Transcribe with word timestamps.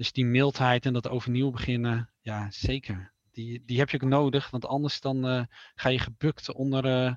Dus 0.00 0.12
die 0.12 0.24
mildheid 0.24 0.86
en 0.86 0.92
dat 0.92 1.08
overnieuw 1.08 1.50
beginnen, 1.50 2.10
ja, 2.20 2.50
zeker. 2.50 3.12
Die, 3.32 3.62
die 3.66 3.78
heb 3.78 3.90
je 3.90 4.00
ook 4.02 4.08
nodig, 4.08 4.50
want 4.50 4.66
anders 4.66 5.00
dan 5.00 5.26
eh, 5.26 5.42
ga 5.74 5.88
je 5.88 5.98
gebukt 5.98 6.52
onder, 6.52 6.86
uh, 6.86 7.14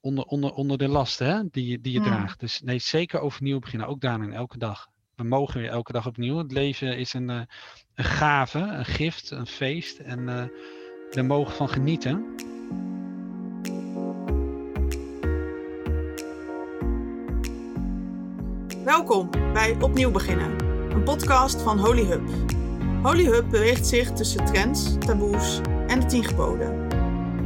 onder, 0.00 0.24
onder, 0.24 0.52
onder 0.52 0.78
de 0.78 0.88
lasten 0.88 1.26
hè, 1.26 1.42
die, 1.50 1.80
die 1.80 1.92
je 1.92 2.00
draagt. 2.00 2.40
Dus 2.40 2.60
nee, 2.60 2.78
zeker 2.78 3.20
overnieuw 3.20 3.58
beginnen, 3.58 3.88
ook 3.88 4.00
daarin, 4.00 4.32
elke 4.32 4.58
dag. 4.58 4.88
We 5.14 5.24
mogen 5.24 5.60
weer 5.60 5.70
elke 5.70 5.92
dag 5.92 6.06
opnieuw. 6.06 6.36
Het 6.36 6.52
leven 6.52 6.98
is 6.98 7.12
een, 7.12 7.30
eh, 7.30 7.40
een 7.94 8.04
gave, 8.04 8.58
een 8.58 8.84
gift, 8.84 9.30
een 9.30 9.46
feest. 9.46 9.98
En 9.98 10.28
eh 10.28 10.44
we 11.10 11.22
mogen 11.22 11.54
van 11.54 11.68
genieten. 11.68 12.34
Welkom 18.84 19.30
bij 19.52 19.76
Opnieuw 19.80 20.10
Beginnen, 20.10 20.65
een 20.96 21.02
podcast 21.02 21.62
van 21.62 21.78
Holy 21.78 22.04
Hub. 22.04 22.28
Holy 23.02 23.24
Hub 23.24 23.50
beweegt 23.50 23.86
zich 23.86 24.12
tussen 24.12 24.44
trends, 24.44 24.98
taboes 24.98 25.60
en 25.86 26.00
de 26.00 26.06
tien 26.06 26.24
geboden. 26.24 26.88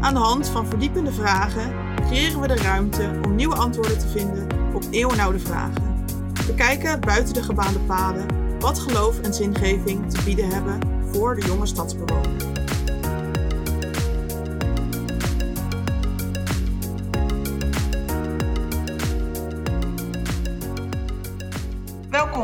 Aan 0.00 0.14
de 0.14 0.20
hand 0.20 0.48
van 0.48 0.66
verdiepende 0.66 1.12
vragen 1.12 1.72
creëren 2.06 2.40
we 2.40 2.46
de 2.46 2.56
ruimte 2.56 3.20
om 3.24 3.34
nieuwe 3.34 3.54
antwoorden 3.54 3.98
te 3.98 4.08
vinden 4.08 4.46
op 4.74 4.82
eeuwenoude 4.90 5.38
vragen. 5.38 6.04
We 6.46 6.54
kijken 6.54 7.00
buiten 7.00 7.34
de 7.34 7.42
gebaande 7.42 7.78
paden 7.78 8.26
wat 8.58 8.78
geloof 8.78 9.20
en 9.20 9.34
zingeving 9.34 10.10
te 10.10 10.24
bieden 10.24 10.48
hebben 10.48 10.78
voor 11.12 11.34
de 11.34 11.46
jonge 11.46 11.66
stadsbewoner. 11.66 12.49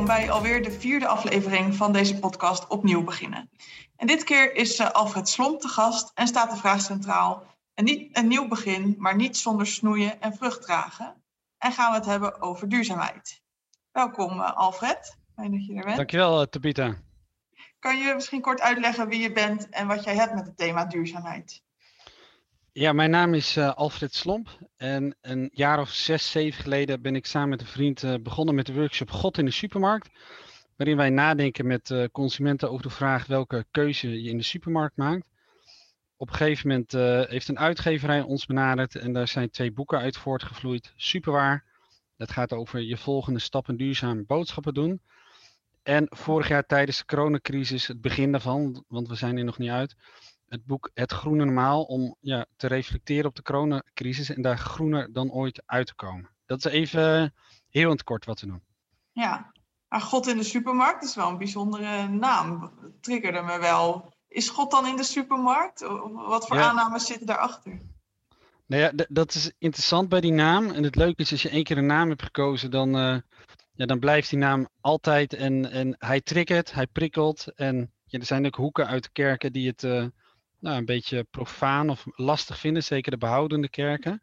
Welkom 0.07 0.25
bij 0.25 0.35
alweer 0.35 0.63
de 0.63 0.71
vierde 0.71 1.07
aflevering 1.07 1.75
van 1.75 1.93
deze 1.93 2.19
podcast 2.19 2.67
Opnieuw 2.67 3.05
Beginnen. 3.05 3.51
En 3.97 4.07
dit 4.07 4.25
keer 4.25 4.55
is 4.55 4.81
uh, 4.81 4.91
Alfred 4.91 5.29
Slomp 5.29 5.61
te 5.61 5.69
gast 5.69 6.11
en 6.15 6.27
staat 6.27 6.51
de 6.51 6.57
vraag 6.57 6.81
centraal. 6.81 7.47
En 7.75 7.85
niet 7.85 8.17
een 8.17 8.29
nieuw 8.29 8.49
begin, 8.49 8.95
maar 8.99 9.17
niet 9.17 9.37
zonder 9.37 9.67
snoeien 9.67 10.21
en 10.21 10.35
vrucht 10.35 10.63
dragen. 10.63 11.23
En 11.59 11.73
gaan 11.73 11.91
we 11.91 11.97
het 11.97 12.07
hebben 12.07 12.41
over 12.41 12.69
duurzaamheid. 12.69 13.43
Welkom 13.93 14.39
uh, 14.39 14.57
Alfred, 14.57 15.19
fijn 15.35 15.51
dat 15.51 15.67
je 15.67 15.75
er 15.75 15.85
bent. 15.85 15.97
Dankjewel, 15.97 16.41
uh, 16.41 16.47
Tabita. 16.47 16.97
Kan 17.79 17.99
je 17.99 18.15
misschien 18.15 18.41
kort 18.41 18.61
uitleggen 18.61 19.09
wie 19.09 19.21
je 19.21 19.33
bent 19.33 19.69
en 19.69 19.87
wat 19.87 20.05
jij 20.05 20.15
hebt 20.15 20.35
met 20.35 20.47
het 20.47 20.57
thema 20.57 20.85
duurzaamheid? 20.85 21.63
Ja, 22.79 22.93
mijn 22.93 23.11
naam 23.11 23.35
is 23.35 23.57
uh, 23.57 23.75
Alfred 23.75 24.15
Slomp 24.15 24.59
en 24.77 25.17
een 25.21 25.51
jaar 25.53 25.81
of 25.81 25.91
zes, 25.91 26.31
zeven 26.31 26.63
geleden 26.63 27.03
ben 27.03 27.17
ik 27.17 27.27
samen 27.27 27.49
met 27.49 27.61
een 27.61 27.67
vriend 27.67 28.03
uh, 28.03 28.15
begonnen 28.23 28.55
met 28.55 28.67
de 28.67 28.73
workshop 28.75 29.11
God 29.11 29.39
in 29.39 29.45
de 29.45 29.51
supermarkt. 29.51 30.11
Waarin 30.77 30.97
wij 30.97 31.11
nadenken 31.11 31.67
met 31.67 31.91
uh, 31.91 32.05
consumenten 32.13 32.71
over 32.71 32.83
de 32.83 32.91
vraag 32.91 33.27
welke 33.27 33.65
keuze 33.71 34.23
je 34.23 34.31
in 34.31 34.37
de 34.37 34.43
supermarkt 34.43 34.97
maakt. 34.97 35.29
Op 36.17 36.29
een 36.29 36.35
gegeven 36.35 36.69
moment 36.69 36.93
heeft 37.31 37.49
een 37.49 37.59
uitgeverij 37.59 38.21
ons 38.21 38.47
benaderd 38.47 38.97
en 38.97 39.13
daar 39.13 39.29
zijn 39.29 39.51
twee 39.51 39.73
boeken 39.73 39.99
uit 39.99 40.17
voortgevloeid. 40.17 40.93
Superwaar, 40.97 41.65
dat 42.17 42.31
gaat 42.31 42.53
over 42.53 42.81
je 42.81 42.97
volgende 42.97 43.39
stappen 43.39 43.77
duurzaam 43.77 44.27
boodschappen 44.27 44.75
doen. 44.75 45.01
En 45.83 46.07
vorig 46.09 46.49
jaar 46.49 46.67
tijdens 46.67 46.99
de 46.99 47.05
coronacrisis, 47.05 47.87
het 47.87 48.01
begin 48.01 48.33
daarvan, 48.33 48.85
want 48.89 49.09
we 49.09 49.15
zijn 49.15 49.39
er 49.39 49.45
nog 49.45 49.59
niet 49.59 49.71
uit, 49.71 49.97
het 50.49 50.65
boek 50.65 50.91
Het 50.95 51.13
Groene 51.13 51.45
Normaal 51.45 51.83
om 51.83 52.17
ja, 52.21 52.47
te 52.57 52.67
reflecteren 52.67 53.27
op 53.27 53.35
de 53.35 53.43
coronacrisis 53.43 54.31
en 54.31 54.43
daar 54.43 54.59
groener 54.59 55.13
dan 55.13 55.33
ooit 55.33 55.63
uit 55.67 55.87
te 55.87 55.95
komen. 55.95 56.31
Dat 56.47 56.59
is 56.59 56.73
even 56.73 57.35
heel 57.69 57.85
in 57.85 57.91
het 57.91 58.05
kort 58.05 58.25
wat 58.25 58.41
we 58.41 58.47
doen. 58.47 58.63
Ja, 59.13 59.53
maar 59.89 60.01
God 60.01 60.27
in 60.27 60.37
de 60.37 60.43
supermarkt 60.43 61.05
is 61.05 61.15
wel 61.15 61.29
een 61.29 61.39
bijzondere 61.39 62.09
naam. 62.09 62.73
Triggerde 63.01 63.43
me 63.43 63.59
wel. 63.59 64.13
Is 64.29 64.49
God 64.49 64.71
dan 64.71 64.87
in 64.87 64.97
de 64.97 65.03
supermarkt? 65.03 65.81
Wat 66.13 66.47
voor 66.47 66.57
ja. 66.57 66.69
aannames 66.69 67.07
zitten 67.07 67.27
daarachter? 67.27 67.81
Nou 68.67 68.83
ja, 68.83 69.07
dat 69.09 69.35
is 69.35 69.53
interessant 69.59 70.09
bij 70.09 70.21
die 70.21 70.33
naam. 70.33 70.71
En 70.71 70.83
het 70.83 70.97
leuke 70.97 71.23
is, 71.23 71.33
als 71.33 71.43
je 71.43 71.49
één 71.49 71.65
keer 71.65 71.79
een 71.79 71.87
naam 71.87 72.09
hebt 72.09 72.23
gekozen, 72.23 72.71
dan, 72.71 72.97
uh, 72.97 73.17
ja, 73.73 73.87
dan 73.87 73.99
blijft 73.99 74.31
die 74.31 74.39
naam 74.39 74.69
altijd. 74.81 75.33
En, 75.33 75.71
en 75.71 75.95
hij 75.99 76.21
triggert, 76.21 76.73
hij 76.73 76.87
prikkelt. 76.87 77.47
En 77.55 77.93
ja, 78.05 78.19
er 78.19 78.25
zijn 78.25 78.47
ook 78.47 78.55
hoeken 78.55 78.87
uit 78.87 79.03
de 79.03 79.11
kerken 79.13 79.53
die 79.53 79.69
het 79.69 79.83
uh, 79.83 80.07
nou, 80.67 80.79
een 80.79 80.85
beetje 80.85 81.25
profaan 81.25 81.91
of 81.91 82.05
lastig 82.07 82.59
vinden, 82.59 82.83
zeker 82.83 83.11
de 83.11 83.19
behoudende 83.19 83.69
kerken. 83.69 84.23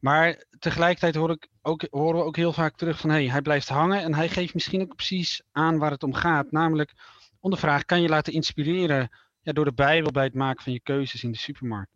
Maar 0.00 0.44
tegelijkertijd 0.58 1.14
hoor 1.14 1.30
ik 1.30 1.48
ook, 1.62 1.86
horen 1.90 2.18
we 2.18 2.24
ook 2.24 2.36
heel 2.36 2.52
vaak 2.52 2.76
terug 2.76 2.98
van 2.98 3.10
hey, 3.10 3.28
hij 3.28 3.42
blijft 3.42 3.68
hangen 3.68 4.02
en 4.02 4.14
hij 4.14 4.28
geeft 4.28 4.54
misschien 4.54 4.80
ook 4.80 4.96
precies 4.96 5.42
aan 5.52 5.78
waar 5.78 5.90
het 5.90 6.02
om 6.02 6.14
gaat. 6.14 6.50
Namelijk 6.50 6.92
om 7.40 7.50
de 7.50 7.56
vraag, 7.56 7.84
kan 7.84 8.02
je 8.02 8.08
laten 8.08 8.32
inspireren 8.32 9.10
ja, 9.42 9.52
door 9.52 9.64
de 9.64 9.72
Bijbel 9.72 10.10
bij 10.10 10.24
het 10.24 10.34
maken 10.34 10.62
van 10.62 10.72
je 10.72 10.80
keuzes 10.80 11.22
in 11.22 11.32
de 11.32 11.38
supermarkt? 11.38 11.92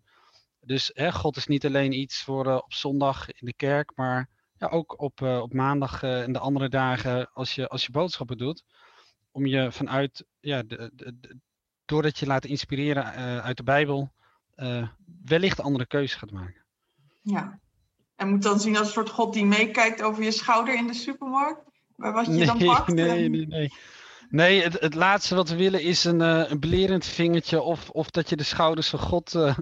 Dus 0.60 0.90
hè, 0.94 1.12
God 1.12 1.36
is 1.36 1.46
niet 1.46 1.66
alleen 1.66 1.92
iets 1.92 2.22
voor 2.22 2.46
uh, 2.46 2.54
op 2.54 2.72
zondag 2.72 3.30
in 3.30 3.46
de 3.46 3.54
kerk, 3.54 3.92
maar 3.94 4.28
ja, 4.58 4.66
ook 4.66 5.00
op, 5.00 5.20
uh, 5.20 5.40
op 5.40 5.52
maandag 5.52 6.02
uh, 6.02 6.22
en 6.22 6.32
de 6.32 6.38
andere 6.38 6.68
dagen 6.68 7.30
als 7.32 7.54
je, 7.54 7.68
als 7.68 7.86
je 7.86 7.92
boodschappen 7.92 8.38
doet. 8.38 8.64
Om 9.30 9.46
je 9.46 9.72
vanuit, 9.72 10.24
ja, 10.40 10.62
de, 10.62 10.90
de, 10.94 11.38
doordat 11.86 12.18
je 12.18 12.26
laat 12.26 12.44
inspireren 12.44 13.04
uit 13.42 13.56
de 13.56 13.62
Bijbel, 13.62 14.12
wellicht 15.24 15.60
andere 15.60 15.86
keuzes 15.86 16.18
gaat 16.18 16.30
maken. 16.30 16.64
Ja, 17.22 17.60
en 18.16 18.28
moet 18.28 18.42
dan 18.42 18.60
zien 18.60 18.76
als 18.76 18.86
een 18.86 18.92
soort 18.92 19.10
God 19.10 19.32
die 19.32 19.46
meekijkt 19.46 20.02
over 20.02 20.22
je 20.22 20.30
schouder 20.30 20.74
in 20.74 20.86
de 20.86 20.94
supermarkt? 20.94 21.62
Bij 21.96 22.12
wat 22.12 22.26
je 22.26 22.32
nee, 22.32 22.46
dan 22.46 22.58
pakt? 22.58 22.92
Nee, 22.92 23.28
nee, 23.28 23.46
nee. 23.46 23.72
Nee, 24.28 24.62
het, 24.62 24.80
het 24.80 24.94
laatste 24.94 25.34
wat 25.34 25.48
we 25.48 25.56
willen 25.56 25.82
is 25.82 26.04
een, 26.04 26.20
uh, 26.20 26.50
een 26.50 26.60
belerend 26.60 27.04
vingertje 27.04 27.60
of, 27.60 27.90
of 27.90 28.10
dat 28.10 28.28
je 28.28 28.36
de 28.36 28.42
schouders 28.42 28.88
van 28.88 28.98
God 28.98 29.34
uh, 29.34 29.58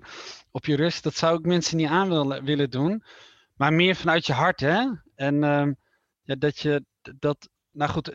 op 0.50 0.64
je 0.64 0.76
rust. 0.76 1.02
Dat 1.02 1.14
zou 1.14 1.38
ik 1.38 1.46
mensen 1.46 1.76
niet 1.76 1.88
aan 1.88 2.08
willen, 2.08 2.44
willen 2.44 2.70
doen. 2.70 3.02
Maar 3.54 3.72
meer 3.72 3.96
vanuit 3.96 4.26
je 4.26 4.32
hart, 4.32 4.60
hè? 4.60 4.90
En 5.14 5.34
uh, 5.34 5.66
ja, 6.22 6.34
dat 6.34 6.58
je 6.58 6.84
dat. 7.18 7.48
Nou 7.74 7.90
goed, 7.90 8.14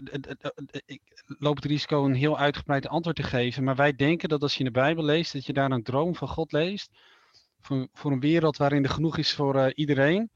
ik 0.85 1.01
loop 1.25 1.55
het 1.55 1.65
risico 1.65 2.05
een 2.05 2.13
heel 2.13 2.37
uitgebreid 2.37 2.87
antwoord 2.87 3.15
te 3.15 3.23
geven. 3.23 3.63
Maar 3.63 3.75
wij 3.75 3.93
denken 3.93 4.29
dat 4.29 4.41
als 4.41 4.55
je 4.55 4.63
de 4.63 4.71
Bijbel 4.71 5.03
leest, 5.03 5.33
dat 5.33 5.45
je 5.45 5.53
daar 5.53 5.71
een 5.71 5.83
droom 5.83 6.15
van 6.15 6.27
God 6.27 6.51
leest. 6.51 6.91
Voor, 7.61 7.87
voor 7.93 8.11
een 8.11 8.19
wereld 8.19 8.57
waarin 8.57 8.83
er 8.83 8.89
genoeg 8.89 9.17
is 9.17 9.33
voor 9.33 9.73
iedereen. 9.73 10.29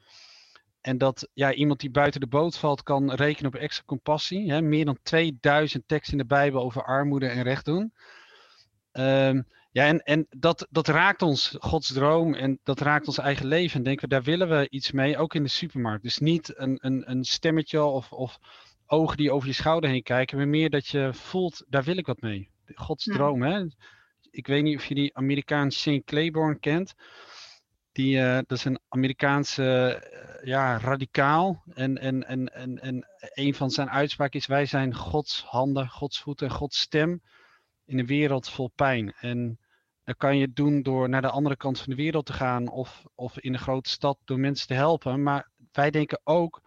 En 0.81 0.97
dat 0.97 1.29
ja, 1.34 1.53
iemand 1.53 1.79
die 1.79 1.91
buiten 1.91 2.19
de 2.19 2.28
boot 2.28 2.57
valt 2.57 2.84
kan 2.84 3.11
rekenen 3.11 3.53
op 3.53 3.59
extra 3.59 3.84
compassie. 3.85 4.51
Hè? 4.51 4.61
Meer 4.61 4.85
dan 4.85 4.97
2000 5.03 5.84
teksten 5.88 6.13
in 6.13 6.19
de 6.19 6.35
Bijbel 6.35 6.63
over 6.63 6.84
armoede 6.84 7.28
en 7.28 7.44
recht 7.44 7.66
doen. 7.66 7.94
Um, 8.91 9.47
ja, 9.72 9.85
en, 9.85 10.03
en 10.03 10.28
dat, 10.29 10.67
dat 10.69 10.88
raakt 10.88 11.22
ons, 11.22 11.55
Gods 11.59 11.94
droom, 11.94 12.34
en 12.34 12.59
dat 12.63 12.79
raakt 12.79 13.07
ons 13.07 13.17
eigen 13.17 13.45
leven. 13.45 13.78
En 13.78 13.84
denken 13.84 14.09
we, 14.09 14.16
daar 14.16 14.23
willen 14.23 14.50
we 14.50 14.69
iets 14.69 14.91
mee, 14.91 15.17
ook 15.17 15.34
in 15.35 15.44
de 15.44 15.50
supermarkt. 15.50 16.03
Dus 16.03 16.17
niet 16.17 16.57
een, 16.57 16.78
een, 16.81 17.11
een 17.11 17.23
stemmetje 17.23 17.84
of, 17.84 18.11
of 18.11 18.40
ogen 18.88 19.17
die 19.17 19.31
over 19.31 19.47
je 19.47 19.53
schouder 19.53 19.89
heen 19.89 20.03
kijken, 20.03 20.38
maar 20.38 20.47
meer 20.47 20.69
dat 20.69 20.88
je 20.88 21.09
voelt, 21.13 21.66
daar 21.67 21.83
wil 21.83 21.97
ik 21.97 22.05
wat 22.05 22.21
mee. 22.21 22.49
Gods 22.75 23.05
ja. 23.05 23.13
droom, 23.13 23.41
hè. 23.41 23.66
Ik 24.31 24.47
weet 24.47 24.63
niet 24.63 24.77
of 24.77 24.85
je 24.85 24.95
die 24.95 25.17
Amerikaan 25.17 25.71
Shane 25.71 26.03
Claiborne 26.03 26.59
kent. 26.59 26.93
Die, 27.91 28.17
uh, 28.17 28.33
dat 28.33 28.51
is 28.51 28.66
een 28.66 28.79
Amerikaanse 28.89 30.01
uh, 30.41 30.47
ja, 30.47 30.77
radicaal. 30.77 31.63
En, 31.73 31.97
en, 31.97 32.27
en, 32.27 32.53
en, 32.53 32.81
en 32.81 33.07
een 33.33 33.53
van 33.53 33.72
zijn 33.72 33.89
uitspraken 33.89 34.39
is: 34.39 34.45
Wij 34.45 34.66
zijn 34.66 34.95
Gods 34.95 35.43
handen, 35.43 35.89
Gods 35.89 36.19
voeten, 36.19 36.51
Gods 36.51 36.79
stem 36.79 37.22
in 37.85 37.99
een 37.99 38.05
wereld 38.05 38.49
vol 38.49 38.72
pijn. 38.75 39.13
En 39.19 39.59
dat 40.03 40.17
kan 40.17 40.38
je 40.38 40.53
doen 40.53 40.81
door 40.81 41.09
naar 41.09 41.22
de 41.22 41.29
andere 41.29 41.55
kant 41.55 41.79
van 41.79 41.89
de 41.89 42.01
wereld 42.01 42.25
te 42.25 42.33
gaan 42.33 42.69
of, 42.69 43.03
of 43.16 43.39
in 43.39 43.53
een 43.53 43.59
grote 43.59 43.89
stad 43.89 44.17
door 44.25 44.39
mensen 44.39 44.67
te 44.67 44.73
helpen. 44.73 45.23
Maar 45.23 45.49
wij 45.72 45.91
denken 45.91 46.22
ook 46.23 46.61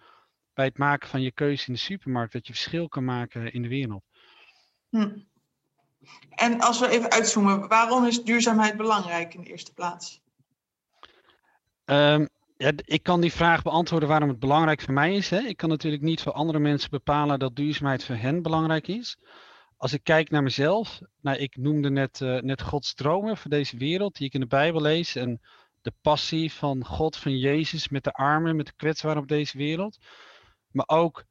bij 0.57 0.65
het 0.65 0.79
maken 0.79 1.09
van 1.09 1.23
je 1.23 1.33
keuze 1.33 1.67
in 1.67 1.73
de 1.73 1.79
supermarkt 1.79 2.33
dat 2.33 2.47
je 2.47 2.53
verschil 2.53 2.89
kan 2.89 3.05
maken 3.05 3.53
in 3.53 3.63
de 3.63 3.69
wereld. 3.69 4.03
Hm. 4.91 5.19
En 6.31 6.61
als 6.61 6.81
we 6.81 6.89
even 6.89 7.11
uitzoomen, 7.11 7.69
waarom 7.69 8.05
is 8.05 8.25
duurzaamheid 8.25 8.77
belangrijk 8.77 9.35
in 9.35 9.41
de 9.41 9.47
eerste 9.47 9.73
plaats? 9.73 10.21
Um, 11.85 12.29
ja, 12.57 12.73
ik 12.85 13.03
kan 13.03 13.21
die 13.21 13.33
vraag 13.33 13.63
beantwoorden 13.63 14.09
waarom 14.09 14.29
het 14.29 14.39
belangrijk 14.39 14.81
voor 14.81 14.95
mij 14.95 15.15
is. 15.15 15.31
Hè. 15.31 15.39
Ik 15.39 15.57
kan 15.57 15.69
natuurlijk 15.69 16.03
niet 16.03 16.23
voor 16.23 16.33
andere 16.33 16.59
mensen 16.59 16.91
bepalen 16.91 17.39
dat 17.39 17.57
duurzaamheid 17.57 18.05
voor 18.05 18.15
hen 18.15 18.43
belangrijk 18.43 18.89
is. 18.89 19.17
Als 19.77 19.93
ik 19.93 20.05
kijk 20.05 20.31
naar 20.31 20.43
mezelf, 20.43 21.01
nou, 21.21 21.39
ik 21.39 21.57
noemde 21.57 21.91
net, 21.91 22.21
uh, 22.21 22.41
net 22.41 22.63
Gods 22.63 22.95
dromen 22.95 23.37
voor 23.37 23.51
deze 23.51 23.77
wereld, 23.77 24.17
die 24.17 24.27
ik 24.27 24.35
in 24.35 24.41
de 24.41 24.47
Bijbel 24.47 24.81
lees. 24.81 25.17
En 25.17 25.41
de 25.83 25.93
passie 26.01 26.53
van 26.53 26.85
God, 26.85 27.17
van 27.17 27.39
Jezus 27.39 27.89
met 27.89 28.05
de 28.05 28.13
armen, 28.13 28.57
met 28.57 28.67
de 28.67 28.73
kwetsbaren 28.77 29.23
op 29.23 29.29
deze 29.29 29.59
wereld. 29.59 29.99
Maar 30.77 30.89
ook 30.99 31.25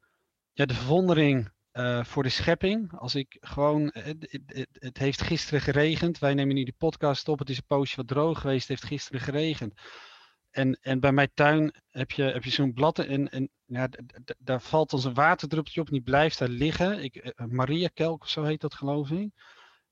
ja, 0.52 0.66
de 0.66 0.74
verwondering 0.74 1.52
uh, 1.72 2.04
voor 2.04 2.22
de 2.22 2.28
schepping. 2.28 2.92
Als 2.92 3.14
ik 3.14 3.36
gewoon, 3.40 3.90
het, 3.92 4.38
het, 4.46 4.68
het, 4.72 4.98
heeft 4.98 5.22
gisteren 5.22 5.60
geregend. 5.60 6.18
Wij 6.18 6.34
nemen 6.34 6.54
nu 6.54 6.64
die 6.64 6.74
podcast 6.78 7.28
op. 7.28 7.38
Het 7.38 7.50
is 7.50 7.56
een 7.56 7.66
poosje 7.66 7.96
wat 7.96 8.08
droog 8.08 8.40
geweest. 8.40 8.60
Het 8.60 8.68
heeft 8.68 8.92
gisteren 8.92 9.20
geregend. 9.20 9.74
en, 10.50 10.78
en 10.80 11.00
bij 11.00 11.12
mijn 11.12 11.30
tuin 11.34 11.74
heb 11.90 12.10
je, 12.10 12.22
heb 12.22 12.44
je 12.44 12.50
zo'n 12.50 12.72
blad 12.72 12.98
en, 12.98 13.28
en 13.28 13.50
ja, 13.64 13.88
daar 14.38 14.60
valt 14.60 14.92
als 14.92 15.04
een 15.04 15.14
waterdruppeltje 15.14 15.80
op 15.80 15.86
en 15.86 15.92
die 15.92 16.02
blijft 16.02 16.38
daar 16.38 16.48
liggen. 16.48 17.02
Ik, 17.02 17.16
eh, 17.16 17.46
Maria 17.46 17.88
Kelk 17.94 18.22
of 18.22 18.28
zo 18.28 18.42
heet 18.42 18.60
dat 18.60 18.74
geloof 18.74 19.10
ik. 19.10 19.30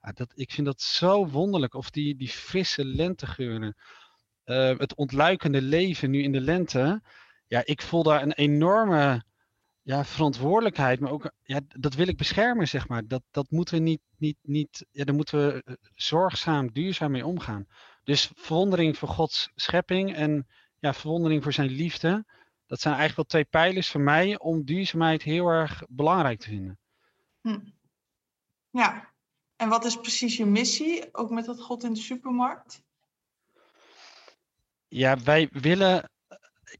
Ja, 0.00 0.12
dat, 0.12 0.32
ik 0.34 0.52
vind 0.52 0.66
dat 0.66 0.82
zo 0.82 1.28
wonderlijk. 1.28 1.74
Of 1.74 1.90
die, 1.90 2.16
die 2.16 2.28
frisse 2.28 2.84
lentegeuren. 2.84 3.76
Uh, 4.44 4.78
het 4.78 4.94
ontluikende 4.94 5.62
leven 5.62 6.10
nu 6.10 6.22
in 6.22 6.32
de 6.32 6.40
lente. 6.40 7.02
Ja, 7.46 7.62
ik 7.64 7.82
voel 7.82 8.02
daar 8.02 8.22
een 8.22 8.32
enorme 8.32 9.24
ja, 9.84 10.04
verantwoordelijkheid. 10.04 11.00
Maar 11.00 11.10
ook, 11.10 11.32
ja, 11.42 11.60
dat 11.66 11.94
wil 11.94 12.08
ik 12.08 12.16
beschermen, 12.16 12.68
zeg 12.68 12.88
maar. 12.88 13.06
Dat, 13.06 13.22
dat 13.30 13.50
moeten 13.50 13.74
we 13.74 13.80
niet, 13.80 14.00
niet, 14.16 14.36
niet, 14.42 14.86
ja, 14.90 15.04
daar 15.04 15.14
moeten 15.14 15.46
we 15.46 15.62
eh, 15.64 15.74
zorgzaam, 15.94 16.72
duurzaam 16.72 17.10
mee 17.10 17.26
omgaan. 17.26 17.66
Dus 18.04 18.30
verwondering 18.34 18.98
voor 18.98 19.08
Gods 19.08 19.50
schepping 19.54 20.14
en 20.14 20.46
ja, 20.78 20.94
verwondering 20.94 21.42
voor 21.42 21.52
zijn 21.52 21.70
liefde. 21.70 22.24
Dat 22.66 22.80
zijn 22.80 22.94
eigenlijk 22.94 23.16
wel 23.16 23.42
twee 23.42 23.62
pijlers 23.62 23.90
voor 23.90 24.00
mij 24.00 24.38
om 24.38 24.64
duurzaamheid 24.64 25.22
heel 25.22 25.46
erg 25.46 25.82
belangrijk 25.88 26.40
te 26.40 26.48
vinden. 26.48 26.78
Hm. 27.40 27.60
Ja, 28.70 29.12
en 29.56 29.68
wat 29.68 29.84
is 29.84 30.00
precies 30.00 30.36
je 30.36 30.46
missie, 30.46 31.14
ook 31.14 31.30
met 31.30 31.44
dat 31.44 31.60
God 31.60 31.84
in 31.84 31.92
de 31.92 32.00
supermarkt? 32.00 32.82
Ja, 34.88 35.18
wij 35.18 35.48
willen, 35.52 36.10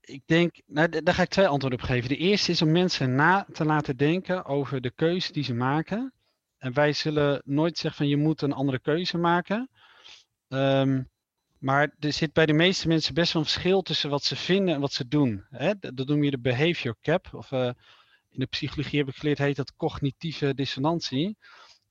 ik 0.00 0.23
denk, 0.26 0.61
nou, 0.67 1.02
daar 1.02 1.14
ga 1.14 1.23
ik 1.23 1.29
twee 1.29 1.46
antwoorden 1.46 1.79
op 1.79 1.85
geven. 1.85 2.08
De 2.08 2.17
eerste 2.17 2.50
is 2.50 2.62
om 2.62 2.73
mensen 2.73 3.14
na 3.14 3.46
te 3.52 3.64
laten 3.64 3.96
denken 3.96 4.44
over 4.44 4.81
de 4.81 4.91
keuze 4.91 5.32
die 5.32 5.44
ze 5.44 5.55
maken. 5.55 6.12
En 6.58 6.73
wij 6.73 6.93
zullen 6.93 7.43
nooit 7.44 7.79
zeggen 7.79 7.99
van 7.99 8.08
je 8.08 8.17
moet 8.17 8.43
een 8.43 8.52
andere 8.52 8.79
keuze 8.79 9.19
maken. 9.19 9.69
Um, 10.49 11.11
maar 11.64 11.94
er 11.99 12.12
zit 12.12 12.32
bij 12.32 12.46
de 12.46 12.52
meeste 12.52 12.88
mensen 12.88 13.14
best 13.14 13.32
wel 13.32 13.43
een 13.43 13.49
verschil 13.49 13.82
tussen 13.82 14.11
wat 14.11 14.25
ze 14.25 14.37
vinden 14.37 14.75
en 14.75 14.81
wat 14.81 14.93
ze 14.93 15.08
doen. 15.08 15.44
Hè? 15.50 15.73
Dat 15.79 16.06
noem 16.06 16.25
je 16.25 16.31
de 16.31 16.38
behavior 16.38 16.96
cap. 17.00 17.29
Of 17.32 17.50
uh, 17.50 17.70
in 18.31 18.41
de 18.41 18.46
psychologie 18.46 18.99
heb 18.99 19.08
ik 19.08 19.17
geleerd, 19.17 19.38
heet 19.38 19.56
dat 19.56 19.76
cognitieve 19.76 20.55
dissonantie. 20.55 21.37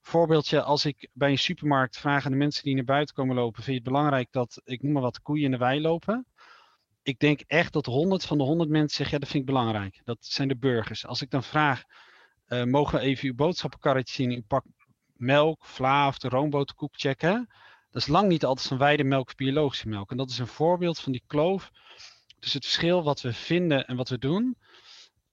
Voorbeeldje, 0.00 0.62
als 0.62 0.84
ik 0.84 1.08
bij 1.12 1.30
een 1.30 1.38
supermarkt 1.38 1.98
vraag 1.98 2.24
aan 2.24 2.32
de 2.32 2.38
mensen 2.38 2.64
die 2.64 2.74
naar 2.74 2.84
buiten 2.84 3.14
komen 3.14 3.34
lopen, 3.34 3.62
vind 3.62 3.66
je 3.76 3.82
het 3.82 3.92
belangrijk 3.92 4.28
dat, 4.30 4.60
ik 4.64 4.82
noem 4.82 4.92
maar 4.92 5.02
wat, 5.02 5.20
koeien 5.20 5.44
in 5.44 5.50
de 5.50 5.56
wei 5.56 5.80
lopen? 5.80 6.26
Ik 7.04 7.18
denk 7.18 7.40
echt 7.40 7.72
dat 7.72 7.86
100 7.86 8.24
van 8.24 8.38
de 8.38 8.44
100 8.44 8.70
mensen 8.70 8.96
zeggen, 8.96 9.14
ja, 9.14 9.20
dat 9.20 9.30
vind 9.30 9.48
ik 9.48 9.54
belangrijk. 9.54 10.00
Dat 10.04 10.18
zijn 10.20 10.48
de 10.48 10.56
burgers. 10.56 11.06
Als 11.06 11.22
ik 11.22 11.30
dan 11.30 11.42
vraag, 11.42 11.82
uh, 12.48 12.64
mogen 12.64 12.98
we 12.98 13.04
even 13.04 13.28
uw 13.28 13.34
boodschappenkarretje 13.34 14.14
zien, 14.14 14.30
uw 14.30 14.42
pak 14.46 14.64
melk, 15.12 15.64
vla 15.64 16.08
of 16.08 16.18
de 16.18 16.28
roomboterkoek 16.28 16.94
checken? 16.96 17.48
Dat 17.90 18.02
is 18.02 18.08
lang 18.08 18.28
niet 18.28 18.44
altijd 18.44 18.68
van 18.68 18.78
weidemelk 18.78 19.26
of 19.26 19.34
biologische 19.34 19.88
melk. 19.88 20.10
En 20.10 20.16
dat 20.16 20.30
is 20.30 20.38
een 20.38 20.46
voorbeeld 20.46 21.00
van 21.00 21.12
die 21.12 21.22
kloof 21.26 21.70
tussen 22.38 22.60
het 22.60 22.68
verschil 22.68 23.02
wat 23.02 23.20
we 23.20 23.32
vinden 23.32 23.86
en 23.86 23.96
wat 23.96 24.08
we 24.08 24.18
doen. 24.18 24.56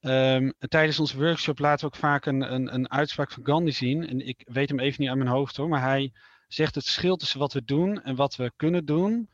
Um, 0.01 0.53
tijdens 0.59 0.99
onze 0.99 1.17
workshop 1.17 1.59
laten 1.59 1.79
we 1.79 1.93
ook 1.93 1.99
vaak 1.99 2.25
een, 2.25 2.53
een, 2.53 2.73
een, 2.73 2.91
uitspraak 2.91 3.31
van 3.31 3.45
Gandhi 3.45 3.71
zien. 3.71 4.07
En 4.07 4.27
ik 4.27 4.47
weet 4.51 4.69
hem 4.69 4.79
even 4.79 5.01
niet 5.01 5.09
aan 5.09 5.17
mijn 5.17 5.29
hoofd 5.29 5.55
hoor. 5.55 5.69
Maar 5.69 5.81
hij 5.81 6.13
zegt 6.47 6.75
het 6.75 6.83
verschil 6.83 7.15
tussen 7.15 7.39
wat 7.39 7.53
we 7.53 7.63
doen 7.63 8.03
en 8.03 8.15
wat 8.15 8.35
we 8.35 8.51
kunnen 8.55 8.85
doen. 8.85 9.29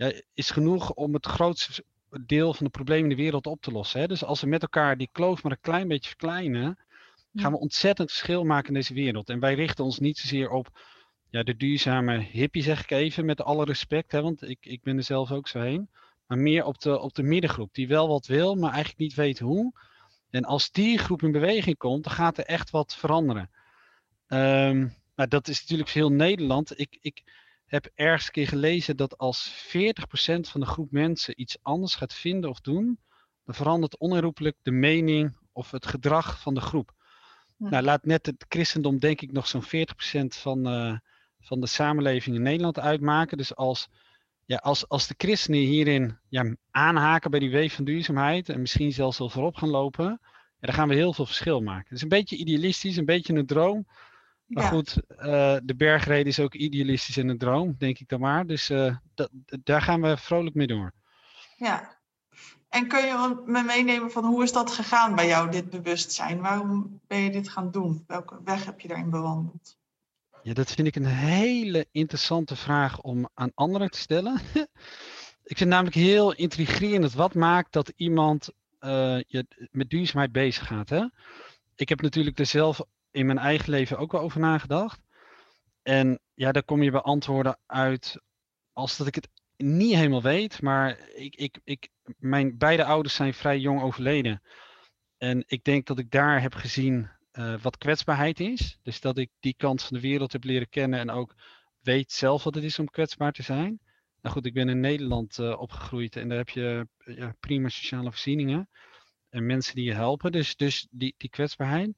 Ja, 0.00 0.12
is 0.34 0.50
genoeg 0.50 0.92
om 0.92 1.14
het 1.14 1.26
grootste 1.26 1.84
deel 2.26 2.54
van 2.54 2.66
de 2.66 2.72
problemen 2.72 3.10
in 3.10 3.16
de 3.16 3.22
wereld 3.22 3.46
op 3.46 3.60
te 3.60 3.72
lossen. 3.72 4.00
Hè? 4.00 4.06
Dus 4.06 4.24
als 4.24 4.40
we 4.40 4.46
met 4.46 4.62
elkaar 4.62 4.96
die 4.96 5.08
kloof 5.12 5.42
maar 5.42 5.52
een 5.52 5.60
klein 5.60 5.88
beetje 5.88 6.08
verkleinen. 6.08 6.78
Gaan 7.34 7.52
we 7.52 7.58
ontzettend 7.58 8.08
verschil 8.08 8.44
maken 8.44 8.68
in 8.68 8.74
deze 8.74 8.94
wereld. 8.94 9.28
En 9.28 9.40
wij 9.40 9.54
richten 9.54 9.84
ons 9.84 9.98
niet 9.98 10.18
zozeer 10.18 10.50
op 10.50 10.80
ja, 11.30 11.42
de 11.42 11.56
duurzame 11.56 12.18
hippie 12.18 12.62
zeg 12.62 12.82
ik 12.82 12.90
even, 12.90 13.24
met 13.24 13.42
alle 13.42 13.64
respect, 13.64 14.12
hè, 14.12 14.22
want 14.22 14.42
ik, 14.42 14.58
ik 14.60 14.82
ben 14.82 14.96
er 14.96 15.02
zelf 15.02 15.32
ook 15.32 15.48
zo 15.48 15.60
heen. 15.60 15.88
Maar 16.26 16.38
meer 16.38 16.64
op 16.64 16.80
de, 16.80 16.98
op 16.98 17.14
de 17.14 17.22
middengroep, 17.22 17.74
die 17.74 17.88
wel 17.88 18.08
wat 18.08 18.26
wil, 18.26 18.54
maar 18.54 18.70
eigenlijk 18.70 18.98
niet 18.98 19.14
weet 19.14 19.38
hoe. 19.38 19.72
En 20.30 20.44
als 20.44 20.70
die 20.70 20.98
groep 20.98 21.22
in 21.22 21.32
beweging 21.32 21.76
komt, 21.76 22.04
dan 22.04 22.12
gaat 22.12 22.38
er 22.38 22.44
echt 22.44 22.70
wat 22.70 22.96
veranderen. 22.96 23.50
Um, 24.28 24.94
nou, 25.16 25.28
dat 25.28 25.48
is 25.48 25.60
natuurlijk 25.60 25.90
heel 25.90 26.12
Nederland. 26.12 26.78
Ik, 26.78 26.98
ik 27.00 27.22
heb 27.70 27.90
ergens 27.94 28.26
een 28.26 28.32
keer 28.32 28.48
gelezen 28.48 28.96
dat 28.96 29.18
als 29.18 29.66
40% 29.76 29.80
van 30.40 30.60
de 30.60 30.66
groep 30.66 30.90
mensen 30.90 31.40
iets 31.40 31.56
anders 31.62 31.94
gaat 31.94 32.14
vinden 32.14 32.50
of 32.50 32.60
doen, 32.60 32.98
dan 33.44 33.54
verandert 33.54 33.98
onherroepelijk 33.98 34.56
de 34.62 34.70
mening 34.70 35.36
of 35.52 35.70
het 35.70 35.86
gedrag 35.86 36.40
van 36.40 36.54
de 36.54 36.60
groep. 36.60 36.94
Nou, 37.56 37.82
laat 37.82 38.04
net 38.04 38.26
het 38.26 38.44
christendom 38.48 38.98
denk 38.98 39.20
ik 39.20 39.32
nog 39.32 39.46
zo'n 39.46 39.64
40% 39.64 39.66
van, 40.26 40.68
uh, 40.68 40.98
van 41.40 41.60
de 41.60 41.66
samenleving 41.66 42.36
in 42.36 42.42
Nederland 42.42 42.78
uitmaken. 42.78 43.36
Dus 43.36 43.54
als, 43.54 43.88
ja, 44.44 44.56
als, 44.56 44.88
als 44.88 45.06
de 45.06 45.14
christenen 45.16 45.60
hierin 45.60 46.18
ja, 46.28 46.56
aanhaken 46.70 47.30
bij 47.30 47.40
die 47.40 47.50
weef 47.50 47.74
van 47.74 47.84
duurzaamheid 47.84 48.48
en 48.48 48.60
misschien 48.60 48.92
zelfs 48.92 49.18
wel 49.18 49.30
voorop 49.30 49.56
gaan 49.56 49.68
lopen, 49.68 50.04
ja, 50.04 50.66
dan 50.66 50.74
gaan 50.74 50.88
we 50.88 50.94
heel 50.94 51.12
veel 51.12 51.26
verschil 51.26 51.60
maken. 51.60 51.84
Het 51.84 51.96
is 51.96 52.02
een 52.02 52.08
beetje 52.08 52.36
idealistisch, 52.36 52.96
een 52.96 53.04
beetje 53.04 53.34
een 53.34 53.46
droom. 53.46 53.86
Maar 54.50 54.64
goed, 54.64 54.96
uh, 55.10 55.56
de 55.62 55.74
bergreden 55.76 56.26
is 56.26 56.40
ook 56.40 56.54
idealistisch 56.54 57.16
en 57.16 57.28
een 57.28 57.38
droom, 57.38 57.74
denk 57.78 57.98
ik 57.98 58.08
dan 58.08 58.20
maar. 58.20 58.46
Dus 58.46 58.70
uh, 58.70 58.96
daar 59.62 59.82
gaan 59.82 60.00
we 60.00 60.16
vrolijk 60.16 60.54
mee 60.54 60.66
door. 60.66 60.92
Ja. 61.56 61.98
En 62.68 62.86
kun 62.88 63.06
je 63.06 63.42
me 63.46 63.62
meenemen 63.62 64.10
van 64.10 64.24
hoe 64.24 64.42
is 64.42 64.52
dat 64.52 64.70
gegaan 64.70 65.14
bij 65.14 65.26
jou, 65.26 65.50
dit 65.50 65.70
bewustzijn? 65.70 66.40
Waarom 66.40 67.00
ben 67.06 67.18
je 67.18 67.30
dit 67.30 67.48
gaan 67.48 67.70
doen? 67.70 68.04
Welke 68.06 68.40
weg 68.44 68.64
heb 68.64 68.80
je 68.80 68.88
daarin 68.88 69.10
bewandeld? 69.10 69.76
Ja, 70.42 70.54
dat 70.54 70.72
vind 70.72 70.86
ik 70.86 70.96
een 70.96 71.06
hele 71.06 71.86
interessante 71.92 72.56
vraag 72.56 73.00
om 73.00 73.28
aan 73.34 73.52
anderen 73.54 73.90
te 73.90 73.98
stellen. 73.98 74.40
ik 75.50 75.56
vind 75.56 75.70
namelijk 75.70 75.96
heel 75.96 76.34
intrigerend 76.34 77.12
wat 77.12 77.34
maakt 77.34 77.72
dat 77.72 77.92
iemand 77.96 78.48
uh, 78.80 79.20
je 79.26 79.68
met 79.70 79.90
duurzaamheid 79.90 80.32
bezig 80.32 80.66
gaat. 80.66 80.88
Hè? 80.88 81.04
Ik 81.74 81.88
heb 81.88 82.00
natuurlijk 82.00 82.38
er 82.38 82.46
zelf 82.46 82.80
in 83.10 83.26
mijn 83.26 83.38
eigen 83.38 83.70
leven 83.70 83.98
ook 83.98 84.12
wel 84.12 84.20
over 84.20 84.40
nagedacht. 84.40 85.00
En 85.82 86.20
ja, 86.34 86.52
daar 86.52 86.64
kom 86.64 86.82
je 86.82 86.90
bij 86.90 87.00
antwoorden 87.00 87.58
uit 87.66 88.20
als 88.72 88.96
dat 88.96 89.06
ik 89.06 89.14
het 89.14 89.28
niet 89.56 89.94
helemaal 89.94 90.22
weet. 90.22 90.62
Maar 90.62 91.08
ik, 91.08 91.36
ik, 91.36 91.60
ik, 91.64 91.88
mijn 92.18 92.58
beide 92.58 92.84
ouders 92.84 93.14
zijn 93.14 93.34
vrij 93.34 93.58
jong 93.58 93.82
overleden. 93.82 94.42
En 95.18 95.44
ik 95.46 95.64
denk 95.64 95.86
dat 95.86 95.98
ik 95.98 96.10
daar 96.10 96.42
heb 96.42 96.54
gezien 96.54 97.10
uh, 97.32 97.62
wat 97.62 97.78
kwetsbaarheid 97.78 98.40
is. 98.40 98.78
Dus 98.82 99.00
dat 99.00 99.18
ik 99.18 99.30
die 99.40 99.54
kant 99.56 99.82
van 99.82 99.96
de 99.96 100.02
wereld 100.02 100.32
heb 100.32 100.44
leren 100.44 100.68
kennen 100.68 100.98
en 100.98 101.10
ook 101.10 101.34
weet 101.80 102.12
zelf 102.12 102.44
wat 102.44 102.54
het 102.54 102.64
is 102.64 102.78
om 102.78 102.90
kwetsbaar 102.90 103.32
te 103.32 103.42
zijn. 103.42 103.80
Nou 104.22 104.34
goed, 104.34 104.46
ik 104.46 104.54
ben 104.54 104.68
in 104.68 104.80
Nederland 104.80 105.38
uh, 105.38 105.60
opgegroeid 105.60 106.16
en 106.16 106.28
daar 106.28 106.38
heb 106.38 106.48
je 106.48 106.88
ja, 107.04 107.34
prima 107.40 107.68
sociale 107.68 108.10
voorzieningen 108.10 108.68
en 109.28 109.46
mensen 109.46 109.74
die 109.74 109.84
je 109.84 109.94
helpen. 109.94 110.32
Dus, 110.32 110.56
dus 110.56 110.86
die, 110.90 111.14
die 111.16 111.30
kwetsbaarheid. 111.30 111.92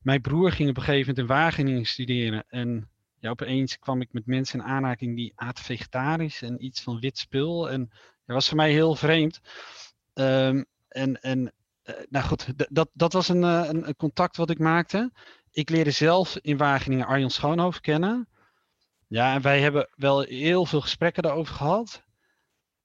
Mijn 0.00 0.20
broer 0.20 0.52
ging 0.52 0.68
op 0.68 0.76
een 0.76 0.82
gegeven 0.82 1.14
moment 1.14 1.18
in 1.18 1.36
Wageningen 1.36 1.84
studeren 1.84 2.44
en 2.48 2.88
ja, 3.20 3.30
opeens 3.30 3.78
kwam 3.78 4.00
ik 4.00 4.12
met 4.12 4.26
mensen 4.26 4.58
in 4.58 4.66
aanraking 4.66 5.16
die 5.16 5.32
aten 5.34 5.64
vegetarisch 5.64 6.42
en 6.42 6.64
iets 6.64 6.82
van 6.82 7.00
wit 7.00 7.18
spul. 7.18 7.70
En 7.70 7.88
dat 8.26 8.36
was 8.36 8.48
voor 8.48 8.56
mij 8.56 8.72
heel 8.72 8.94
vreemd. 8.94 9.40
Um, 10.14 10.66
en, 10.88 11.20
en 11.20 11.52
eh, 11.82 11.94
nou 12.08 12.24
goed, 12.26 12.52
dat, 12.74 12.90
dat 12.92 13.12
was 13.12 13.28
een, 13.28 13.44
eh, 13.44 13.64
een, 13.68 13.88
een, 13.88 13.96
contact 13.96 14.36
wat 14.36 14.50
ik 14.50 14.58
maakte. 14.58 15.12
Ik 15.50 15.70
leerde 15.70 15.90
zelf 15.90 16.36
in 16.36 16.56
Wageningen 16.56 17.06
Arjan 17.06 17.30
Schoonhoofd 17.30 17.80
kennen. 17.80 18.28
Ja, 19.06 19.34
en 19.34 19.42
wij 19.42 19.60
hebben 19.60 19.88
wel 19.94 20.20
heel 20.20 20.66
veel 20.66 20.80
gesprekken 20.80 21.22
daarover 21.22 21.54
gehad. 21.54 22.02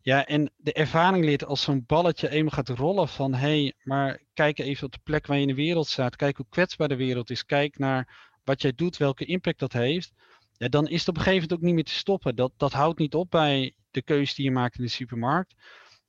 Ja, 0.04 0.26
en 0.26 0.52
de 0.58 0.74
ervaring 0.74 1.26
leert 1.26 1.46
als 1.46 1.62
zo'n 1.62 1.84
balletje 1.86 2.30
eenmaal 2.30 2.52
gaat 2.52 2.70
rollen 2.70 3.08
van 3.08 3.34
hé, 3.34 3.62
hey, 3.62 3.74
maar 3.84 4.22
kijk 4.34 4.60
even 4.60 4.86
op 4.86 4.92
de 4.92 5.00
plek 5.04 5.28
waar 5.28 5.36
je 5.36 5.42
in 5.42 5.48
de 5.48 5.54
wereld 5.54 5.88
staat. 5.88 6.16
Kijk 6.16 6.38
hoe 6.38 6.46
kwetsbaar 6.50 6.88
de 6.88 6.96
wereld 6.96 7.30
is. 7.30 7.46
Kijk 7.46 7.78
naar 7.78 8.32
wat 8.44 8.62
jij 8.62 8.74
doet, 8.74 8.98
welke 8.98 9.26
impact 9.26 9.60
dat 9.60 9.74
heeft. 9.74 10.12
Ja, 10.58 10.68
dan 10.68 10.88
is 10.88 11.00
het 11.00 11.10
op 11.10 11.16
een 11.18 11.22
gegeven 11.22 11.42
moment 11.42 11.60
ook 11.60 11.66
niet 11.66 11.76
meer 11.76 11.94
te 11.94 12.00
stoppen. 12.00 12.36
Dat, 12.36 12.52
dat 12.58 12.74
houdt 12.74 13.00
niet 13.00 13.16
op 13.16 13.30
bij 13.30 13.74
de 13.92 14.02
keuze 14.02 14.36
die 14.36 14.46
je 14.46 14.52
maakt 14.52 14.78
in 14.78 14.84
de 14.84 14.90
supermarkt 14.90 15.56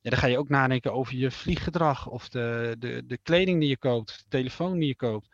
ja, 0.05 0.11
dan 0.11 0.19
ga 0.19 0.27
je 0.27 0.37
ook 0.37 0.49
nadenken 0.49 0.93
over 0.93 1.15
je 1.15 1.31
vlieggedrag 1.31 2.07
of 2.07 2.29
de, 2.29 2.75
de, 2.79 3.03
de 3.05 3.17
kleding 3.17 3.59
die 3.59 3.69
je 3.69 3.77
koopt, 3.77 4.17
de 4.17 4.25
telefoon 4.29 4.79
die 4.79 4.87
je 4.87 4.95
koopt. 4.95 5.27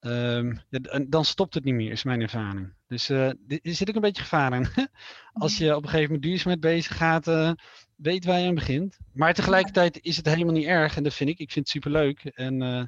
Um, 0.00 0.60
ja, 0.68 1.04
dan 1.08 1.24
stopt 1.24 1.54
het 1.54 1.64
niet 1.64 1.74
meer, 1.74 1.90
is 1.90 2.02
mijn 2.02 2.20
ervaring. 2.20 2.72
Dus 2.86 3.10
uh, 3.10 3.26
er 3.28 3.60
zit 3.62 3.88
ook 3.88 3.94
een 3.94 4.00
beetje 4.00 4.22
gevaar 4.22 4.52
in. 4.52 4.68
Als 5.32 5.58
je 5.58 5.76
op 5.76 5.82
een 5.82 5.88
gegeven 5.88 6.12
moment 6.12 6.22
duurzaamheid 6.22 6.60
bezig 6.60 6.96
gaat, 6.96 7.28
uh, 7.28 7.52
weet 7.96 8.24
waar 8.24 8.40
je 8.40 8.48
aan 8.48 8.54
begint. 8.54 8.98
Maar 9.12 9.34
tegelijkertijd 9.34 9.98
is 10.02 10.16
het 10.16 10.26
helemaal 10.26 10.54
niet 10.54 10.66
erg 10.66 10.96
en 10.96 11.02
dat 11.02 11.14
vind 11.14 11.30
ik. 11.30 11.38
Ik 11.38 11.52
vind 11.52 11.64
het 11.64 11.74
superleuk. 11.74 12.24
En 12.24 12.62
uh, 12.62 12.84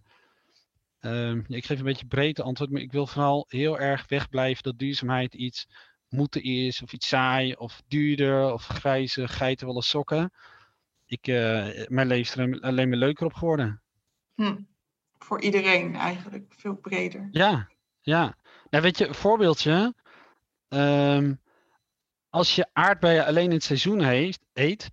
um, 1.13 1.45
ja, 1.49 1.57
ik 1.57 1.65
geef 1.65 1.79
een 1.79 1.85
beetje 1.85 2.07
breed 2.07 2.41
antwoord, 2.41 2.71
maar 2.71 2.83
ik 2.83 2.93
wil 2.93 3.07
vooral 3.07 3.45
heel 3.49 3.79
erg 3.79 4.09
wegblijven 4.09 4.63
dat 4.63 4.79
duurzaamheid 4.79 5.35
iets 5.35 5.67
moeten 6.09 6.43
is, 6.43 6.83
of 6.83 6.93
iets 6.93 7.09
saai, 7.09 7.55
of 7.55 7.83
duurder, 7.89 8.53
of 8.53 8.67
grijze 8.67 9.29
geitenwolle 9.29 9.83
sokken 9.83 10.33
ik, 11.11 11.27
mijn 11.89 12.07
leven 12.07 12.45
is 12.47 12.55
er 12.55 12.61
alleen 12.61 12.89
maar 12.89 12.99
leuker 12.99 13.27
op 13.27 13.33
geworden. 13.33 13.83
Hm. 14.35 14.57
Voor 15.25 15.41
iedereen 15.41 15.97
eigenlijk, 15.97 16.55
veel 16.57 16.75
breder. 16.75 17.29
Ja, 17.31 17.69
ja. 18.01 18.37
Nou, 18.71 18.83
weet 18.85 18.99
je, 18.99 19.07
een 19.07 19.15
voorbeeldje. 19.15 19.95
Um, 20.69 21.41
als 22.29 22.55
je 22.55 22.69
aardbeien 22.73 23.27
alleen 23.27 23.45
in 23.45 23.51
het 23.51 23.65
seizoen 23.65 24.01
eet, 24.53 24.91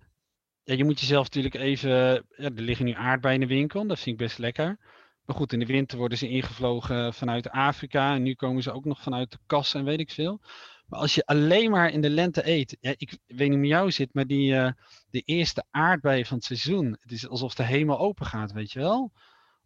ja, 0.62 0.74
je 0.74 0.84
moet 0.84 1.00
jezelf 1.00 1.24
natuurlijk 1.24 1.54
even. 1.54 1.90
Ja, 1.90 2.24
er 2.36 2.52
liggen 2.52 2.84
nu 2.84 2.92
aardbeien 2.92 3.40
in 3.40 3.48
de 3.48 3.54
winkel. 3.54 3.86
Dat 3.86 4.00
vind 4.00 4.20
ik 4.20 4.26
best 4.26 4.38
lekker. 4.38 4.78
Maar 5.24 5.36
goed, 5.36 5.52
in 5.52 5.58
de 5.58 5.66
winter 5.66 5.98
worden 5.98 6.18
ze 6.18 6.28
ingevlogen 6.28 7.14
vanuit 7.14 7.50
Afrika. 7.50 8.14
En 8.14 8.22
nu 8.22 8.34
komen 8.34 8.62
ze 8.62 8.72
ook 8.72 8.84
nog 8.84 9.02
vanuit 9.02 9.30
de 9.30 9.38
kassen 9.46 9.80
en 9.80 9.86
weet 9.86 10.00
ik 10.00 10.10
veel. 10.10 10.40
Maar 10.86 11.00
als 11.00 11.14
je 11.14 11.26
alleen 11.26 11.70
maar 11.70 11.90
in 11.90 12.00
de 12.00 12.10
lente 12.10 12.48
eet. 12.48 12.76
Ja, 12.80 12.94
ik 12.96 13.18
weet 13.26 13.48
niet 13.48 13.58
hoe 13.58 13.66
jou 13.66 13.90
zit, 13.90 14.14
maar 14.14 14.26
die, 14.26 14.52
uh, 14.52 14.70
de 15.10 15.20
eerste 15.20 15.64
aardbeien 15.70 16.26
van 16.26 16.36
het 16.36 16.46
seizoen. 16.46 16.96
Het 17.00 17.12
is 17.12 17.28
alsof 17.28 17.54
de 17.54 17.64
hemel 17.64 17.98
open 17.98 18.26
gaat, 18.26 18.52
weet 18.52 18.72
je 18.72 18.78
wel. 18.78 19.12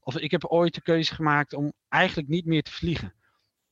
Of 0.05 0.17
ik 0.17 0.31
heb 0.31 0.45
ooit 0.45 0.75
de 0.75 0.83
keuze 0.83 1.15
gemaakt 1.15 1.53
om 1.53 1.73
eigenlijk 1.89 2.29
niet 2.29 2.47
meer 2.47 2.63
te 2.63 2.71
vliegen. 2.71 3.15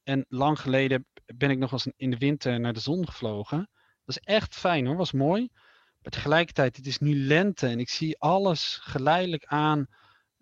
En 0.03 0.25
lang 0.29 0.61
geleden 0.61 1.07
ben 1.37 1.51
ik 1.51 1.59
nog 1.59 1.73
eens 1.73 1.89
in 1.97 2.11
de 2.11 2.19
winter 2.19 2.61
naar 2.61 2.73
de 2.73 2.81
zon 2.81 3.07
gevlogen. 3.07 3.71
Dat 4.05 4.17
is 4.17 4.19
echt 4.19 4.55
fijn 4.55 4.87
hoor, 4.87 4.97
was 4.97 5.13
mooi. 5.13 5.49
Maar 6.03 6.13
tegelijkertijd, 6.13 6.77
het 6.77 6.87
is 6.87 6.99
nu 6.99 7.17
lente 7.17 7.67
en 7.67 7.81
ik 7.81 7.89
zie 7.89 8.19
alles 8.19 8.79
geleidelijk 8.83 9.45
aan 9.45 9.87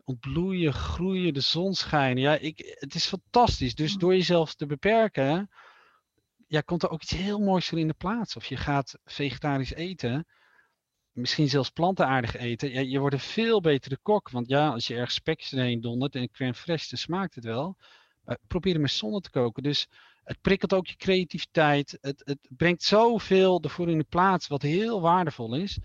ontbloeien, 0.04 0.72
groeien, 0.72 1.34
de 1.34 1.40
zon 1.40 1.74
schijnen. 1.74 2.22
Ja, 2.22 2.34
ik, 2.34 2.76
het 2.78 2.94
is 2.94 3.06
fantastisch. 3.06 3.74
Dus 3.74 3.94
door 3.94 4.14
jezelf 4.14 4.54
te 4.54 4.66
beperken, 4.66 5.50
ja, 6.46 6.60
komt 6.60 6.82
er 6.82 6.90
ook 6.90 7.02
iets 7.02 7.16
heel 7.16 7.38
moois 7.38 7.68
voor 7.68 7.78
in 7.78 7.88
de 7.88 7.94
plaats. 7.94 8.36
Of 8.36 8.44
je 8.44 8.56
gaat 8.56 8.98
vegetarisch 9.04 9.72
eten, 9.72 10.26
misschien 11.18 11.48
zelfs 11.48 11.70
plantaardig 11.70 12.36
eten. 12.36 12.70
Ja, 12.70 12.80
je 12.80 12.98
wordt 12.98 13.14
een 13.14 13.20
veel 13.20 13.60
betere 13.60 13.98
kok. 14.02 14.30
Want 14.30 14.48
ja, 14.48 14.68
als 14.68 14.86
je 14.86 14.94
ergens 14.94 15.14
spekjes 15.14 15.52
erheen 15.52 15.80
dondert 15.80 16.14
en 16.14 16.30
crème 16.30 16.54
fraîche, 16.54 16.88
dan 16.88 16.98
smaakt 16.98 17.34
het 17.34 17.44
wel. 17.44 17.76
Maar 18.24 18.38
probeer 18.46 18.74
er 18.74 18.80
met 18.80 18.90
zonne 18.90 19.20
te 19.20 19.30
koken. 19.30 19.62
Dus 19.62 19.88
het 20.24 20.40
prikkelt 20.40 20.74
ook 20.74 20.86
je 20.86 20.96
creativiteit. 20.96 21.98
Het, 22.00 22.22
het 22.24 22.38
brengt 22.48 22.82
zoveel 22.82 23.60
ervoor 23.62 23.90
in 23.90 23.98
de 23.98 24.06
plaats, 24.08 24.46
wat 24.46 24.62
heel 24.62 25.00
waardevol 25.00 25.54
is. 25.54 25.78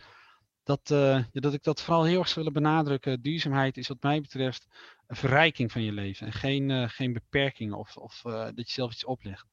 Dat, 0.64 0.90
uh, 0.92 1.24
dat 1.32 1.54
ik 1.54 1.64
dat 1.64 1.82
vooral 1.82 2.04
heel 2.04 2.20
erg 2.20 2.28
zou 2.28 2.46
willen 2.46 2.62
benadrukken. 2.62 3.22
Duurzaamheid 3.22 3.78
is 3.78 3.88
wat 3.88 4.02
mij 4.02 4.22
betreft 4.22 4.68
een 5.08 5.16
verrijking 5.16 5.72
van 5.72 5.82
je 5.84 5.92
leven. 5.92 6.28
En 6.28 6.34
geen, 6.34 6.70
uh, 6.70 6.90
geen 6.90 7.14
beperking 7.14 7.74
of, 7.74 7.98
of 7.98 8.24
uh, 8.26 8.34
dat 8.34 8.68
je 8.68 8.74
zelf 8.74 8.92
iets 8.92 9.06
oplegt. 9.06 9.46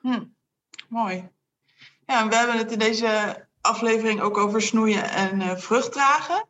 Hm, 0.00 0.24
mooi. 0.88 1.28
Ja, 2.06 2.28
we 2.28 2.36
hebben 2.36 2.56
het 2.56 2.72
in 2.72 2.78
deze 2.78 3.46
aflevering 3.64 4.20
ook 4.20 4.36
over 4.36 4.62
snoeien 4.62 5.10
en 5.10 5.60
vruchtdragen 5.60 6.48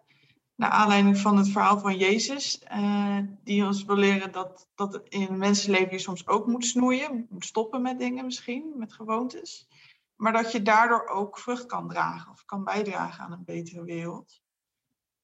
naar 0.56 0.70
aanleiding 0.70 1.18
van 1.18 1.36
het 1.36 1.48
verhaal 1.48 1.78
van 1.78 1.96
Jezus, 1.96 2.62
uh, 2.72 3.18
die 3.44 3.64
ons 3.64 3.84
wil 3.84 3.96
leren 3.96 4.32
dat, 4.32 4.68
dat 4.74 5.00
in 5.08 5.38
mensenleven 5.38 5.92
je 5.92 5.98
soms 5.98 6.26
ook 6.26 6.46
moet 6.46 6.64
snoeien, 6.64 7.26
moet 7.30 7.44
stoppen 7.44 7.82
met 7.82 7.98
dingen 7.98 8.24
misschien, 8.24 8.72
met 8.76 8.92
gewoontes. 8.92 9.68
Maar 10.16 10.32
dat 10.32 10.52
je 10.52 10.62
daardoor 10.62 11.06
ook 11.08 11.38
vrucht 11.38 11.66
kan 11.66 11.88
dragen 11.88 12.32
of 12.32 12.44
kan 12.44 12.64
bijdragen 12.64 13.24
aan 13.24 13.32
een 13.32 13.44
betere 13.44 13.84
wereld. 13.84 14.42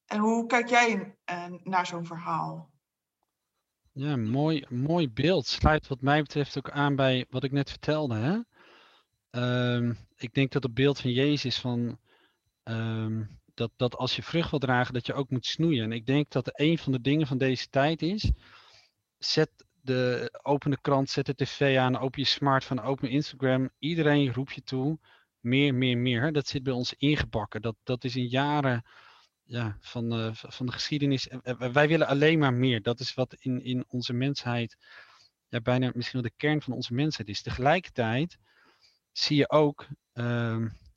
En 0.05 0.19
hoe 0.19 0.45
kijk 0.45 0.69
jij 0.69 1.15
uh, 1.31 1.45
naar 1.63 1.85
zo'n 1.85 2.05
verhaal? 2.05 2.69
Ja, 3.91 4.15
mooi, 4.15 4.65
mooi 4.69 5.09
beeld. 5.09 5.47
Sluit 5.47 5.87
wat 5.87 6.01
mij 6.01 6.21
betreft 6.21 6.57
ook 6.57 6.69
aan 6.69 6.95
bij 6.95 7.25
wat 7.29 7.43
ik 7.43 7.51
net 7.51 7.69
vertelde. 7.69 8.15
Hè? 8.15 8.39
Um, 9.31 9.97
ik 10.15 10.33
denk 10.33 10.51
dat 10.51 10.63
het 10.63 10.73
beeld 10.73 10.99
van 10.99 11.11
Jezus 11.11 11.59
van 11.59 11.99
um, 12.63 13.39
dat, 13.53 13.71
dat 13.75 13.95
als 13.95 14.15
je 14.15 14.23
vrucht 14.23 14.49
wil 14.49 14.59
dragen, 14.59 14.93
dat 14.93 15.05
je 15.05 15.13
ook 15.13 15.29
moet 15.29 15.45
snoeien. 15.45 15.83
En 15.83 15.91
ik 15.91 16.05
denk 16.05 16.29
dat 16.31 16.59
een 16.59 16.77
van 16.77 16.91
de 16.91 17.01
dingen 17.01 17.27
van 17.27 17.37
deze 17.37 17.69
tijd 17.69 18.01
is, 18.01 18.31
zet 19.17 19.49
de, 19.81 20.29
open 20.41 20.71
de 20.71 20.81
krant, 20.81 21.09
zet 21.09 21.25
de 21.25 21.35
tv 21.35 21.77
aan, 21.77 21.97
open 21.97 22.19
je 22.19 22.27
smartphone, 22.27 22.81
open 22.81 23.09
Instagram. 23.09 23.69
Iedereen 23.79 24.33
roept 24.33 24.53
je 24.53 24.63
toe, 24.63 24.99
meer, 25.39 25.75
meer, 25.75 25.97
meer. 25.97 26.33
Dat 26.33 26.47
zit 26.47 26.63
bij 26.63 26.73
ons 26.73 26.93
ingebakken. 26.93 27.61
Dat, 27.61 27.75
dat 27.83 28.03
is 28.03 28.15
in 28.15 28.27
jaren 28.27 28.85
ja, 29.43 29.77
van, 29.79 30.19
uh, 30.19 30.29
van 30.33 30.65
de 30.65 30.71
geschiedenis. 30.71 31.27
Wij 31.73 31.87
willen 31.87 32.07
alleen 32.07 32.39
maar 32.39 32.53
meer. 32.53 32.81
Dat 32.81 32.99
is 32.99 33.13
wat 33.13 33.35
in, 33.39 33.63
in 33.63 33.85
onze 33.87 34.13
mensheid, 34.13 34.77
ja, 35.47 35.61
bijna 35.61 35.91
misschien 35.95 36.21
wel 36.21 36.29
de 36.31 36.37
kern 36.37 36.61
van 36.61 36.73
onze 36.73 36.93
mensheid 36.93 37.27
is. 37.29 37.41
Tegelijkertijd 37.41 38.37
zie 39.11 39.37
je 39.37 39.49
ook... 39.49 39.87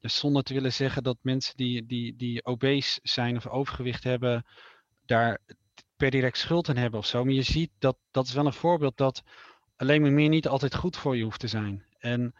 Dus 0.01 0.19
zonder 0.19 0.43
te 0.43 0.55
willen 0.55 0.73
zeggen 0.73 1.03
dat 1.03 1.17
mensen 1.21 1.57
die, 1.57 1.87
die, 1.87 2.17
die 2.17 2.45
obese 2.45 3.01
zijn 3.03 3.37
of 3.37 3.47
overgewicht 3.47 4.05
hebben, 4.05 4.47
daar 5.05 5.39
per 5.97 6.11
direct 6.11 6.39
schuld 6.39 6.69
aan 6.69 6.77
hebben 6.77 7.01
of 7.01 7.07
zo. 7.07 7.25
Maar 7.25 7.33
je 7.33 7.43
ziet 7.43 7.71
dat 7.79 7.97
dat 8.11 8.27
is 8.27 8.33
wel 8.33 8.47
een 8.47 8.53
voorbeeld 8.53 8.97
dat 8.97 9.23
alleen 9.77 10.03
maar 10.03 10.13
meer 10.13 10.29
niet 10.29 10.49
altijd 10.49 10.75
goed 10.75 10.97
voor 10.97 11.17
je 11.17 11.23
hoeft 11.23 11.41
te 11.41 11.49
zijn. 11.49 11.85
En 11.99 12.35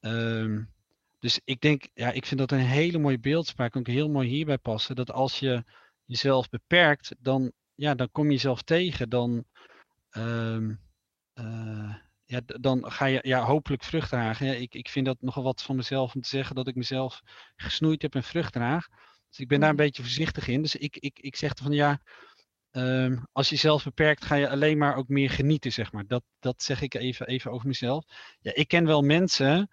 um, 0.00 0.72
dus 1.18 1.40
ik 1.44 1.60
denk, 1.60 1.88
ja, 1.94 2.10
ik 2.10 2.26
vind 2.26 2.40
dat 2.40 2.52
een 2.52 2.58
hele 2.58 2.98
mooie 2.98 3.18
beeldspraak, 3.18 3.76
ook 3.76 3.86
heel 3.86 4.08
mooi 4.08 4.28
hierbij 4.28 4.58
passen. 4.58 4.96
Dat 4.96 5.10
als 5.10 5.38
je 5.38 5.64
jezelf 6.04 6.48
beperkt, 6.48 7.14
dan, 7.18 7.52
ja, 7.74 7.94
dan 7.94 8.10
kom 8.10 8.24
je 8.24 8.32
jezelf 8.32 8.62
tegen. 8.62 9.08
Dan, 9.08 9.44
um, 10.10 10.80
ja, 12.28 12.40
dan 12.44 12.90
ga 12.90 13.04
je 13.04 13.18
ja, 13.22 13.44
hopelijk 13.44 13.84
vrucht 13.84 14.08
dragen. 14.08 14.46
Ja, 14.46 14.52
ik, 14.52 14.74
ik 14.74 14.88
vind 14.88 15.06
dat 15.06 15.16
nogal 15.20 15.42
wat 15.42 15.62
van 15.62 15.76
mezelf 15.76 16.14
om 16.14 16.20
te 16.20 16.28
zeggen 16.28 16.54
dat 16.54 16.68
ik 16.68 16.74
mezelf 16.74 17.20
gesnoeid 17.56 18.02
heb 18.02 18.14
en 18.14 18.22
vrucht 18.22 18.52
draag. 18.52 18.88
Dus 19.28 19.38
ik 19.38 19.48
ben 19.48 19.60
daar 19.60 19.68
een 19.68 19.74
mhm. 19.74 19.84
beetje 19.84 20.02
voorzichtig 20.02 20.48
in. 20.48 20.62
Dus 20.62 20.76
ik, 20.76 20.96
ik, 20.96 21.18
ik 21.20 21.36
zeg 21.36 21.52
van 21.56 21.72
ja, 21.72 22.00
um, 22.70 23.26
als 23.32 23.48
je 23.48 23.54
jezelf 23.54 23.84
beperkt, 23.84 24.24
ga 24.24 24.34
je 24.34 24.48
alleen 24.48 24.78
maar 24.78 24.96
ook 24.96 25.08
meer 25.08 25.30
genieten, 25.30 25.72
zeg 25.72 25.92
maar. 25.92 26.06
Dat, 26.06 26.22
dat 26.38 26.62
zeg 26.62 26.82
ik 26.82 26.94
even, 26.94 27.26
even 27.26 27.50
over 27.50 27.66
mezelf. 27.66 28.04
Ja, 28.40 28.54
ik 28.54 28.68
ken 28.68 28.86
wel 28.86 29.02
mensen, 29.02 29.70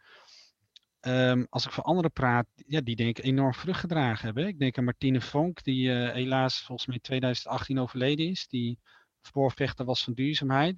um, 1.02 1.48
als 1.50 1.66
ik 1.66 1.72
voor 1.72 1.84
anderen 1.84 2.12
praat, 2.12 2.48
ja, 2.56 2.82
die 2.82 2.96
denk 2.96 3.18
ik 3.18 3.26
enorm 3.26 3.54
vrucht 3.54 3.80
gedragen 3.80 4.26
hebben. 4.26 4.48
Ik 4.48 4.60
denk 4.60 4.78
aan 4.78 4.84
Martine 4.84 5.22
Vonk, 5.22 5.64
die 5.64 5.88
uh, 5.88 6.12
helaas 6.12 6.62
volgens 6.62 6.88
mij 6.88 6.96
in 6.96 7.02
2018 7.02 7.80
overleden 7.80 8.30
is. 8.30 8.48
Die 8.48 8.80
voorvechter 9.22 9.86
was 9.86 10.04
van 10.04 10.14
duurzaamheid. 10.14 10.76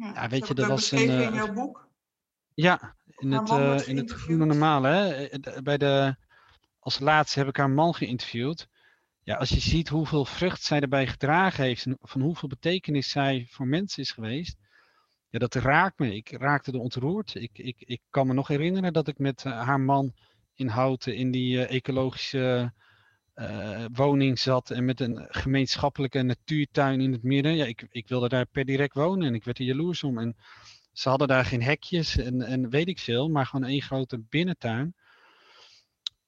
Ja, 0.00 0.12
ja 0.14 0.28
weet 0.28 0.48
je, 0.48 0.54
dat 0.54 0.66
was 0.66 0.90
een. 0.90 1.10
In 1.10 1.34
jouw 1.34 1.52
boek? 1.52 1.88
Ja, 2.54 2.96
in 3.16 3.32
het, 3.32 3.50
uh, 3.50 3.88
in 3.88 3.96
het 3.96 4.10
Groene 4.10 4.44
Normale. 4.44 4.88
Hè? 4.88 5.28
Eh, 5.28 5.62
bij 5.62 5.78
de, 5.78 6.16
als 6.78 6.98
laatste 6.98 7.38
heb 7.38 7.48
ik 7.48 7.56
haar 7.56 7.70
man 7.70 7.94
geïnterviewd. 7.94 8.68
Ja, 9.22 9.36
als 9.36 9.48
je 9.48 9.60
ziet 9.60 9.88
hoeveel 9.88 10.24
vrucht 10.24 10.62
zij 10.62 10.80
erbij 10.80 11.06
gedragen 11.06 11.64
heeft 11.64 11.86
en 11.86 11.98
van 12.00 12.20
hoeveel 12.20 12.48
betekenis 12.48 13.10
zij 13.10 13.46
voor 13.50 13.66
mensen 13.66 14.02
is 14.02 14.10
geweest, 14.10 14.56
ja, 15.28 15.38
dat 15.38 15.54
raakt 15.54 15.98
me. 15.98 16.14
Ik 16.14 16.30
raakte 16.30 16.72
er 16.72 16.78
ontroerd. 16.78 17.34
Ik, 17.34 17.58
ik, 17.58 17.80
ik 17.80 18.00
kan 18.10 18.26
me 18.26 18.32
nog 18.32 18.48
herinneren 18.48 18.92
dat 18.92 19.08
ik 19.08 19.18
met 19.18 19.42
haar 19.42 19.80
man 19.80 20.14
in 20.54 20.68
Houten 20.68 21.14
in 21.16 21.30
die 21.30 21.56
uh, 21.56 21.70
ecologische 21.70 22.72
uh, 23.34 23.84
woning 23.92 24.38
zat 24.38 24.70
en 24.70 24.84
met 24.84 25.00
een 25.00 25.26
gemeenschappelijke 25.28 26.22
natuurtuin 26.22 27.00
in 27.00 27.12
het 27.12 27.22
midden. 27.22 27.56
Ja, 27.56 27.64
ik, 27.64 27.86
ik 27.90 28.08
wilde 28.08 28.28
daar 28.28 28.46
per 28.46 28.64
direct 28.64 28.94
wonen 28.94 29.26
en 29.28 29.34
ik 29.34 29.44
werd 29.44 29.58
er 29.58 29.64
jaloers 29.64 30.02
om. 30.02 30.18
En 30.18 30.36
ze 30.92 31.08
hadden 31.08 31.28
daar 31.28 31.44
geen 31.44 31.62
hekjes 31.62 32.16
en, 32.16 32.42
en 32.42 32.70
weet 32.70 32.88
ik 32.88 32.98
veel, 32.98 33.28
maar 33.28 33.46
gewoon 33.46 33.68
één 33.68 33.82
grote 33.82 34.18
binnentuin. 34.18 34.94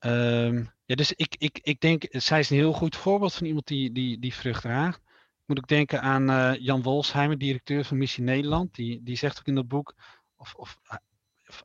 Um, 0.00 0.73
ja, 0.85 0.94
dus 0.94 1.12
ik, 1.12 1.35
ik, 1.38 1.59
ik 1.62 1.80
denk, 1.80 2.04
zij 2.11 2.38
is 2.38 2.50
een 2.50 2.56
heel 2.56 2.73
goed 2.73 2.97
voorbeeld 2.97 3.35
van 3.35 3.47
iemand 3.47 3.66
die, 3.66 3.92
die, 3.92 4.18
die 4.18 4.35
vrucht 4.35 4.62
draagt. 4.62 5.00
Moet 5.44 5.59
ook 5.59 5.68
denken 5.68 6.02
aan 6.02 6.30
uh, 6.30 6.52
Jan 6.59 6.82
Wolsheimer, 6.82 7.38
directeur 7.38 7.85
van 7.85 7.99
Missie 7.99 8.25
Nederland. 8.25 8.75
Die, 8.75 9.02
die 9.02 9.16
zegt 9.16 9.38
ook 9.38 9.47
in 9.47 9.54
dat 9.54 9.68
boek, 9.68 9.94
of, 10.37 10.54
of 10.54 10.78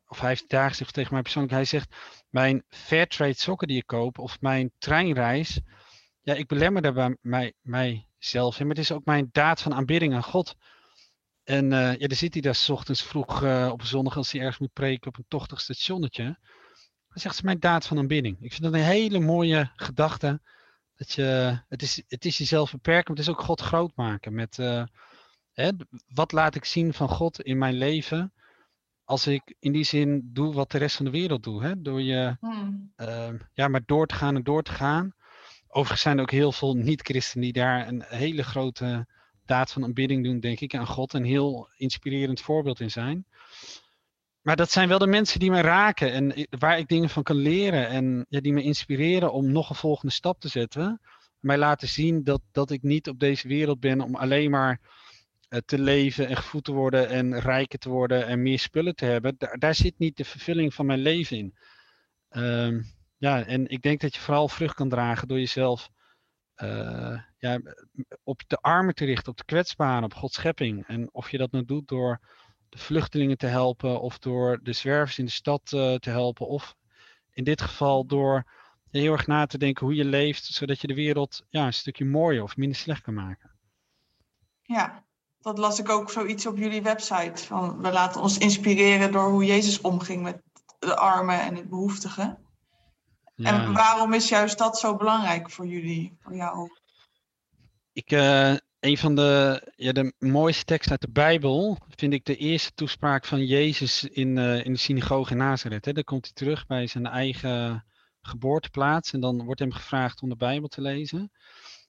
of 0.07 0.19
hij 0.19 0.29
heeft 0.29 0.49
daar 0.49 0.73
zich 0.73 0.91
tegen 0.91 1.13
mij 1.13 1.21
persoonlijk, 1.21 1.53
hij 1.53 1.65
zegt, 1.65 1.95
mijn 2.37 2.63
Fairtrade 2.69 3.33
sokken 3.33 3.67
die 3.67 3.77
ik 3.77 3.85
koop, 3.85 4.19
of 4.19 4.41
mijn 4.41 4.71
treinreis, 4.77 5.59
ja, 6.21 6.33
ik 6.33 6.47
belemmer 6.47 6.81
daar 6.81 6.93
bij 6.93 7.17
mij, 7.21 7.53
mijzelf 7.61 8.59
in, 8.59 8.67
maar 8.67 8.75
het 8.75 8.83
is 8.83 8.91
ook 8.91 9.05
mijn 9.05 9.29
daad 9.31 9.61
van 9.61 9.73
aanbidding 9.73 10.13
aan 10.13 10.23
God. 10.23 10.55
En 11.43 11.65
uh, 11.65 11.95
ja, 11.95 12.07
dan 12.07 12.17
zit 12.17 12.33
hij 12.33 12.41
daar 12.41 12.55
s 12.55 12.69
ochtends 12.69 13.03
vroeg 13.03 13.43
uh, 13.43 13.69
op 13.71 13.83
zondag 13.83 14.17
als 14.17 14.31
hij 14.31 14.41
ergens 14.41 14.59
moet 14.59 14.73
preken 14.73 15.07
op 15.07 15.17
een 15.17 15.25
tochtig 15.27 15.61
stationnetje. 15.61 16.23
Dan 17.07 17.21
zegt 17.21 17.35
ze 17.35 17.45
mijn 17.45 17.59
daad 17.59 17.85
van 17.85 17.97
aanbidding. 17.97 18.37
Ik 18.41 18.51
vind 18.51 18.63
dat 18.63 18.73
een 18.73 18.79
hele 18.79 19.19
mooie 19.19 19.71
gedachte. 19.75 20.41
Dat 20.95 21.11
je, 21.11 21.59
het, 21.67 21.81
is, 21.81 22.03
het 22.07 22.25
is 22.25 22.37
jezelf 22.37 22.71
beperken, 22.71 23.13
maar 23.13 23.17
het 23.17 23.27
is 23.27 23.33
ook 23.33 23.45
God 23.45 23.61
groot 23.61 23.91
maken. 23.95 24.33
Met 24.33 24.57
uh, 24.57 24.83
hè, 25.53 25.69
wat 26.13 26.31
laat 26.31 26.55
ik 26.55 26.65
zien 26.65 26.93
van 26.93 27.09
God 27.09 27.41
in 27.41 27.57
mijn 27.57 27.73
leven? 27.73 28.33
Als 29.07 29.27
ik 29.27 29.55
in 29.59 29.71
die 29.71 29.83
zin 29.83 30.29
doe 30.33 30.53
wat 30.53 30.71
de 30.71 30.77
rest 30.77 30.95
van 30.95 31.05
de 31.05 31.11
wereld 31.11 31.43
doet, 31.43 31.61
hè, 31.61 31.81
door 31.81 32.01
je 32.01 32.37
hmm. 32.39 32.93
uh, 32.97 33.29
ja, 33.53 33.67
maar 33.67 33.81
door 33.85 34.07
te 34.07 34.15
gaan 34.15 34.35
en 34.35 34.43
door 34.43 34.63
te 34.63 34.71
gaan. 34.71 35.13
Overigens 35.67 36.01
zijn 36.01 36.15
er 36.15 36.21
ook 36.21 36.31
heel 36.31 36.51
veel 36.51 36.73
niet-christenen 36.73 37.43
die 37.43 37.53
daar 37.53 37.87
een 37.87 38.03
hele 38.07 38.43
grote 38.43 39.07
daad 39.45 39.71
van 39.71 39.83
aanbidding 39.83 40.23
doen, 40.23 40.39
denk 40.39 40.59
ik, 40.59 40.75
aan 40.75 40.87
God. 40.87 41.13
Een 41.13 41.23
heel 41.23 41.69
inspirerend 41.77 42.41
voorbeeld 42.41 42.79
in 42.79 42.91
zijn. 42.91 43.25
Maar 44.41 44.55
dat 44.55 44.71
zijn 44.71 44.87
wel 44.89 44.99
de 44.99 45.07
mensen 45.07 45.39
die 45.39 45.51
me 45.51 45.61
raken 45.61 46.11
en 46.11 46.47
waar 46.59 46.77
ik 46.77 46.87
dingen 46.87 47.09
van 47.09 47.23
kan 47.23 47.35
leren 47.35 47.87
en 47.87 48.25
ja, 48.29 48.39
die 48.39 48.53
me 48.53 48.61
inspireren 48.61 49.33
om 49.33 49.51
nog 49.51 49.69
een 49.69 49.75
volgende 49.75 50.13
stap 50.13 50.39
te 50.39 50.47
zetten. 50.47 51.01
Mij 51.39 51.57
laten 51.57 51.87
zien 51.87 52.23
dat, 52.23 52.41
dat 52.51 52.71
ik 52.71 52.83
niet 52.83 53.09
op 53.09 53.19
deze 53.19 53.47
wereld 53.47 53.79
ben 53.79 54.01
om 54.01 54.15
alleen 54.15 54.51
maar 54.51 54.79
te 55.65 55.79
leven 55.79 56.27
en 56.27 56.37
gevoed 56.37 56.63
te 56.63 56.71
worden 56.71 57.09
en 57.09 57.39
rijker 57.39 57.79
te 57.79 57.89
worden 57.89 58.27
en 58.27 58.41
meer 58.41 58.59
spullen 58.59 58.95
te 58.95 59.05
hebben, 59.05 59.35
daar, 59.37 59.75
zit 59.75 59.99
niet 59.99 60.17
de 60.17 60.25
vervulling 60.25 60.73
van 60.73 60.85
mijn 60.85 60.99
leven 60.99 61.37
in. 61.37 61.57
Um, 62.29 62.85
ja, 63.17 63.45
en 63.45 63.67
ik 63.67 63.81
denk 63.81 64.01
dat 64.01 64.15
je 64.15 64.21
vooral 64.21 64.47
vrucht 64.47 64.75
kan 64.75 64.89
dragen 64.89 65.27
door 65.27 65.37
jezelf 65.37 65.89
ja, 67.37 67.61
op 68.23 68.41
de 68.47 68.57
armen 68.57 68.95
te 68.95 69.05
richten, 69.05 69.31
op 69.31 69.37
de 69.37 69.45
kwetsbaren, 69.45 70.03
op 70.03 70.13
Gods 70.13 70.35
schepping. 70.35 70.87
En 70.87 71.13
of 71.13 71.31
je 71.31 71.37
dat 71.37 71.51
nou 71.51 71.65
doet 71.65 71.87
door 71.87 72.19
de 72.69 72.77
vluchtelingen 72.77 73.37
te 73.37 73.47
helpen, 73.47 74.01
of 74.01 74.19
door 74.19 74.59
de 74.63 74.73
zwervers 74.73 75.17
in 75.17 75.25
de 75.25 75.31
stad 75.31 75.65
te 75.65 75.99
helpen, 76.01 76.47
of 76.47 76.75
in 77.31 77.43
dit 77.43 77.61
geval 77.61 78.05
door 78.05 78.43
heel 78.91 79.11
erg 79.11 79.27
na 79.27 79.45
te 79.45 79.57
denken 79.57 79.85
hoe 79.85 79.95
je 79.95 80.05
leeft, 80.05 80.45
zodat 80.45 80.81
je 80.81 80.87
de 80.87 80.93
wereld 80.93 81.45
ja, 81.49 81.65
een 81.65 81.73
stukje 81.73 82.05
mooier 82.05 82.43
of 82.43 82.57
minder 82.57 82.77
slecht 82.77 83.01
kan 83.01 83.13
maken. 83.13 83.51
Ja, 84.61 85.05
dat 85.47 85.57
las 85.57 85.79
ik 85.79 85.89
ook 85.89 86.11
zoiets 86.11 86.45
op 86.45 86.57
jullie 86.57 86.81
website. 86.81 87.45
Van, 87.45 87.81
we 87.81 87.91
laten 87.91 88.21
ons 88.21 88.37
inspireren 88.37 89.11
door 89.11 89.29
hoe 89.29 89.45
Jezus 89.45 89.81
omging 89.81 90.23
met 90.23 90.41
de 90.79 90.95
armen 90.95 91.41
en 91.41 91.55
het 91.55 91.69
behoeftigen. 91.69 92.37
En 93.35 93.73
waarom 93.73 94.13
is 94.13 94.29
juist 94.29 94.57
dat 94.57 94.79
zo 94.79 94.95
belangrijk 94.95 95.49
voor 95.51 95.65
jullie, 95.65 96.17
voor 96.19 96.35
jou? 96.35 96.69
Ik, 97.93 98.11
uh, 98.11 98.55
een 98.79 98.97
van 98.97 99.15
de, 99.15 99.61
ja, 99.75 99.91
de 99.91 100.13
mooiste 100.19 100.65
teksten 100.65 100.91
uit 100.91 101.01
de 101.01 101.11
Bijbel 101.11 101.77
vind 101.95 102.13
ik 102.13 102.25
de 102.25 102.35
eerste 102.35 102.71
toespraak 102.73 103.25
van 103.25 103.45
Jezus 103.45 104.03
in, 104.03 104.37
uh, 104.37 104.65
in 104.65 104.73
de 104.73 104.79
synagoge 104.79 105.31
in 105.31 105.37
Nazareth. 105.37 105.85
Hè. 105.85 105.93
Daar 105.93 106.03
komt 106.03 106.25
hij 106.25 106.33
terug 106.33 106.65
bij 106.65 106.87
zijn 106.87 107.05
eigen 107.05 107.85
geboorteplaats 108.21 109.13
en 109.13 109.19
dan 109.19 109.43
wordt 109.43 109.59
hem 109.59 109.71
gevraagd 109.71 110.21
om 110.21 110.29
de 110.29 110.35
Bijbel 110.35 110.67
te 110.67 110.81
lezen. 110.81 111.31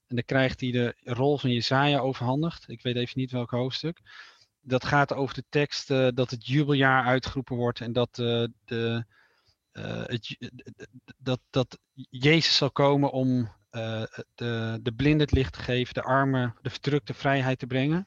En 0.09 0.17
dan 0.17 0.25
krijgt 0.25 0.61
hij 0.61 0.71
de 0.71 0.95
rol 1.05 1.39
van 1.39 1.51
Jezaja 1.51 1.99
overhandigd. 1.99 2.69
Ik 2.69 2.83
weet 2.83 2.97
even 2.97 3.21
niet 3.21 3.31
welk 3.31 3.51
hoofdstuk. 3.51 4.01
Dat 4.61 4.85
gaat 4.85 5.15
over 5.15 5.35
de 5.35 5.45
tekst 5.49 5.91
uh, 5.91 6.09
dat 6.15 6.31
het 6.31 6.47
jubeljaar 6.47 7.05
uitgeroepen 7.05 7.57
wordt 7.57 7.81
en 7.81 7.93
dat, 7.93 8.19
uh, 8.19 8.47
de, 8.65 9.05
uh, 9.73 10.05
het, 10.07 10.37
dat, 11.19 11.41
dat 11.51 11.79
Jezus 12.11 12.57
zal 12.57 12.71
komen 12.71 13.11
om 13.11 13.57
de, 14.35 14.79
de 14.83 14.93
blinden 14.97 15.27
het 15.27 15.33
licht 15.33 15.53
te 15.53 15.63
geven, 15.63 15.95
de 15.95 16.03
armen, 16.03 16.55
de 16.63 16.71
verdrukte 16.71 17.15
vrijheid 17.15 17.59
te 17.59 17.67
brengen. 17.67 18.07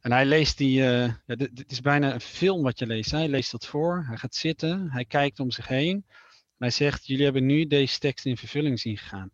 En 0.00 0.12
hij 0.12 0.26
leest 0.26 0.58
die, 0.58 0.82
dit, 1.26 1.70
is 1.70 1.80
bijna 1.80 2.12
een 2.12 2.20
film 2.20 2.62
wat 2.62 2.78
je 2.78 2.86
leest. 2.86 3.10
Hij 3.10 3.28
leest 3.28 3.50
dat 3.50 3.66
voor, 3.66 4.04
hij 4.06 4.16
gaat 4.16 4.34
zitten, 4.34 4.90
hij 4.90 5.04
kijkt 5.04 5.40
om 5.40 5.50
zich 5.50 5.68
heen 5.68 6.04
hij 6.64 6.72
zegt, 6.72 7.06
jullie 7.06 7.24
hebben 7.24 7.46
nu 7.46 7.66
deze 7.66 7.98
tekst 7.98 8.26
in 8.26 8.36
vervulling 8.36 8.80
zien 8.80 8.98
gaan. 8.98 9.30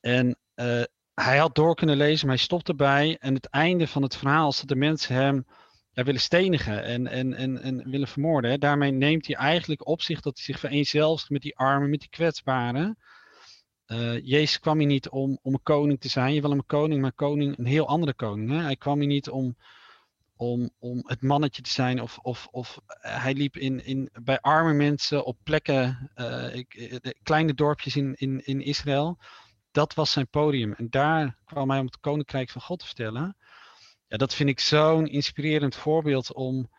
En 0.00 0.38
uh, 0.56 0.82
hij 1.14 1.38
had 1.38 1.54
door 1.54 1.74
kunnen 1.74 1.96
lezen, 1.96 2.26
maar 2.26 2.36
hij 2.36 2.44
stopt 2.44 2.68
erbij. 2.68 3.16
En 3.20 3.34
het 3.34 3.46
einde 3.46 3.86
van 3.86 4.02
het 4.02 4.16
verhaal 4.16 4.48
is 4.48 4.58
dat 4.58 4.68
de 4.68 4.76
mensen 4.76 5.14
hem 5.14 5.46
willen 5.92 6.20
stenigen 6.20 6.84
en, 6.84 7.06
en, 7.06 7.34
en, 7.34 7.62
en 7.62 7.90
willen 7.90 8.08
vermoorden. 8.08 8.50
Hè. 8.50 8.58
Daarmee 8.58 8.90
neemt 8.90 9.26
hij 9.26 9.36
eigenlijk 9.36 9.86
op 9.86 10.02
zich 10.02 10.20
dat 10.20 10.36
hij 10.36 10.44
zich 10.44 10.58
vereenzelvigt 10.58 11.30
met 11.30 11.42
die 11.42 11.56
armen, 11.56 11.90
met 11.90 12.00
die 12.00 12.08
kwetsbaren. 12.08 12.98
Uh, 13.86 14.26
Jezus 14.26 14.58
kwam 14.58 14.78
hier 14.78 14.86
niet 14.86 15.08
om, 15.08 15.38
om 15.42 15.52
een 15.52 15.62
koning 15.62 16.00
te 16.00 16.08
zijn. 16.08 16.34
Je 16.34 16.40
wil 16.40 16.50
een 16.50 16.66
koning, 16.66 17.00
maar 17.00 17.12
koning, 17.12 17.58
een 17.58 17.66
heel 17.66 17.88
andere 17.88 18.14
koning. 18.14 18.50
Hè? 18.50 18.56
Hij 18.56 18.76
kwam 18.76 18.98
hier 18.98 19.08
niet 19.08 19.30
om 19.30 19.56
om, 20.36 20.70
om 20.78 21.02
het 21.06 21.22
mannetje 21.22 21.62
te 21.62 21.70
zijn. 21.70 22.02
Of, 22.02 22.18
of, 22.18 22.48
of 22.50 22.80
eh, 22.86 23.22
hij 23.22 23.34
liep 23.34 23.56
in, 23.56 23.84
in, 23.84 24.10
bij 24.22 24.40
arme 24.40 24.72
mensen 24.72 25.24
op 25.24 25.38
plekken, 25.42 26.10
uh, 26.16 26.54
eh, 26.54 26.64
kleine 27.22 27.54
dorpjes 27.54 27.96
in, 27.96 28.14
in, 28.14 28.46
in 28.46 28.60
Israël. 28.60 29.18
Dat 29.76 29.94
was 29.94 30.10
zijn 30.10 30.28
podium. 30.28 30.72
En 30.72 30.90
daar 30.90 31.36
kwam 31.44 31.70
hij 31.70 31.78
om 31.78 31.86
het 31.86 32.00
koninkrijk 32.00 32.50
van 32.50 32.60
God 32.60 32.78
te 32.78 32.86
vertellen. 32.86 33.36
Ja, 34.06 34.16
dat 34.16 34.34
vind 34.34 34.48
ik 34.48 34.60
zo'n 34.60 35.06
inspirerend 35.06 35.74
voorbeeld 35.74 36.32
om 36.32 36.70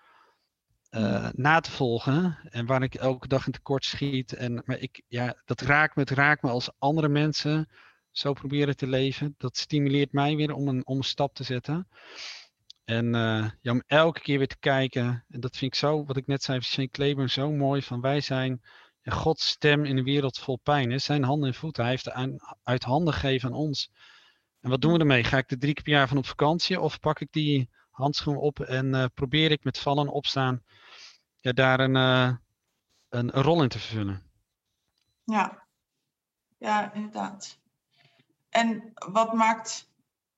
uh, 0.91 1.29
na 1.31 1.59
te 1.59 1.71
volgen. 1.71 2.37
En 2.43 2.65
waar 2.65 2.83
ik 2.83 2.95
elke 2.95 3.27
dag 3.27 3.45
in 3.45 3.51
tekort 3.51 3.85
schiet. 3.85 4.33
En, 4.33 4.61
maar 4.65 4.77
ik, 4.77 5.01
ja, 5.07 5.41
dat 5.45 5.61
raakt 5.61 5.95
me, 5.95 6.01
het 6.01 6.11
raakt 6.11 6.41
me 6.41 6.49
als 6.49 6.69
andere 6.77 7.07
mensen 7.07 7.69
zo 8.11 8.33
proberen 8.33 8.77
te 8.77 8.87
leven. 8.87 9.35
Dat 9.37 9.57
stimuleert 9.57 10.11
mij 10.11 10.35
weer 10.35 10.53
om 10.53 10.67
een, 10.67 10.85
om 10.87 10.97
een 10.97 11.03
stap 11.03 11.35
te 11.35 11.43
zetten. 11.43 11.87
En 12.85 13.05
uh, 13.05 13.49
ja, 13.61 13.71
om 13.71 13.83
elke 13.87 14.21
keer 14.21 14.37
weer 14.37 14.47
te 14.47 14.59
kijken, 14.59 15.25
en 15.29 15.39
dat 15.39 15.57
vind 15.57 15.73
ik 15.73 15.79
zo, 15.79 16.05
wat 16.05 16.17
ik 16.17 16.27
net 16.27 16.43
zei 16.43 16.57
van 16.57 16.67
Shane 16.67 16.89
Claiborne, 16.89 17.29
zo 17.29 17.51
mooi, 17.51 17.81
van 17.81 18.01
wij 18.01 18.21
zijn 18.21 18.61
ja, 19.07 19.13
Gods 19.13 19.47
stem 19.47 19.85
in 19.85 19.97
een 19.97 20.03
wereld 20.03 20.37
vol 20.37 20.59
pijn. 20.63 20.91
Hè? 20.91 20.97
Zijn 20.97 21.23
handen 21.23 21.47
en 21.47 21.55
voeten, 21.55 21.83
hij 21.83 21.91
heeft 21.91 22.05
het 22.05 22.41
uit 22.63 22.83
handen 22.83 23.13
gegeven 23.13 23.49
aan 23.49 23.55
ons. 23.55 23.91
En 24.61 24.69
wat 24.69 24.81
doen 24.81 24.93
we 24.93 24.99
ermee? 24.99 25.23
Ga 25.23 25.37
ik 25.37 25.51
er 25.51 25.59
drie 25.59 25.73
keer 25.73 25.83
per 25.83 25.93
jaar 25.93 26.07
van 26.07 26.17
op 26.17 26.25
vakantie 26.25 26.79
of 26.79 26.99
pak 26.99 27.19
ik 27.19 27.31
die 27.31 27.69
handschoen 27.89 28.37
op 28.37 28.59
en 28.59 28.85
uh, 28.93 29.05
probeer 29.13 29.51
ik 29.51 29.63
met 29.63 29.79
vallen 29.79 30.05
en 30.07 30.13
opstaan 30.13 30.63
ja, 31.35 31.51
daar 31.51 31.79
een, 31.79 31.95
uh, 31.95 32.35
een, 33.09 33.37
een 33.37 33.43
rol 33.43 33.63
in 33.63 33.69
te 33.69 33.79
vervullen? 33.79 34.23
Ja, 35.23 35.67
ja, 36.57 36.93
inderdaad. 36.93 37.59
En 38.49 38.91
wat 38.93 39.33
maakt 39.33 39.91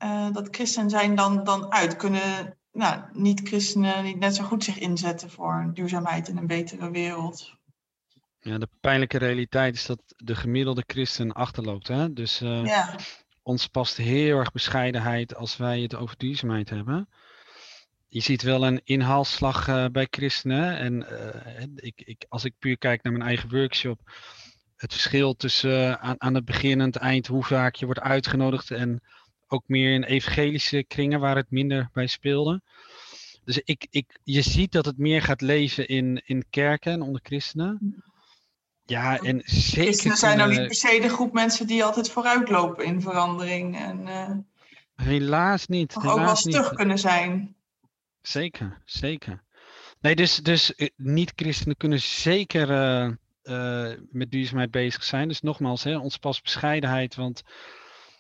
uh, 0.04 0.34
dat 0.34 0.48
christen 0.52 0.90
zijn 0.90 1.16
dan, 1.16 1.44
dan 1.44 1.72
uit? 1.72 1.96
Kunnen 1.96 2.58
nou, 2.72 3.04
niet-christenen 3.12 4.04
niet 4.04 4.20
net 4.20 4.36
zo 4.36 4.44
goed 4.44 4.64
zich 4.64 4.78
inzetten 4.78 5.30
voor 5.30 5.72
duurzaamheid 5.74 6.30
en 6.30 6.38
een 6.38 6.48
betere 6.48 6.92
wereld? 6.92 7.59
Ja, 8.42 8.58
de 8.58 8.70
pijnlijke 8.82 9.18
realiteit 9.18 9.76
is 9.76 9.86
dat 9.86 10.02
de 10.18 10.36
gemiddelde 10.36 10.84
christen 10.88 11.32
achterloopt. 11.32 11.88
Hè? 11.88 12.14
Dus 12.14 12.42
uh, 12.42 12.66
ja. 12.66 12.96
ons 13.44 13.68
past 13.68 13.98
heel 13.98 14.38
erg 14.38 14.52
bescheidenheid 14.52 15.36
als 15.36 15.58
wij 15.58 15.82
het 15.82 15.96
over 15.96 16.18
duurzaamheid 16.18 16.70
hebben. 16.70 17.10
Je 18.08 18.22
ziet 18.22 18.42
wel 18.42 18.66
een 18.66 18.82
inhaalslag 18.84 19.68
uh, 19.68 19.86
bij 19.92 20.08
christenen. 20.10 20.78
En 20.78 21.06
ik, 21.76 22.02
ik, 22.02 22.26
als 22.30 22.44
ik 22.44 22.54
puur 22.60 22.78
kijk 22.78 23.04
naar 23.04 23.14
mijn 23.14 23.28
eigen 23.28 23.50
workshop, 23.50 24.12
het 24.76 24.94
verschil 24.94 25.36
tussen 25.36 26.00
aan, 26.00 26.22
aan 26.22 26.36
het 26.36 26.46
begin 26.46 26.80
en 26.80 26.86
het 26.86 26.96
eind, 26.96 27.28
hoe 27.28 27.44
vaak 27.44 27.76
je 27.76 27.86
wordt 27.86 28.00
uitgenodigd 28.00 28.72
en 28.72 29.02
ook 29.48 29.64
meer 29.68 29.94
in 29.94 30.04
evangelische 30.04 30.84
kringen 30.88 31.20
waar 31.20 31.36
het 31.36 31.52
minder 31.52 31.90
bij 31.94 32.08
speelde. 32.08 32.62
Dus 33.44 33.62
ik, 33.64 33.88
ik, 33.90 34.20
je 34.24 34.42
ziet 34.42 34.72
dat 34.72 34.86
het 34.86 34.98
meer 34.98 35.22
gaat 35.22 35.42
leven 35.42 35.88
in, 35.88 36.22
in 36.26 36.46
kerken 36.50 36.92
en 36.92 37.02
onder 37.02 37.22
christenen. 37.24 38.04
Ja, 38.90 39.18
en 39.18 39.42
zeker. 39.46 39.82
Christenen 39.82 40.18
zijn 40.18 40.38
nou 40.38 40.50
niet 40.50 40.68
per 40.68 40.76
se 40.76 41.00
de 41.02 41.10
groep 41.10 41.34
mensen 41.34 41.68
die 41.68 41.84
altijd 41.84 42.10
vooruitlopen 42.10 42.86
in 42.86 43.02
verandering. 43.02 43.78
En, 43.78 44.08
uh, 44.08 44.32
helaas 45.08 45.68
niet. 45.68 45.94
Helaas 45.94 46.12
ook 46.12 46.26
wel 46.26 46.36
stug 46.36 46.74
kunnen 46.74 47.00
zijn. 47.00 47.56
Zeker, 48.22 48.82
zeker. 48.86 49.44
Nee, 50.02 50.16
dus, 50.16 50.36
dus 50.36 50.76
eh, 50.76 50.88
niet-christenen 50.96 51.78
kunnen 51.78 52.02
zeker 52.02 52.70
uh, 52.70 53.12
uh, 53.44 53.98
met 54.12 54.32
duurzaamheid 54.32 54.72
bezig 54.72 55.04
zijn. 55.04 55.28
Dus 55.28 55.42
nogmaals, 55.42 55.84
hè, 55.84 55.98
ons 55.98 56.18
pas 56.18 56.42
bescheidenheid. 56.42 57.16
Want 57.16 57.44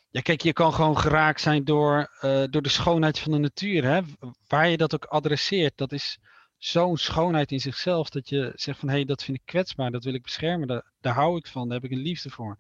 ja, 0.09 0.21
kijk, 0.21 0.41
je 0.41 0.53
kan 0.53 0.73
gewoon 0.73 0.97
geraakt 0.97 1.41
zijn 1.41 1.63
door, 1.63 2.09
door 2.49 2.61
de 2.61 2.69
schoonheid 2.69 3.19
van 3.19 3.31
de 3.31 3.37
natuur. 3.37 3.83
Hè? 3.83 4.01
Waar 4.47 4.69
je 4.69 4.77
dat 4.77 4.93
ook 4.93 5.05
adresseert, 5.05 5.73
dat 5.75 5.91
is 5.91 6.19
zo'n 6.59 6.97
schoonheid 6.97 7.51
in 7.51 7.59
zichzelf 7.59 8.09
dat 8.09 8.29
je 8.29 8.51
zegt 8.55 8.79
van 8.79 8.89
hé, 8.89 8.95
hey, 8.95 9.05
dat 9.05 9.23
vind 9.23 9.37
ik 9.37 9.45
kwetsbaar, 9.45 9.91
dat 9.91 10.03
wil 10.03 10.13
ik 10.13 10.23
beschermen, 10.23 10.67
daar, 10.67 10.91
daar 11.01 11.13
hou 11.13 11.37
ik 11.37 11.47
van, 11.47 11.69
daar 11.69 11.81
heb 11.81 11.91
ik 11.91 11.97
een 11.97 12.03
liefde 12.03 12.29
voor. 12.29 12.57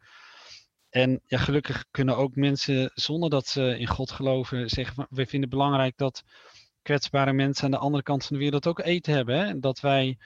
En 0.89 1.21
ja, 1.25 1.37
gelukkig 1.37 1.85
kunnen 1.91 2.17
ook 2.17 2.35
mensen 2.35 2.91
zonder 2.93 3.29
dat 3.29 3.47
ze 3.47 3.79
in 3.79 3.87
God 3.87 4.11
geloven 4.11 4.69
zeggen 4.69 4.95
van 4.95 5.07
we 5.09 5.25
vinden 5.25 5.49
het 5.49 5.49
belangrijk 5.49 5.97
dat 5.97 6.23
kwetsbare 6.81 7.33
mensen 7.33 7.65
aan 7.65 7.71
de 7.71 7.77
andere 7.77 8.03
kant 8.03 8.25
van 8.25 8.35
de 8.35 8.43
wereld 8.43 8.67
ook 8.67 8.79
eten 8.79 9.13
hebben. 9.13 9.59
Dat 9.59 9.79
wij, 9.79 10.17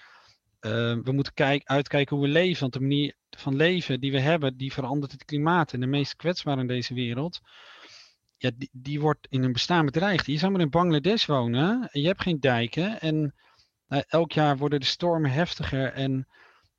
uh, 0.62 0.72
we 1.04 1.12
moeten 1.12 1.34
kijk, 1.34 1.64
uitkijken 1.66 2.16
hoe 2.16 2.26
we 2.26 2.32
leven, 2.32 2.62
want 2.62 2.74
de 2.74 2.80
manier 2.80 3.16
van 3.30 3.56
leven 3.56 4.00
die 4.00 4.12
we 4.12 4.20
hebben, 4.20 4.58
die 4.58 4.74
verandert 4.74 5.12
het 5.12 5.26
klimaat. 5.26 5.74
En 5.74 5.80
de 5.80 5.86
meest 5.86 6.16
kwetsbare 6.16 6.62
in 6.62 6.68
deze 6.68 6.94
wereld, 6.94 7.40
ja, 8.38 8.52
die, 8.56 8.70
die 8.72 9.02
wordt 9.02 9.28
in 9.30 9.44
een 9.44 9.54
bestaan 9.54 9.86
bedreigd. 9.86 10.26
Je 10.26 10.38
zou 10.38 10.52
maar 10.52 10.62
in 10.62 10.70
Bangladesh 10.70 11.26
wonen 11.26 11.90
en 11.92 12.02
je 12.02 12.08
hebt 12.08 12.22
geen 12.22 12.40
dijken. 12.40 13.02
En 13.02 13.34
elk 14.00 14.32
jaar 14.32 14.58
worden 14.58 14.80
de 14.80 14.86
stormen 14.86 15.32
heftiger. 15.32 15.94
En 15.94 16.28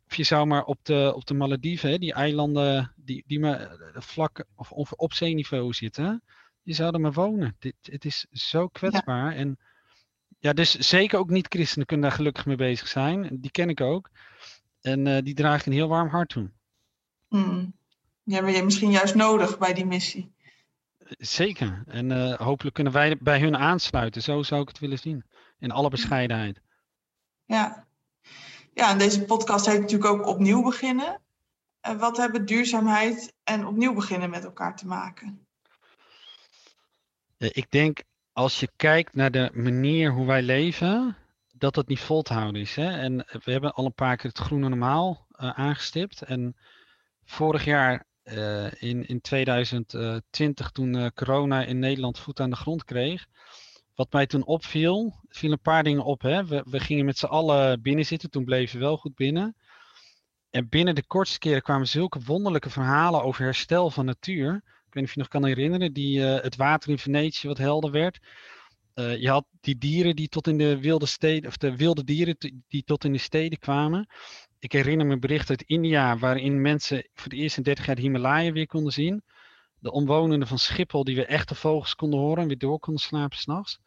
of 0.07 0.15
je 0.15 0.23
zou 0.23 0.47
maar 0.47 0.65
op 0.65 0.79
de, 0.83 1.13
op 1.15 1.27
de 1.27 1.35
Malediven, 1.35 2.01
die 2.01 2.13
eilanden 2.13 2.93
die, 2.97 3.25
die 3.27 3.41
maar 3.41 3.61
eh, 3.61 4.01
vlak 4.01 4.45
of, 4.55 4.73
of 4.73 4.93
op 4.93 5.13
zeeniveau 5.13 5.73
zitten, 5.73 6.23
je 6.63 6.73
zou 6.73 6.95
er 6.95 7.01
maar 7.01 7.13
wonen. 7.13 7.57
Dit, 7.59 7.75
het 7.83 8.05
is 8.05 8.27
zo 8.31 8.69
kwetsbaar. 8.69 9.35
En 9.35 9.59
ja, 10.39 10.53
dus 10.53 10.75
zeker 10.75 11.19
ook 11.19 11.31
niet-christenen 11.31 11.87
kunnen 11.87 12.09
daar 12.09 12.17
gelukkig 12.17 12.47
mee 12.47 12.57
bezig 12.57 12.89
zijn. 12.89 13.29
Die 13.41 13.51
ken 13.51 13.69
ik 13.69 13.81
ook. 13.81 14.11
En 14.81 15.07
uh, 15.07 15.19
die 15.23 15.35
draag 15.35 15.61
ik 15.61 15.67
een 15.67 15.73
heel 15.73 15.89
warm 15.89 16.09
hart 16.09 16.29
toe. 16.29 16.51
Hmm. 17.29 17.75
Ja, 18.23 18.41
ben 18.41 18.53
je 18.53 18.63
misschien 18.63 18.91
juist 18.91 19.15
nodig 19.15 19.59
bij 19.59 19.75
die 19.75 19.87
missie. 19.87 20.33
Zeker. 21.19 21.83
En 21.87 22.11
uh, 22.11 22.35
hopelijk 22.35 22.75
kunnen 22.75 22.93
wij 22.93 23.17
bij 23.21 23.41
hun 23.41 23.57
aansluiten. 23.57 24.23
Zo 24.23 24.43
zou 24.43 24.63
ik 24.63 24.69
het 24.69 24.79
willen 24.79 24.99
zien. 24.99 25.25
In 25.59 25.71
alle 25.71 25.89
bescheidenheid. 25.89 26.61
Ja. 27.47 27.87
Ja, 28.75 28.91
en 28.91 28.99
deze 28.99 29.25
podcast 29.25 29.67
heet 29.67 29.81
natuurlijk 29.81 30.11
ook 30.11 30.27
Opnieuw 30.27 30.63
beginnen. 30.63 31.23
Wat 31.99 32.17
hebben 32.17 32.47
duurzaamheid 32.47 33.35
en 33.45 33.67
opnieuw 33.67 33.95
beginnen 33.95 34.31
met 34.31 34.45
elkaar 34.45 34.77
te 34.77 34.87
maken? 34.87 35.47
ik 37.39 37.71
denk 37.71 38.03
als 38.33 38.61
je 38.61 38.69
kijkt 38.77 39.15
naar 39.15 39.31
de 39.31 39.51
manier 39.53 40.13
hoe 40.13 40.27
wij 40.27 40.43
leven, 40.43 41.17
dat 41.53 41.77
het 41.77 41.89
niet 41.89 42.01
vol 42.01 42.23
te 42.23 42.33
houden 42.33 42.61
is. 42.61 42.75
Hè? 42.75 42.99
En 42.99 43.17
we 43.17 43.53
hebben 43.53 43.75
al 43.75 43.85
een 43.85 43.95
paar 43.95 44.17
keer 44.17 44.31
het 44.31 44.39
groene 44.39 44.69
normaal 44.69 45.27
uh, 45.31 45.51
aangestipt. 45.51 46.23
En 46.23 46.57
vorig 47.25 47.65
jaar 47.65 48.07
in, 48.79 49.07
in 49.07 49.21
2020 49.21 50.71
toen 50.71 51.13
corona 51.15 51.65
in 51.65 51.79
Nederland 51.79 52.19
voet 52.19 52.41
aan 52.41 52.51
de 52.51 52.57
grond 52.57 52.85
kreeg. 52.85 53.27
Wat 53.95 54.13
mij 54.13 54.27
toen 54.27 54.45
opviel, 54.45 55.21
viel 55.29 55.53
een 55.53 55.61
paar 55.61 55.83
dingen 55.83 56.05
op. 56.05 56.23
Hè. 56.23 56.47
We, 56.47 56.81
gingen 56.81 57.05
met 57.05 57.19
z'n 57.19 57.27
allen 57.27 57.83
binnen 57.83 58.07
zitten, 58.07 58.31
toen 58.31 58.45
bleven 58.45 58.79
we 58.79 58.85
wel 58.85 58.97
goed 58.97 59.15
binnen. 59.15 59.57
En 60.51 60.69
binnen 60.69 60.95
de 60.95 61.07
kortste 61.07 61.39
keren 61.39 61.63
kwamen 61.63 61.89
zulke 61.89 62.21
wonderlijke 62.25 62.71
verhalen 62.71 63.23
over 63.23 63.43
herstel 63.43 63.91
van 63.91 64.05
natuur. 64.05 64.55
Ik 64.55 64.63
weet 64.63 64.95
niet 64.95 65.05
of 65.05 65.15
je 65.15 65.19
nog 65.19 65.29
kan 65.29 65.45
herinneren, 65.45 65.93
die, 65.93 66.21
het 66.21 66.57
water 66.57 66.91
in 66.91 66.99
Venetië 66.99 67.49
wat 67.49 67.59
helder 67.59 67.91
werd. 67.91 68.19
Uh, 68.95 69.17
je 69.21 69.29
had 69.29 69.47
die 69.61 69.79
dieren 69.79 70.17
die 70.17 70.29
tot 70.29 70.47
in 70.47 70.59
de 70.59 70.81
wilde 70.81 71.07
steden, 71.07 71.49
of 71.49 71.57
de 71.57 71.77
wilde 71.77 72.05
dieren 72.05 72.37
die 72.69 72.85
tot 72.85 73.05
in 73.05 73.13
de 73.13 73.19
steden 73.19 73.59
kwamen. 73.59 74.07
Ik 74.59 74.73
herinner 74.73 75.07
me 75.07 75.13
een 75.13 75.21
bericht 75.21 75.51
uit 75.51 75.63
India 75.63 76.19
waarin 76.19 76.61
mensen 76.61 77.09
voor 77.15 77.29
de 77.29 77.37
eerste 77.37 77.63
30 77.63 77.87
jaar 77.87 77.95
de 77.95 78.03
Himalaya 78.03 78.53
weer 78.53 78.67
konden 78.67 78.93
zien. 78.93 79.23
De 79.85 79.93
omwonenden 79.93 80.49
van 80.49 80.59
Schiphol 80.59 81.05
die 81.05 81.15
weer 81.15 81.27
echte 81.27 81.55
vogels 81.55 81.95
konden 81.95 82.19
horen 82.19 82.43
en 82.43 82.49
weer 82.49 82.59
door 82.59 82.79
konden 82.79 83.03
slapen 83.03 83.39
s'nachts. 83.39 83.79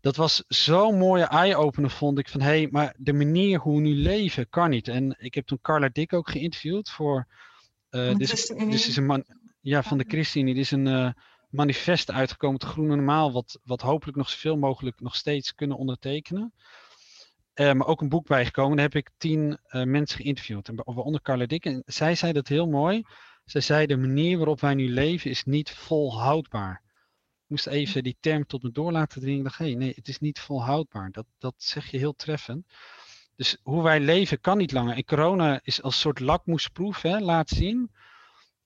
Dat 0.00 0.16
was 0.16 0.44
zo'n 0.48 0.98
mooie 0.98 1.24
eye-opener 1.24 1.90
vond 1.90 2.18
ik 2.18 2.28
van 2.28 2.40
hé, 2.40 2.46
hey, 2.46 2.68
maar 2.70 2.94
de 2.96 3.12
manier 3.12 3.58
hoe 3.58 3.74
we 3.74 3.80
nu 3.80 3.94
leven 3.94 4.48
kan 4.48 4.70
niet. 4.70 4.88
En 4.88 5.16
ik 5.18 5.34
heb 5.34 5.46
toen 5.46 5.60
Carla 5.62 5.88
Dick 5.92 6.12
ook 6.12 6.30
geïnterviewd 6.30 6.90
voor, 6.90 7.26
uh, 7.90 8.14
dit, 8.16 8.32
is 8.70 8.96
een 8.96 9.06
man, 9.06 9.24
ja, 9.60 9.82
van 9.82 9.98
de 9.98 10.04
ChristenUnie. 10.08 10.54
Dit 10.54 10.62
is 10.62 10.70
een, 10.70 10.86
uh, 10.86 11.10
manifest 11.48 12.10
uitgekomen, 12.10 12.58
te 12.58 12.66
Groene 12.66 12.96
Normaal, 12.96 13.32
wat, 13.32 13.60
wat 13.64 13.80
hopelijk 13.80 14.16
nog 14.16 14.28
zoveel 14.28 14.56
mogelijk 14.56 15.00
nog 15.00 15.16
steeds 15.16 15.54
kunnen 15.54 15.76
ondertekenen. 15.76 16.52
Uh, 17.54 17.72
maar 17.72 17.86
ook 17.86 18.00
een 18.00 18.08
boek 18.08 18.26
bijgekomen. 18.26 18.76
Daar 18.76 18.86
heb 18.86 18.94
ik 18.94 19.10
tien 19.16 19.58
mensen 19.70 20.20
geïnterviewd. 20.20 20.70
Waaronder 20.74 21.22
Carla 21.22 21.46
Dick. 21.46 21.64
En 21.64 21.82
zij 21.86 22.14
zei 22.14 22.32
dat 22.32 22.48
heel 22.48 22.68
mooi. 22.68 23.02
Zij 23.48 23.60
zei: 23.60 23.86
De 23.86 23.96
manier 23.96 24.36
waarop 24.36 24.60
wij 24.60 24.74
nu 24.74 24.88
leven 24.90 25.30
is 25.30 25.44
niet 25.44 25.70
volhoudbaar. 25.70 26.82
Ik 27.44 27.54
moest 27.54 27.66
even 27.66 28.02
die 28.02 28.16
term 28.20 28.46
tot 28.46 28.62
me 28.62 28.72
door 28.72 28.92
laten 28.92 29.20
dringen. 29.20 29.38
Ik 29.38 29.44
dacht: 29.44 29.58
nee, 29.58 29.92
het 29.94 30.08
is 30.08 30.18
niet 30.18 30.40
volhoudbaar. 30.40 31.10
Dat, 31.10 31.26
dat 31.38 31.54
zeg 31.56 31.90
je 31.90 31.98
heel 31.98 32.14
treffend. 32.14 32.66
Dus 33.36 33.58
hoe 33.62 33.82
wij 33.82 34.00
leven 34.00 34.40
kan 34.40 34.58
niet 34.58 34.72
langer. 34.72 34.96
En 34.96 35.04
corona 35.04 35.60
is 35.62 35.82
als 35.82 36.00
soort 36.00 36.20
lakmoesproef, 36.20 37.02
hè, 37.02 37.18
laat 37.18 37.48
zien 37.48 37.90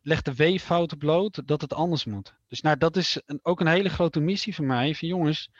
legt 0.03 0.25
de 0.25 0.35
weeffouten 0.35 0.99
bloot 0.99 1.47
dat 1.49 1.61
het 1.61 1.73
anders 1.73 2.05
moet. 2.05 2.35
Dus 2.49 2.61
nou, 2.61 2.77
dat 2.77 2.97
is 2.97 3.21
ook 3.43 3.61
een 3.61 3.67
hele 3.67 3.89
grote 3.89 4.21
missie 4.21 4.55
van 4.55 4.67
mij. 4.67 4.95
Van 4.95 5.09
jongens, 5.09 5.51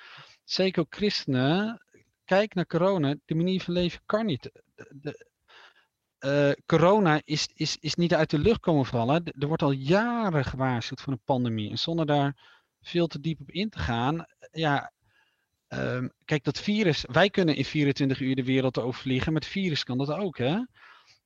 zeker 0.45 0.83
ook 0.83 0.95
christenen, 0.95 1.87
kijk 2.25 2.55
naar 2.55 2.67
corona. 2.67 3.15
De 3.25 3.35
manier 3.35 3.61
van 3.61 3.75
leven 3.75 4.01
kan 4.07 4.27
niet. 4.27 4.51
De, 4.91 5.31
uh, 6.25 6.51
corona 6.67 7.21
is, 7.25 7.49
is, 7.55 7.77
is 7.81 7.95
niet 7.95 8.15
uit 8.15 8.31
de 8.31 8.39
lucht 8.39 8.61
komen 8.61 8.87
vallen. 8.87 9.25
Er 9.25 9.47
wordt 9.47 9.63
al 9.63 9.71
jaren 9.71 10.45
gewaarschuwd 10.45 11.01
voor 11.01 11.13
een 11.13 11.23
pandemie. 11.25 11.71
En 11.71 11.79
zonder 11.79 12.07
daar 12.07 12.37
veel 12.81 13.07
te 13.07 13.21
diep 13.21 13.41
op 13.41 13.51
in 13.51 13.71
te 13.71 13.79
gaan, 13.79 14.27
ja, 14.53 14.93
uh, 15.69 16.05
kijk, 16.25 16.45
dat 16.45 16.61
virus, 16.61 17.05
wij 17.13 17.31
kunnen 17.31 17.57
in 17.57 17.65
24 17.65 18.21
uur 18.21 18.35
de 18.35 18.45
wereld 18.45 18.79
overvliegen, 18.79 19.33
maar 19.33 19.41
het 19.41 19.51
virus 19.51 19.85
kan 19.85 19.99
dat 19.99 20.11
ook, 20.11 20.39
hè? 20.39 20.61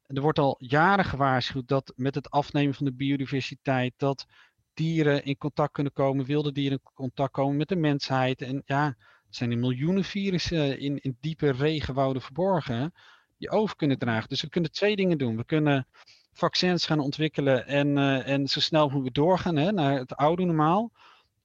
er 0.06 0.20
wordt 0.20 0.38
al 0.38 0.56
jaren 0.58 1.04
gewaarschuwd 1.04 1.68
dat 1.68 1.92
met 1.96 2.14
het 2.14 2.30
afnemen 2.30 2.74
van 2.74 2.86
de 2.86 2.92
biodiversiteit, 2.92 3.94
dat 3.96 4.26
dieren 4.74 5.24
in 5.24 5.36
contact 5.36 5.72
kunnen 5.72 5.92
komen, 5.92 6.24
wilde 6.24 6.52
dieren 6.52 6.80
in 6.84 6.92
contact 6.94 7.32
komen 7.32 7.56
met 7.56 7.68
de 7.68 7.76
mensheid. 7.76 8.42
En 8.42 8.62
ja, 8.66 8.86
er 8.86 8.96
zijn 9.28 9.50
er 9.50 9.58
miljoenen 9.58 10.04
virussen 10.04 10.78
in, 10.78 10.98
in 10.98 11.16
diepe 11.20 11.50
regenwouden 11.50 12.22
verborgen 12.22 12.92
die 13.38 13.50
over 13.50 13.76
kunnen 13.76 13.98
dragen. 13.98 14.28
Dus 14.28 14.40
we 14.40 14.48
kunnen 14.48 14.70
twee 14.70 14.96
dingen 14.96 15.18
doen. 15.18 15.36
We 15.36 15.44
kunnen 15.44 15.86
vaccins 16.32 16.86
gaan 16.86 17.00
ontwikkelen 17.00 17.66
en, 17.66 17.96
uh, 17.96 18.28
en 18.28 18.48
zo 18.48 18.60
snel 18.60 18.88
mogelijk 18.88 19.14
doorgaan 19.14 19.56
hè, 19.56 19.72
naar 19.72 19.98
het 19.98 20.16
oude 20.16 20.44
normaal. 20.44 20.92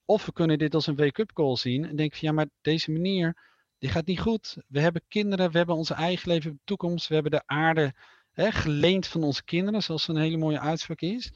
Of 0.06 0.25
we 0.25 0.34
kunnen 0.34 0.58
dit 0.58 0.73
als 0.73 0.88
een 0.88 0.95
wake-up 0.95 1.34
call 1.34 1.56
zien 1.56 1.86
en 1.86 1.95
denken 1.95 2.17
van 2.17 2.27
ja, 2.27 2.34
maar 2.34 2.47
deze 2.62 2.91
manier, 2.91 3.38
die 3.80 3.89
gaat 3.89 4.06
niet 4.06 4.19
goed. 4.19 4.58
We 4.67 4.80
hebben 4.80 5.01
kinderen, 5.08 5.51
we 5.51 5.58
hebben 5.58 5.75
onze 5.75 5.93
eigen 5.93 6.30
leven, 6.30 6.51
de 6.51 6.60
toekomst, 6.63 7.08
we 7.08 7.13
hebben 7.13 7.32
de 7.32 7.43
aarde 7.45 7.93
hè, 8.32 8.51
geleend 8.51 9.08
van 9.08 9.23
onze 9.23 9.43
kinderen, 9.43 9.84
zoals 9.84 10.08
een 10.08 10.17
hele 10.17 10.38
mooie 10.38 10.60
uitspraak 10.60 11.01
is. 11.01 11.32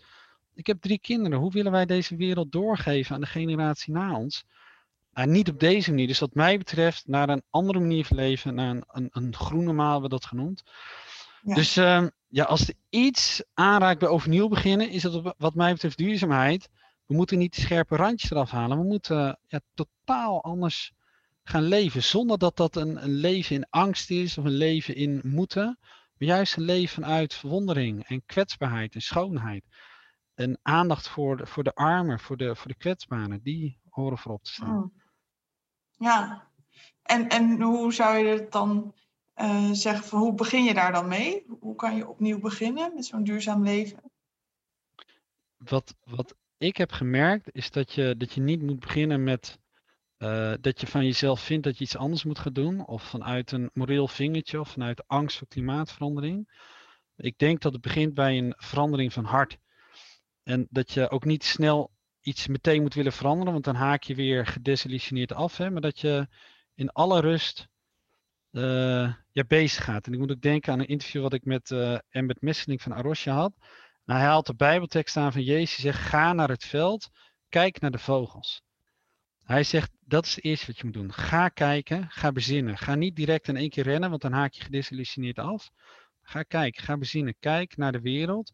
Ik 0.54 0.68
heb 0.68 0.82
drie 0.82 1.00
kinderen. 1.00 1.40
Hoe 1.40 1.52
willen 1.52 1.72
wij 1.72 1.86
deze 1.86 2.16
wereld 2.16 2.52
doorgeven 2.52 3.16
aan 3.16 3.22
de 3.22 3.28
generatie 3.28 3.94
na 3.94 4.18
ons? 4.18 4.44
Nou, 5.16 5.30
niet 5.30 5.50
op 5.50 5.60
deze 5.60 5.90
manier. 5.90 6.08
Dus 6.08 6.20
wat 6.20 6.34
mij 6.34 6.58
betreft 6.58 7.08
naar 7.08 7.30
een 7.30 7.44
andere 7.50 7.80
manier 7.80 8.06
van 8.06 8.18
leven, 8.18 8.56
naar 8.56 8.70
een, 8.70 8.84
een, 8.88 9.10
een 9.12 9.36
groene 9.36 9.74
maal 9.74 9.92
hebben 9.92 10.10
we 10.10 10.16
dat 10.16 10.26
genoemd. 10.26 10.64
Dus 11.42 11.78
uh, 11.78 12.06
ja, 12.28 12.44
als 12.44 12.68
er 12.68 12.74
iets 12.90 13.44
aanraakt 13.54 14.00
bij 14.00 14.08
overnieuw 14.08 14.48
beginnen, 14.48 14.90
is 14.90 15.04
het 15.04 15.34
wat 15.38 15.56
mij 15.56 15.72
betreft 15.72 15.98
duurzaamheid. 15.98 16.70
We 17.06 17.16
moeten 17.16 17.38
niet 17.38 17.56
de 17.56 17.62
scherpe 17.62 17.96
randjes 17.96 18.32
eraf 18.32 18.52
halen. 18.52 18.78
We 18.78 18.84
moeten 18.84 19.40
ja, 19.48 19.60
totaal 19.74 20.44
anders 20.44 20.94
gaan 21.44 21.64
leven. 21.64 22.04
Zonder 22.04 22.38
dat 22.38 22.58
dat 22.58 22.76
een, 22.76 23.04
een 23.04 23.16
leven 23.16 23.56
in 23.56 23.68
angst 23.70 24.10
is 24.10 24.38
of 24.38 24.46
een 24.46 24.52
leven 24.52 24.96
in 24.96 25.22
moeten. 25.24 25.78
Maar 26.18 26.28
juist 26.28 26.58
een 26.58 26.64
leven 26.64 27.04
vanuit 27.04 27.34
verwondering 27.34 28.08
en 28.08 28.26
kwetsbaarheid 28.26 28.96
en 28.96 29.02
schoonheid. 29.02 29.64
En 30.34 30.60
aandacht 30.62 31.08
voor 31.08 31.38
de, 31.38 31.46
voor 31.46 31.64
de 31.64 31.76
armen, 31.76 32.20
voor 32.20 32.38
de, 32.38 32.56
voor 32.56 32.68
de 32.68 32.78
kwetsbaren, 32.78 33.42
die 33.44 33.80
horen 33.90 34.18
voorop 34.18 34.44
te 34.44 34.52
staan. 34.52 34.78
Oh. 34.84 35.04
Ja, 36.06 36.48
en, 37.04 37.30
en 37.30 37.62
hoe 37.62 37.94
zou 37.94 38.18
je 38.18 38.26
het 38.26 38.52
dan 38.52 38.94
uh, 39.36 39.72
zeggen, 39.72 40.06
van 40.06 40.20
hoe 40.20 40.34
begin 40.34 40.64
je 40.64 40.74
daar 40.74 40.92
dan 40.92 41.08
mee? 41.08 41.46
Hoe 41.60 41.76
kan 41.76 41.96
je 41.96 42.08
opnieuw 42.08 42.40
beginnen 42.40 42.94
met 42.96 43.06
zo'n 43.06 43.24
duurzaam 43.24 43.64
leven? 43.64 44.00
Wat, 45.58 45.96
wat 46.04 46.36
ik 46.58 46.78
heb 46.78 46.92
gemerkt 46.92 47.50
is 47.52 47.72
dat 47.72 47.92
je, 47.92 48.16
dat 48.18 48.34
je 48.34 48.42
niet 48.42 48.62
moet 48.62 48.80
beginnen 48.80 49.24
met 49.24 49.60
uh, 50.18 50.54
dat 50.62 50.82
je 50.82 50.88
van 50.88 51.06
jezelf 51.06 51.42
vindt 51.42 51.64
dat 51.64 51.78
je 51.78 51.84
iets 51.84 51.98
anders 51.98 52.24
moet 52.24 52.40
gaan 52.40 52.54
doen, 52.54 52.86
of 52.86 53.04
vanuit 53.04 53.52
een 53.52 53.70
moreel 53.74 54.08
vingertje, 54.08 54.60
of 54.60 54.70
vanuit 54.70 55.08
angst 55.08 55.38
voor 55.38 55.48
klimaatverandering. 55.48 56.50
Ik 57.16 57.38
denk 57.38 57.62
dat 57.62 57.74
het 57.74 57.82
begint 57.82 58.14
bij 58.14 58.38
een 58.38 58.54
verandering 58.58 59.14
van 59.14 59.26
hart. 59.26 59.58
En 60.44 60.68
dat 60.70 60.92
je 60.92 61.10
ook 61.10 61.26
niet 61.26 61.44
snel 61.44 61.95
iets 62.26 62.48
meteen 62.48 62.82
moet 62.82 62.94
willen 62.94 63.12
veranderen, 63.14 63.54
want 63.54 63.66
dan 63.66 63.76
haak 63.76 64.04
je 64.04 64.16
weer 64.16 64.46
gedesillusioneerd 64.46 65.34
af. 65.34 65.58
Hè? 65.58 65.70
Maar 65.70 65.82
dat 65.82 66.00
je 66.00 66.28
in 66.74 66.90
alle 66.90 67.22
rust 67.22 67.68
uh, 68.52 69.14
ja, 69.32 69.44
bezig 69.48 69.84
gaat. 69.84 70.08
En 70.08 70.14
ik 70.14 70.20
moet 70.20 70.32
ook 70.32 70.42
denken 70.42 70.74
aan 70.74 70.80
een 70.80 70.88
interview 70.88 71.22
wat 71.22 71.34
ik 71.34 71.46
met 71.46 71.70
uh, 71.70 71.98
Embed 72.10 72.42
Messeling 72.42 72.82
van 72.82 72.94
Arosja 72.94 73.34
had. 73.34 73.54
Nou, 74.06 74.20
hij 74.20 74.30
haalt 74.30 74.46
de 74.46 74.56
Bijbeltekst 74.56 75.18
aan 75.18 75.32
van 75.32 75.44
Jezus, 75.44 75.82
zegt 75.82 76.00
ga 76.00 76.34
naar 76.34 76.50
het 76.50 76.64
veld, 76.64 77.10
kijk 77.50 77.80
naar 77.80 77.92
de 77.92 77.98
vogels. 77.98 78.64
Hij 79.44 79.64
zegt, 79.64 79.92
dat 80.00 80.26
is 80.26 80.36
het 80.36 80.44
eerste 80.44 80.66
wat 80.66 80.78
je 80.78 80.84
moet 80.84 80.94
doen. 80.94 81.14
Ga 81.14 81.50
kijken, 81.50 82.06
ga 82.10 82.32
bezinnen. 82.32 82.78
Ga 82.78 82.96
niet 82.96 83.16
direct 83.16 83.48
in 83.48 83.58
één 83.58 83.70
keer 83.70 83.84
rennen, 83.84 84.10
want 84.10 84.22
dan 84.22 84.32
haak 84.32 84.54
je 84.54 84.64
gedesillusioneerd 84.64 85.40
af. 85.40 85.70
Ga 86.22 86.44
kijken, 86.44 86.84
ga 86.84 86.98
bezinnen. 86.98 87.36
Kijk 87.40 87.78
naar 87.78 87.92
de 87.92 88.02
wereld. 88.02 88.52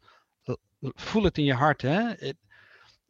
Voel 0.80 1.24
het 1.24 1.38
in 1.38 1.44
je 1.44 1.54
hart. 1.54 1.82
Hè? 1.82 2.14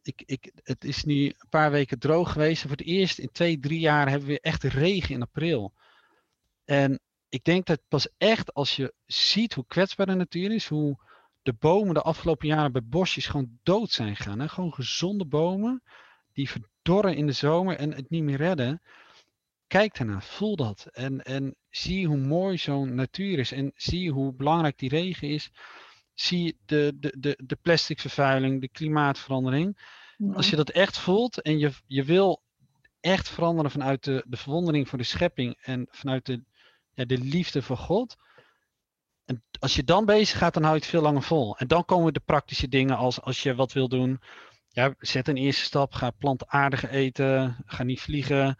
Ik, 0.02 0.22
ik, 0.26 0.52
het 0.62 0.84
is 0.84 1.04
nu 1.04 1.26
een 1.26 1.48
paar 1.48 1.70
weken 1.70 1.98
droog 1.98 2.32
geweest. 2.32 2.62
Voor 2.62 2.70
het 2.70 2.82
eerst 2.82 3.18
in 3.18 3.30
twee, 3.32 3.58
drie 3.58 3.80
jaar 3.80 4.08
hebben 4.08 4.28
we 4.28 4.40
echt 4.40 4.62
regen 4.62 5.14
in 5.14 5.22
april. 5.22 5.74
En 6.64 7.00
ik 7.28 7.44
denk 7.44 7.66
dat 7.66 7.80
pas 7.88 8.08
echt 8.18 8.54
als 8.54 8.76
je 8.76 8.94
ziet 9.06 9.54
hoe 9.54 9.66
kwetsbaar 9.66 10.06
de 10.06 10.14
natuur 10.14 10.52
is, 10.52 10.66
hoe 10.66 10.98
de 11.42 11.52
bomen 11.52 11.94
de 11.94 12.02
afgelopen 12.02 12.48
jaren 12.48 12.72
bij 12.72 12.84
bosjes 12.84 13.26
gewoon 13.26 13.58
dood 13.62 13.90
zijn 13.90 14.16
gegaan. 14.16 14.40
Hè? 14.40 14.48
Gewoon 14.48 14.74
gezonde 14.74 15.24
bomen 15.26 15.82
die 16.32 16.50
verdorren 16.50 17.16
in 17.16 17.26
de 17.26 17.32
zomer 17.32 17.76
en 17.76 17.92
het 17.92 18.10
niet 18.10 18.22
meer 18.22 18.36
redden. 18.36 18.82
Kijk 19.66 19.96
daarna, 19.96 20.20
voel 20.20 20.56
dat. 20.56 20.86
En, 20.86 21.22
en 21.22 21.56
zie 21.68 22.06
hoe 22.06 22.16
mooi 22.16 22.58
zo'n 22.58 22.94
natuur 22.94 23.38
is. 23.38 23.52
En 23.52 23.72
zie 23.74 24.10
hoe 24.10 24.34
belangrijk 24.34 24.78
die 24.78 24.88
regen 24.88 25.28
is. 25.28 25.50
Zie 26.14 26.58
de, 26.66 26.92
de, 26.96 27.14
de, 27.18 27.38
de 27.44 27.56
plasticvervuiling, 27.62 28.60
de 28.60 28.68
klimaatverandering. 28.68 29.78
Als 30.32 30.50
je 30.50 30.56
dat 30.56 30.70
echt 30.70 30.98
voelt 30.98 31.42
en 31.42 31.58
je, 31.58 31.70
je 31.86 32.04
wil 32.04 32.42
echt 33.00 33.28
veranderen 33.28 33.70
vanuit 33.70 34.04
de, 34.04 34.24
de 34.26 34.36
verwondering 34.36 34.88
voor 34.88 34.98
de 34.98 35.04
schepping 35.04 35.58
en 35.60 35.86
vanuit 35.90 36.26
de, 36.26 36.44
ja, 36.94 37.04
de 37.04 37.18
liefde 37.18 37.62
voor 37.62 37.76
God. 37.76 38.16
En 39.24 39.44
als 39.58 39.74
je 39.74 39.84
dan 39.84 40.04
bezig 40.04 40.38
gaat, 40.38 40.54
dan 40.54 40.62
hou 40.62 40.74
je 40.74 40.80
het 40.80 40.90
veel 40.90 41.02
langer 41.02 41.22
vol. 41.22 41.56
En 41.58 41.66
dan 41.66 41.84
komen 41.84 42.12
de 42.12 42.20
praktische 42.20 42.68
dingen 42.68 42.96
als 42.96 43.20
als 43.20 43.42
je 43.42 43.54
wat 43.54 43.72
wil 43.72 43.88
doen 43.88 44.20
ja, 44.72 44.94
zet 44.98 45.28
een 45.28 45.36
eerste 45.36 45.64
stap. 45.64 45.92
Ga 45.92 46.10
plantaardig 46.10 46.90
eten. 46.90 47.56
Ga 47.66 47.82
niet 47.82 48.00
vliegen. 48.00 48.58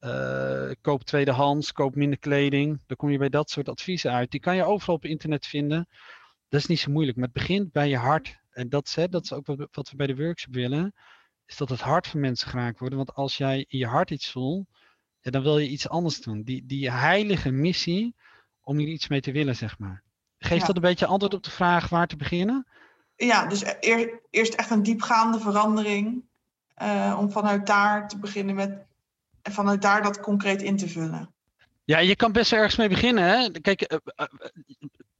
Uh, 0.00 0.70
koop 0.80 1.02
tweedehands. 1.02 1.72
Koop 1.72 1.94
minder 1.94 2.18
kleding. 2.18 2.82
Dan 2.86 2.96
kom 2.96 3.10
je 3.10 3.18
bij 3.18 3.28
dat 3.28 3.50
soort 3.50 3.68
adviezen 3.68 4.12
uit. 4.12 4.30
Die 4.30 4.40
kan 4.40 4.56
je 4.56 4.64
overal 4.64 4.94
op 4.94 5.04
internet 5.04 5.46
vinden. 5.46 5.88
Dat 6.48 6.60
is 6.60 6.66
niet 6.66 6.80
zo 6.80 6.90
moeilijk. 6.90 7.16
Maar 7.16 7.28
het 7.32 7.34
begint 7.34 7.72
bij 7.72 7.88
je 7.88 7.96
hart. 7.96 8.38
En 8.50 8.68
dat, 8.68 8.94
hè, 8.94 9.08
dat 9.08 9.24
is 9.24 9.32
ook 9.32 9.46
wat, 9.46 9.68
wat 9.70 9.90
we 9.90 9.96
bij 9.96 10.06
de 10.06 10.16
workshop 10.16 10.54
willen. 10.54 10.94
Is 11.46 11.56
dat 11.56 11.68
het 11.68 11.80
hart 11.80 12.06
van 12.06 12.20
mensen 12.20 12.48
geraakt 12.48 12.78
wordt. 12.78 12.94
Want 12.94 13.14
als 13.14 13.36
jij 13.36 13.64
in 13.68 13.78
je 13.78 13.86
hart 13.86 14.10
iets 14.10 14.30
voelt. 14.30 14.66
Ja, 15.20 15.30
dan 15.30 15.42
wil 15.42 15.58
je 15.58 15.68
iets 15.68 15.88
anders 15.88 16.20
doen. 16.20 16.42
Die, 16.42 16.66
die 16.66 16.90
heilige 16.90 17.50
missie 17.50 18.14
om 18.60 18.78
hier 18.78 18.88
iets 18.88 19.08
mee 19.08 19.20
te 19.20 19.32
willen, 19.32 19.56
zeg 19.56 19.78
maar. 19.78 20.02
Geeft 20.38 20.66
dat 20.66 20.76
een 20.76 20.82
beetje 20.82 21.06
antwoord 21.06 21.34
op 21.34 21.42
de 21.42 21.50
vraag 21.50 21.88
waar 21.88 22.06
te 22.06 22.16
beginnen? 22.16 22.66
ja, 23.26 23.46
dus 23.46 23.64
eer, 23.80 24.20
eerst 24.30 24.54
echt 24.54 24.70
een 24.70 24.82
diepgaande 24.82 25.40
verandering. 25.40 26.26
eh, 26.74 27.16
om 27.18 27.32
vanuit 27.32 27.66
daar 27.66 28.08
te 28.08 28.18
beginnen 28.18 28.54
met. 28.54 28.86
En 29.42 29.52
vanuit 29.52 29.82
daar 29.82 30.02
dat 30.02 30.20
concreet 30.20 30.62
in 30.62 30.76
te 30.76 30.88
vullen. 30.88 31.32
Ja, 31.84 31.98
je 31.98 32.16
kan 32.16 32.32
best 32.32 32.52
ergens 32.52 32.76
mee 32.76 32.88
beginnen. 32.88 33.24
Hè? 33.24 33.50
Kijk, 33.50 33.82
eh, 33.82 33.98
eh, 34.16 34.26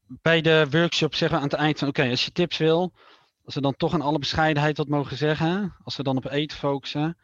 bij 0.08 0.40
de 0.40 0.66
workshop 0.70 1.14
zeggen 1.14 1.38
we 1.38 1.44
aan 1.44 1.50
het 1.50 1.58
eind 1.58 1.78
van 1.78 1.88
oké, 1.88 2.10
als 2.10 2.24
je 2.24 2.32
tips 2.32 2.56
wil, 2.56 2.92
als 3.44 3.54
we 3.54 3.60
dan 3.60 3.76
toch 3.76 3.94
in 3.94 4.00
alle 4.00 4.18
bescheidenheid 4.18 4.76
wat 4.76 4.88
mogen 4.88 5.16
zeggen, 5.16 5.74
als 5.82 5.96
we 5.96 6.02
dan 6.02 6.16
op 6.16 6.30
eten 6.30 6.58
focussen, 6.58 7.16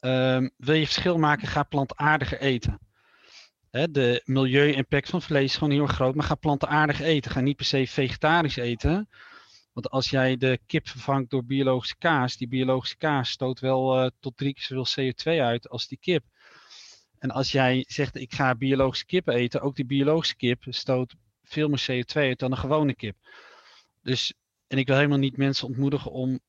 ehm, 0.00 0.48
wil 0.56 0.74
je 0.74 0.84
verschil 0.84 1.18
maken, 1.18 1.48
ga 1.48 1.62
plantaardiger 1.62 2.40
eten. 2.40 2.78
Hè, 3.70 3.90
de 3.90 4.22
milieu-impact 4.24 5.10
van 5.10 5.22
vlees 5.22 5.44
is 5.44 5.54
gewoon 5.56 5.72
heel 5.72 5.82
erg 5.82 5.92
groot, 5.92 6.14
maar 6.14 6.24
ga 6.24 6.34
plantaardig 6.34 7.00
eten. 7.00 7.30
Ga 7.30 7.40
niet 7.40 7.56
per 7.56 7.64
se 7.64 7.86
vegetarisch 7.86 8.56
eten. 8.56 9.08
Want 9.72 9.90
als 9.90 10.10
jij 10.10 10.36
de 10.36 10.58
kip 10.66 10.88
vervangt 10.88 11.30
door 11.30 11.44
biologische 11.44 11.96
kaas, 11.98 12.36
die 12.36 12.48
biologische 12.48 12.96
kaas 12.96 13.30
stoot 13.30 13.60
wel 13.60 13.98
eh, 13.98 14.10
tot 14.20 14.36
drie 14.36 14.54
keer 14.54 14.64
zoveel 14.64 15.12
CO2 15.12 15.40
uit 15.40 15.68
als 15.68 15.88
die 15.88 15.98
kip. 15.98 16.24
En 17.18 17.30
als 17.30 17.52
jij 17.52 17.84
zegt, 17.88 18.16
ik 18.16 18.34
ga 18.34 18.54
biologische 18.54 19.06
kip 19.06 19.28
eten, 19.28 19.60
ook 19.60 19.76
die 19.76 19.86
biologische 19.86 20.36
kip 20.36 20.64
stoot 20.68 21.14
veel 21.46 21.68
meer 21.68 21.86
CO2 21.90 22.14
uit 22.14 22.38
dan 22.38 22.50
een 22.50 22.58
gewone 22.58 22.94
kip. 22.94 23.16
Dus, 24.02 24.34
en 24.66 24.78
ik 24.78 24.86
wil 24.86 24.96
helemaal 24.96 25.18
niet 25.18 25.36
mensen 25.36 25.66
ontmoedigen 25.66 26.10
om 26.10 26.40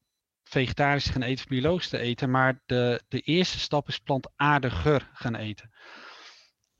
vegetarisch 0.44 1.04
te 1.04 1.12
gaan 1.12 1.22
eten 1.22 1.44
of 1.44 1.50
biologisch 1.50 1.90
te 1.90 1.98
eten, 1.98 2.32
maar 2.32 2.62
de, 2.66 3.02
de 3.08 3.20
eerste 3.20 3.60
stap 3.60 3.88
is 3.88 4.00
plantaardiger 4.00 5.10
gaan 5.14 5.36
eten. 5.36 5.72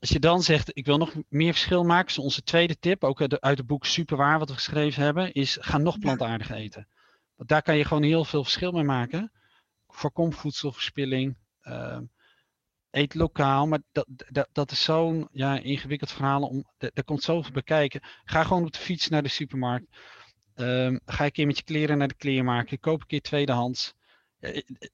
Als 0.00 0.10
je 0.10 0.18
dan 0.18 0.42
zegt, 0.42 0.76
ik 0.76 0.86
wil 0.86 0.98
nog 0.98 1.14
meer 1.28 1.52
verschil 1.52 1.84
maken, 1.84 2.08
is 2.08 2.18
onze 2.18 2.42
tweede 2.42 2.78
tip, 2.78 3.04
ook 3.04 3.20
uit, 3.20 3.30
de, 3.30 3.40
uit 3.40 3.58
het 3.58 3.66
boek 3.66 3.86
Superwaar 3.86 4.38
wat 4.38 4.48
we 4.48 4.54
geschreven 4.54 5.02
hebben, 5.02 5.32
is 5.32 5.58
ga 5.60 5.78
nog 5.78 5.98
plantaardig 5.98 6.50
eten. 6.50 6.88
Want 7.36 7.48
daar 7.48 7.62
kan 7.62 7.76
je 7.76 7.84
gewoon 7.84 8.02
heel 8.02 8.24
veel 8.24 8.42
verschil 8.42 8.72
mee 8.72 8.84
maken. 8.84 9.32
Voorkom 9.86 10.32
voedselverspilling. 10.32 11.36
Uh, 11.62 11.98
eet 12.90 13.14
lokaal, 13.14 13.66
maar 13.66 13.78
dat, 13.92 14.06
dat, 14.28 14.48
dat 14.52 14.70
is 14.70 14.82
zo'n 14.82 15.28
ja, 15.32 15.58
ingewikkeld 15.58 16.12
verhaal. 16.12 16.42
Om, 16.42 16.64
daar 16.78 17.04
komt 17.04 17.22
zoveel 17.22 17.52
bij 17.52 17.62
kijken. 17.62 18.00
Ga 18.24 18.44
gewoon 18.44 18.64
op 18.64 18.72
de 18.72 18.78
fiets 18.78 19.08
naar 19.08 19.22
de 19.22 19.28
supermarkt. 19.28 19.86
Um, 20.54 21.00
ga 21.04 21.24
een 21.24 21.32
keer 21.32 21.46
met 21.46 21.56
je 21.56 21.64
kleren 21.64 21.98
naar 21.98 22.08
de 22.08 22.14
kleermaker. 22.14 22.78
Koop 22.78 23.00
een 23.00 23.06
keer 23.06 23.20
tweedehands. 23.20 23.94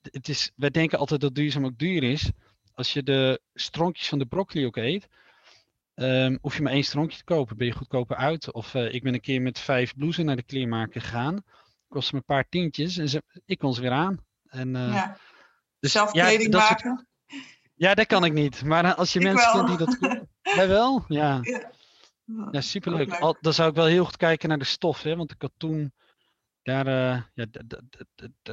Het 0.02 0.28
is, 0.28 0.52
wij 0.56 0.70
denken 0.70 0.98
altijd 0.98 1.20
dat 1.20 1.34
duurzaam 1.34 1.64
ook 1.64 1.78
duur 1.78 2.02
is. 2.02 2.30
Als 2.74 2.92
je 2.92 3.02
de 3.02 3.40
stronkjes 3.54 4.08
van 4.08 4.18
de 4.18 4.26
broccoli 4.26 4.66
ook 4.66 4.76
eet, 4.76 5.08
um, 5.94 6.38
hoef 6.40 6.56
je 6.56 6.62
maar 6.62 6.72
één 6.72 6.84
stronkje 6.84 7.18
te 7.18 7.24
kopen. 7.24 7.56
Ben 7.56 7.66
je 7.66 7.72
goedkoper 7.72 8.16
uit. 8.16 8.52
Of 8.52 8.74
uh, 8.74 8.94
ik 8.94 9.02
ben 9.02 9.14
een 9.14 9.20
keer 9.20 9.42
met 9.42 9.58
vijf 9.58 9.94
blouses 9.94 10.24
naar 10.24 10.36
de 10.36 10.42
kleermaker 10.42 11.00
gegaan. 11.00 11.44
Kost 11.88 12.12
me 12.12 12.18
een 12.18 12.24
paar 12.24 12.48
tientjes 12.48 12.98
en 12.98 13.08
ze, 13.08 13.22
ik 13.44 13.58
kon 13.58 13.74
ze 13.74 13.80
weer 13.80 13.90
aan. 13.90 14.24
En, 14.46 14.68
uh, 14.68 14.92
ja. 14.94 15.16
dus, 15.80 15.92
Zelf 15.92 16.10
kleding 16.10 16.52
ja, 16.52 16.58
maken? 16.58 16.96
Soort, 16.96 17.06
ja, 17.84 17.94
dat 17.94 18.06
kan 18.06 18.24
ik 18.24 18.32
niet. 18.32 18.64
Maar 18.64 18.94
als 18.94 19.12
je 19.12 19.18
ik 19.18 19.24
mensen 19.24 19.52
wel. 19.52 19.66
vindt 19.66 19.90
die 20.00 20.08
dat. 20.08 20.26
Jij 20.42 20.68
wel? 20.68 21.04
Ja. 21.08 21.38
Ja, 21.42 21.70
Ja, 22.50 22.60
superleuk. 22.60 23.12
Al, 23.12 23.36
dan 23.40 23.52
zou 23.52 23.68
ik 23.68 23.74
wel 23.74 23.86
heel 23.86 24.04
goed 24.04 24.16
kijken 24.16 24.48
naar 24.48 24.58
de 24.58 24.64
stof, 24.64 25.02
hè? 25.02 25.16
want 25.16 25.28
de 25.28 25.36
katoen, 25.36 25.92
daar, 26.62 26.86
uh, 26.86 27.22
ja, 27.34 27.46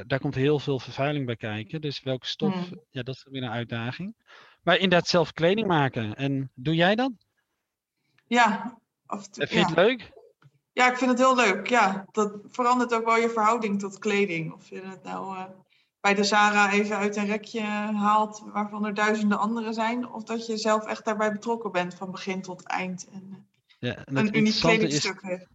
daar 0.06 0.18
komt 0.20 0.34
heel 0.34 0.58
veel 0.58 0.78
vervuiling 0.78 1.26
bij 1.26 1.36
kijken. 1.36 1.80
Dus 1.80 2.02
welke 2.02 2.26
stof, 2.26 2.54
Hmm. 2.54 2.80
ja, 2.90 3.02
dat 3.02 3.14
is 3.14 3.26
weer 3.30 3.42
een 3.42 3.50
uitdaging. 3.50 4.14
Maar 4.62 4.74
inderdaad 4.76 5.08
zelf 5.08 5.32
kleding 5.32 5.66
maken. 5.66 6.14
En 6.14 6.50
doe 6.54 6.74
jij 6.74 6.94
dat? 6.94 7.12
Ja. 8.26 8.78
Of, 9.06 9.28
Vind 9.30 9.50
je 9.50 9.58
het 9.58 9.76
leuk? 9.76 10.12
Ja, 10.72 10.90
ik 10.90 10.96
vind 10.96 11.10
het 11.10 11.18
heel 11.18 11.36
leuk. 11.36 11.68
Ja, 11.68 12.04
dat 12.10 12.38
verandert 12.48 12.94
ook 12.94 13.04
wel 13.04 13.16
je 13.16 13.28
verhouding 13.30 13.78
tot 13.80 13.98
kleding. 13.98 14.52
Of 14.52 14.68
je 14.68 14.80
het 14.80 15.02
nou 15.02 15.36
uh, 15.36 15.44
bij 16.02 16.14
de 16.14 16.24
Zara 16.24 16.72
even 16.72 16.96
uit 16.96 17.16
een 17.16 17.26
rekje 17.26 17.60
haalt 17.60 18.42
waarvan 18.52 18.86
er 18.86 18.94
duizenden 18.94 19.38
andere 19.38 19.72
zijn. 19.72 20.08
Of 20.08 20.22
dat 20.22 20.46
je 20.46 20.56
zelf 20.56 20.86
echt 20.86 21.04
daarbij 21.04 21.32
betrokken 21.32 21.72
bent 21.72 21.94
van 21.94 22.10
begin 22.10 22.42
tot 22.42 22.62
eind. 22.62 23.08
En, 23.12 23.46
ja, 23.78 24.04
en 24.04 24.16
een 24.16 24.36
uniek 24.36 24.60
kledingstuk 24.60 25.22
heeft. 25.22 25.46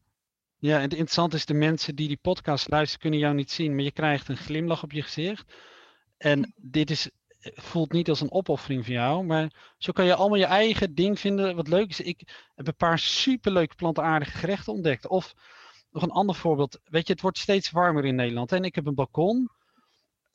Ja, 0.59 0.75
en 0.75 0.81
het 0.81 0.91
interessante 0.91 1.35
is, 1.35 1.45
de 1.45 1.53
mensen 1.53 1.95
die 1.95 2.07
die 2.07 2.19
podcast 2.21 2.69
luisteren 2.69 3.01
kunnen 3.01 3.19
jou 3.19 3.35
niet 3.35 3.51
zien, 3.51 3.75
maar 3.75 3.83
je 3.83 3.91
krijgt 3.91 4.27
een 4.27 4.37
glimlach 4.37 4.83
op 4.83 4.91
je 4.91 5.01
gezicht. 5.01 5.53
En 6.17 6.53
dit 6.55 6.89
is, 6.89 7.09
voelt 7.39 7.91
niet 7.91 8.09
als 8.09 8.21
een 8.21 8.31
opoffering 8.31 8.85
van 8.85 8.93
jou, 8.93 9.23
maar 9.23 9.73
zo 9.77 9.91
kan 9.91 10.05
je 10.05 10.15
allemaal 10.15 10.37
je 10.37 10.45
eigen 10.45 10.95
ding 10.95 11.19
vinden 11.19 11.55
wat 11.55 11.67
leuk 11.67 11.89
is. 11.89 12.01
Ik 12.01 12.49
heb 12.55 12.67
een 12.67 12.75
paar 12.75 12.99
superleuke 12.99 13.75
plantaardige 13.75 14.37
gerechten 14.37 14.73
ontdekt. 14.73 15.07
Of 15.07 15.33
nog 15.91 16.03
een 16.03 16.11
ander 16.11 16.35
voorbeeld, 16.35 16.79
weet 16.83 17.07
je, 17.07 17.13
het 17.13 17.21
wordt 17.21 17.37
steeds 17.37 17.71
warmer 17.71 18.05
in 18.05 18.15
Nederland. 18.15 18.51
En 18.51 18.63
ik 18.63 18.75
heb 18.75 18.85
een 18.85 18.95
balkon. 18.95 19.49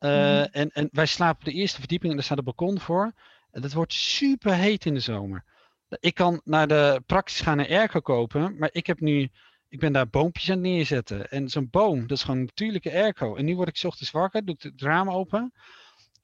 Uh, 0.05 0.11
mm. 0.11 0.49
en, 0.53 0.71
en 0.71 0.88
wij 0.93 1.07
slapen 1.07 1.38
op 1.38 1.53
de 1.53 1.59
eerste 1.59 1.79
verdieping 1.79 2.11
en 2.11 2.17
daar 2.17 2.27
staat 2.27 2.38
een 2.38 2.45
balkon 2.45 2.81
voor. 2.81 3.12
En 3.51 3.62
het 3.62 3.73
wordt 3.73 3.93
super 3.93 4.55
heet 4.55 4.87
in 4.87 4.95
de 4.95 5.01
zomer. 5.01 5.45
Ik 6.01 6.15
kan 6.15 6.41
naar 6.45 6.69
de 6.69 7.03
praktisch 7.07 7.41
gaan 7.41 7.59
een 7.59 7.69
airco 7.69 8.01
kopen, 8.01 8.59
maar 8.59 8.69
ik 8.73 8.87
heb 8.87 9.01
nu, 9.01 9.31
ik 9.69 9.79
ben 9.79 9.93
daar 9.93 10.09
boompjes 10.09 10.51
aan 10.51 10.61
neerzetten. 10.61 11.31
En 11.31 11.49
zo'n 11.49 11.69
boom, 11.71 12.01
dat 12.01 12.17
is 12.17 12.23
gewoon 12.23 12.38
een 12.38 12.45
natuurlijke 12.45 12.93
airco. 12.93 13.37
En 13.37 13.45
nu 13.45 13.57
word 13.57 13.69
ik 13.69 13.77
's 13.77 13.85
ochtends 13.85 14.11
wakker, 14.11 14.45
doe 14.45 14.55
ik 14.55 14.62
het 14.62 14.83
raam 14.83 15.11
open, 15.11 15.53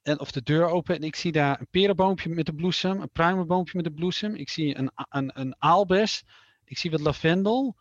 en, 0.01 0.19
of 0.19 0.31
de 0.31 0.41
deur 0.41 0.65
open, 0.65 0.95
en 0.95 1.03
ik 1.03 1.15
zie 1.15 1.31
daar 1.31 1.59
een 1.59 1.67
perenboompje 1.71 2.29
met 2.29 2.45
de 2.45 2.53
bloesem, 2.53 3.01
een 3.01 3.11
pruimenboompje 3.11 3.75
met 3.75 3.85
de 3.85 3.93
bloesem. 3.93 4.35
Ik 4.35 4.49
zie 4.49 4.77
een, 4.77 4.91
een, 4.95 5.31
een 5.33 5.55
aalbes, 5.57 6.23
ik 6.65 6.77
zie 6.77 6.91
wat 6.91 6.99
lavendel. 6.99 7.75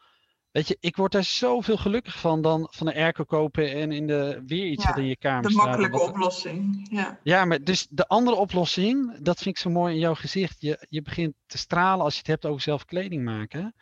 Weet 0.50 0.68
je, 0.68 0.76
ik 0.80 0.96
word 0.96 1.12
daar 1.12 1.24
zoveel 1.24 1.76
gelukkig 1.76 2.18
van 2.20 2.42
dan 2.42 2.68
van 2.70 2.86
een 2.86 2.94
airco 2.94 3.24
kopen 3.24 3.72
en 3.72 3.92
in 3.92 4.06
de, 4.06 4.42
weer 4.46 4.66
iets 4.66 4.82
Ja, 4.82 4.88
wat 4.90 4.98
in 4.98 5.04
je 5.06 5.16
kamer 5.16 5.42
De 5.42 5.50
staat. 5.50 5.64
makkelijke 5.66 5.98
Wat- 5.98 6.08
oplossing. 6.08 6.86
Ja. 6.90 7.18
ja, 7.22 7.44
maar 7.44 7.64
dus 7.64 7.86
de 7.90 8.06
andere 8.06 8.36
oplossing, 8.36 9.18
dat 9.22 9.36
vind 9.36 9.56
ik 9.56 9.62
zo 9.62 9.70
mooi 9.70 9.94
in 9.94 10.00
jouw 10.00 10.14
gezicht. 10.14 10.60
Je, 10.60 10.86
je 10.88 11.02
begint 11.02 11.34
te 11.46 11.58
stralen 11.58 12.04
als 12.04 12.12
je 12.12 12.18
het 12.18 12.26
hebt 12.28 12.46
over 12.46 12.60
zelf 12.62 12.84
kleding 12.84 13.24
maken. 13.24 13.74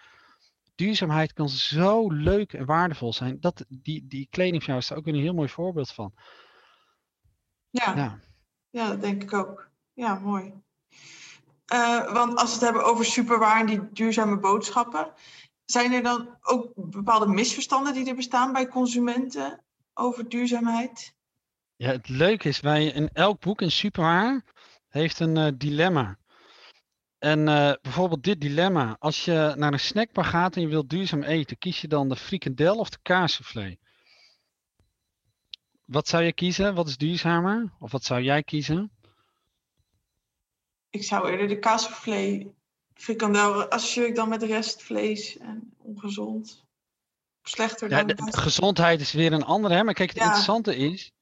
Duurzaamheid 0.75 1.33
kan 1.33 1.49
zo 1.49 2.09
leuk 2.13 2.53
en 2.53 2.65
waardevol 2.67 3.13
zijn. 3.13 3.41
Dat, 3.41 3.65
die, 3.69 4.07
die 4.09 4.27
kleding 4.31 4.57
van 4.63 4.67
jou 4.67 4.79
is 4.79 4.87
daar 4.89 4.99
ook 4.99 5.07
een 5.07 5.15
heel 5.15 5.35
mooi 5.35 5.49
voorbeeld 5.49 5.91
van. 5.93 6.13
Ja. 7.71 7.97
Ja. 7.97 8.19
Ja, 8.71 8.89
dat 8.89 9.01
denk 9.01 9.23
ik 9.23 9.33
ook. 9.33 9.69
Ja, 9.93 10.15
mooi. 10.19 10.53
Eh, 11.67 12.13
want 12.13 12.37
als 12.39 12.49
we 12.49 12.55
het 12.55 12.61
hebben 12.65 12.85
over 12.85 13.05
superwaar 13.05 13.61
en 13.61 13.67
die 13.67 13.89
duurzame 13.93 14.39
boodschappen, 14.39 15.13
zijn 15.67 15.93
er 15.93 16.03
dan 16.03 16.39
ook 16.43 16.73
bepaalde 16.75 17.27
misverstanden 17.27 17.95
die 17.95 18.09
er 18.09 18.15
bestaan 18.15 18.53
bij 18.53 18.67
consumenten 18.67 19.65
over 19.95 20.29
duurzaamheid? 20.29 21.15
Ja, 21.77 21.91
het 21.91 22.09
leuke 22.09 22.49
is, 22.49 22.61
wij 22.61 22.87
in 22.87 23.11
elk 23.13 23.41
boek 23.41 23.61
in 23.61 23.71
Superwaar 23.71 24.45
heeft 24.89 25.21
een 25.21 25.37
eh, 25.37 25.53
dilemma. 25.55 26.19
En 27.19 27.49
eh, 27.49 27.73
bijvoorbeeld 27.83 28.25
dit 28.25 28.41
dilemma. 28.41 28.97
Als 28.99 29.25
je 29.25 29.55
naar 29.57 29.73
een 29.73 29.81
snackbar 29.81 30.25
gaat 30.25 30.57
en 30.57 30.61
je 30.63 30.69
wilt 30.69 30.91
duurzaam 30.91 31.23
eten, 31.23 31.59
kies 31.59 31.81
je 31.81 31.89
dan 31.89 32.09
de 32.09 32.17
frikandel 32.17 32.77
of 32.77 32.91
de 32.91 32.99
kaassoufflé? 33.03 33.77
Wat 35.85 36.09
zou 36.09 36.23
je 36.23 36.33
kiezen? 36.33 36.75
Wat 36.75 36.89
is 36.89 36.97
duurzamer? 36.97 37.73
Of 37.79 37.93
wat 37.93 38.05
zou 38.05 38.23
jij 38.23 38.43
kiezen? 38.43 38.91
Ik 40.91 41.05
zou 41.05 41.31
eerder 41.31 41.49
de 41.49 41.59
kaassoufflé 41.59 42.53
frikandel 42.97 43.69
associeer 43.69 44.07
ik 44.07 44.15
dan 44.15 44.29
met 44.29 44.43
restvlees 44.43 45.39
en 45.39 45.75
ongezond. 45.79 46.65
Slechter 47.43 47.91
Ja, 47.91 48.05
dan 48.05 48.27
de, 48.27 48.39
gezondheid 48.39 49.01
is 49.01 49.13
weer 49.13 49.33
een 49.33 49.45
andere, 49.45 49.75
hè? 49.75 49.85
maar 49.85 49.95
kijk, 49.95 50.09
het 50.09 50.19
Ja. 50.19 50.25
interessante 50.25 50.77
is, 50.77 51.13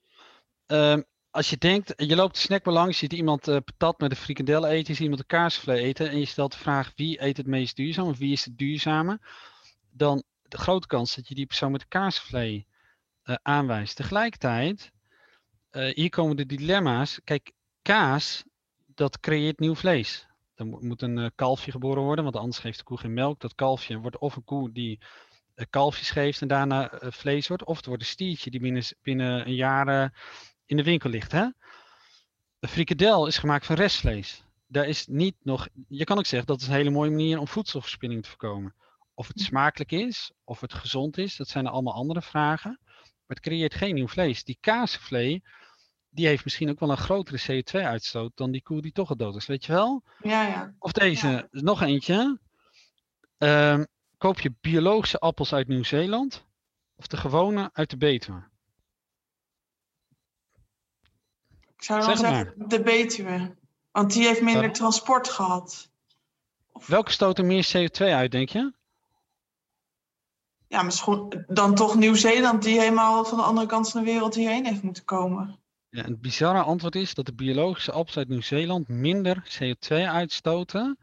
ehm, 0.66 1.02
als 1.30 1.50
je 1.50 1.56
denkt, 1.58 1.92
je 1.96 2.16
loopt 2.16 2.34
de 2.34 2.40
snackbar 2.40 2.72
langs, 2.72 3.00
je 3.00 3.06
ziet 3.06 3.18
iemand 3.18 3.48
eh, 3.48 3.56
patat 3.64 4.00
met 4.00 4.10
een 4.10 4.16
frikandel 4.16 4.66
eten, 4.66 4.78
je 4.78 4.84
ziet 4.84 4.98
iemand 4.98 5.20
een 5.20 5.26
kaassoufflé 5.26 5.74
eten 5.74 6.10
en 6.10 6.18
je 6.18 6.24
stelt 6.24 6.52
de 6.52 6.58
vraag 6.58 6.92
wie 6.96 7.22
eet 7.22 7.36
het 7.36 7.46
meest 7.46 7.76
duurzaam 7.76 8.08
of 8.08 8.18
wie 8.18 8.32
is 8.32 8.44
het 8.44 8.58
duurzame, 8.58 9.20
dan 9.90 10.22
de 10.42 10.58
grote 10.58 10.86
kans 10.86 11.14
dat 11.14 11.28
je 11.28 11.34
die 11.34 11.46
persoon 11.46 11.72
met 11.72 11.80
de 11.80 11.86
kaassoufflé 11.88 12.64
eh, 13.22 13.36
aanwijst. 13.42 13.96
Tegelijkertijd, 13.96 14.92
eh, 15.70 15.94
hier 15.94 16.10
komen 16.10 16.36
de 16.36 16.46
dilemma's. 16.46 17.20
Kijk, 17.24 17.52
kaas, 17.82 18.44
dat 18.86 19.20
creëert 19.20 19.58
nieuw 19.58 19.74
vlees. 19.74 20.26
Er 20.54 20.66
moet, 20.66 21.02
een 21.02 21.18
eh, 21.18 21.30
kalfje 21.34 21.70
geboren 21.70 22.02
worden, 22.02 22.24
want 22.24 22.36
anders 22.36 22.58
geeft 22.58 22.78
de 22.78 22.84
koe 22.84 22.98
geen 22.98 23.14
melk. 23.14 23.40
Dat 23.40 23.54
kalfje 23.54 23.98
wordt 23.98 24.18
of 24.18 24.36
een 24.36 24.44
koe 24.44 24.72
die 24.72 25.00
eh, 25.54 25.66
kalfjes 25.70 26.10
geeft 26.10 26.40
en 26.40 26.48
daarna 26.48 26.90
eh, 26.90 27.10
vlees 27.10 27.48
wordt, 27.48 27.64
of 27.64 27.76
het 27.76 27.86
wordt 27.86 28.02
een 28.02 28.08
stiertje 28.08 28.50
die 28.50 28.60
binnen, 28.60 28.82
binnen 29.02 29.46
een 29.46 29.54
jaar 29.54 30.12
in 30.66 30.76
de 30.76 30.82
winkel 30.82 31.10
ligt. 31.10 31.32
Hè? 31.32 31.46
Een 32.60 32.68
frikadel 32.68 33.26
is 33.26 33.38
gemaakt 33.38 33.66
van 33.66 33.76
restvlees. 33.76 34.44
Daar 34.66 34.88
is 34.88 35.06
niet 35.06 35.36
nog, 35.42 35.68
je 35.88 36.04
kan 36.04 36.18
ook 36.18 36.26
zeggen 36.26 36.48
dat 36.48 36.60
is 36.60 36.66
een 36.66 36.74
hele 36.74 36.90
mooie 36.90 37.10
manier 37.10 37.38
om 37.38 37.48
voedselverspilling 37.48 38.22
te 38.22 38.28
voorkomen. 38.28 38.74
Of 39.14 39.28
het 39.28 39.40
smakelijk 39.40 39.92
is, 39.92 40.32
of 40.44 40.60
het 40.60 40.74
gezond 40.74 41.18
is, 41.18 41.36
dat 41.36 41.48
zijn 41.48 41.66
allemaal 41.66 41.94
andere 41.94 42.22
vragen. 42.22 42.78
Maar 43.26 43.36
het 43.36 43.40
creëert 43.40 43.74
geen 43.74 43.94
nieuw 43.94 44.08
vlees. 44.08 44.44
Die 44.44 44.58
kaassoufflé, 44.60 45.40
die 46.14 46.26
heeft 46.26 46.44
misschien 46.44 46.70
ook 46.70 46.80
wel 46.80 46.90
een 46.90 46.96
grotere 46.96 47.62
CO2-uitstoot 47.62 48.32
dan 48.34 48.50
die 48.50 48.62
koe 48.62 48.82
die 48.82 48.92
toch 48.92 49.08
al 49.08 49.16
dood 49.16 49.36
is. 49.36 49.46
Weet 49.46 49.64
je 49.64 49.72
wel? 49.72 50.02
Ja, 50.22 50.46
ja. 50.46 50.74
Of 50.78 50.92
deze, 50.92 51.28
Ja. 51.28 51.46
nog 51.50 51.82
eentje. 51.82 52.38
Ehm, 53.38 53.84
koop 54.18 54.40
je 54.40 54.54
biologische 54.60 55.18
appels 55.18 55.52
uit 55.52 55.68
Nieuw-Zeeland? 55.68 56.44
of 56.96 57.06
de 57.06 57.16
gewone 57.16 57.70
uit 57.72 57.90
de 57.90 57.96
Betuwe? 57.96 58.42
Ik 61.76 61.82
zou 61.82 62.00
dan 62.00 62.16
Zeg 62.16 62.30
zeggen 62.30 62.68
de 62.68 62.82
Betuwe. 62.82 63.54
Want 63.92 64.12
die 64.12 64.26
heeft 64.26 64.42
minder 64.42 64.72
transport 64.72 65.28
gehad. 65.28 65.90
Welke 66.86 67.10
stoot 67.10 67.38
er 67.38 67.44
meer 67.44 67.66
CO2 67.72 68.12
uit, 68.12 68.30
denk 68.30 68.48
je? 68.48 68.72
Ja, 70.66 70.82
misschien 70.82 71.44
dan 71.46 71.74
toch 71.74 71.94
Nieuw-Zeeland 71.94 72.62
die 72.62 72.80
helemaal 72.80 73.24
van 73.24 73.38
de 73.38 73.44
andere 73.44 73.66
kant 73.66 73.90
van 73.90 74.04
de 74.04 74.10
wereld 74.10 74.34
hierheen 74.34 74.66
heeft 74.66 74.82
moeten 74.82 75.04
komen. 75.04 75.58
Ja, 75.94 76.02
het 76.02 76.20
bizarre 76.20 76.62
antwoord 76.62 76.94
is 76.94 77.14
dat 77.14 77.26
de 77.26 77.34
biologische 77.34 77.92
appels 77.92 78.16
uit 78.16 78.28
Nieuw-Zeeland 78.28 78.88
minder 78.88 79.58
CO2 79.58 79.94
uitstoten 79.96 80.98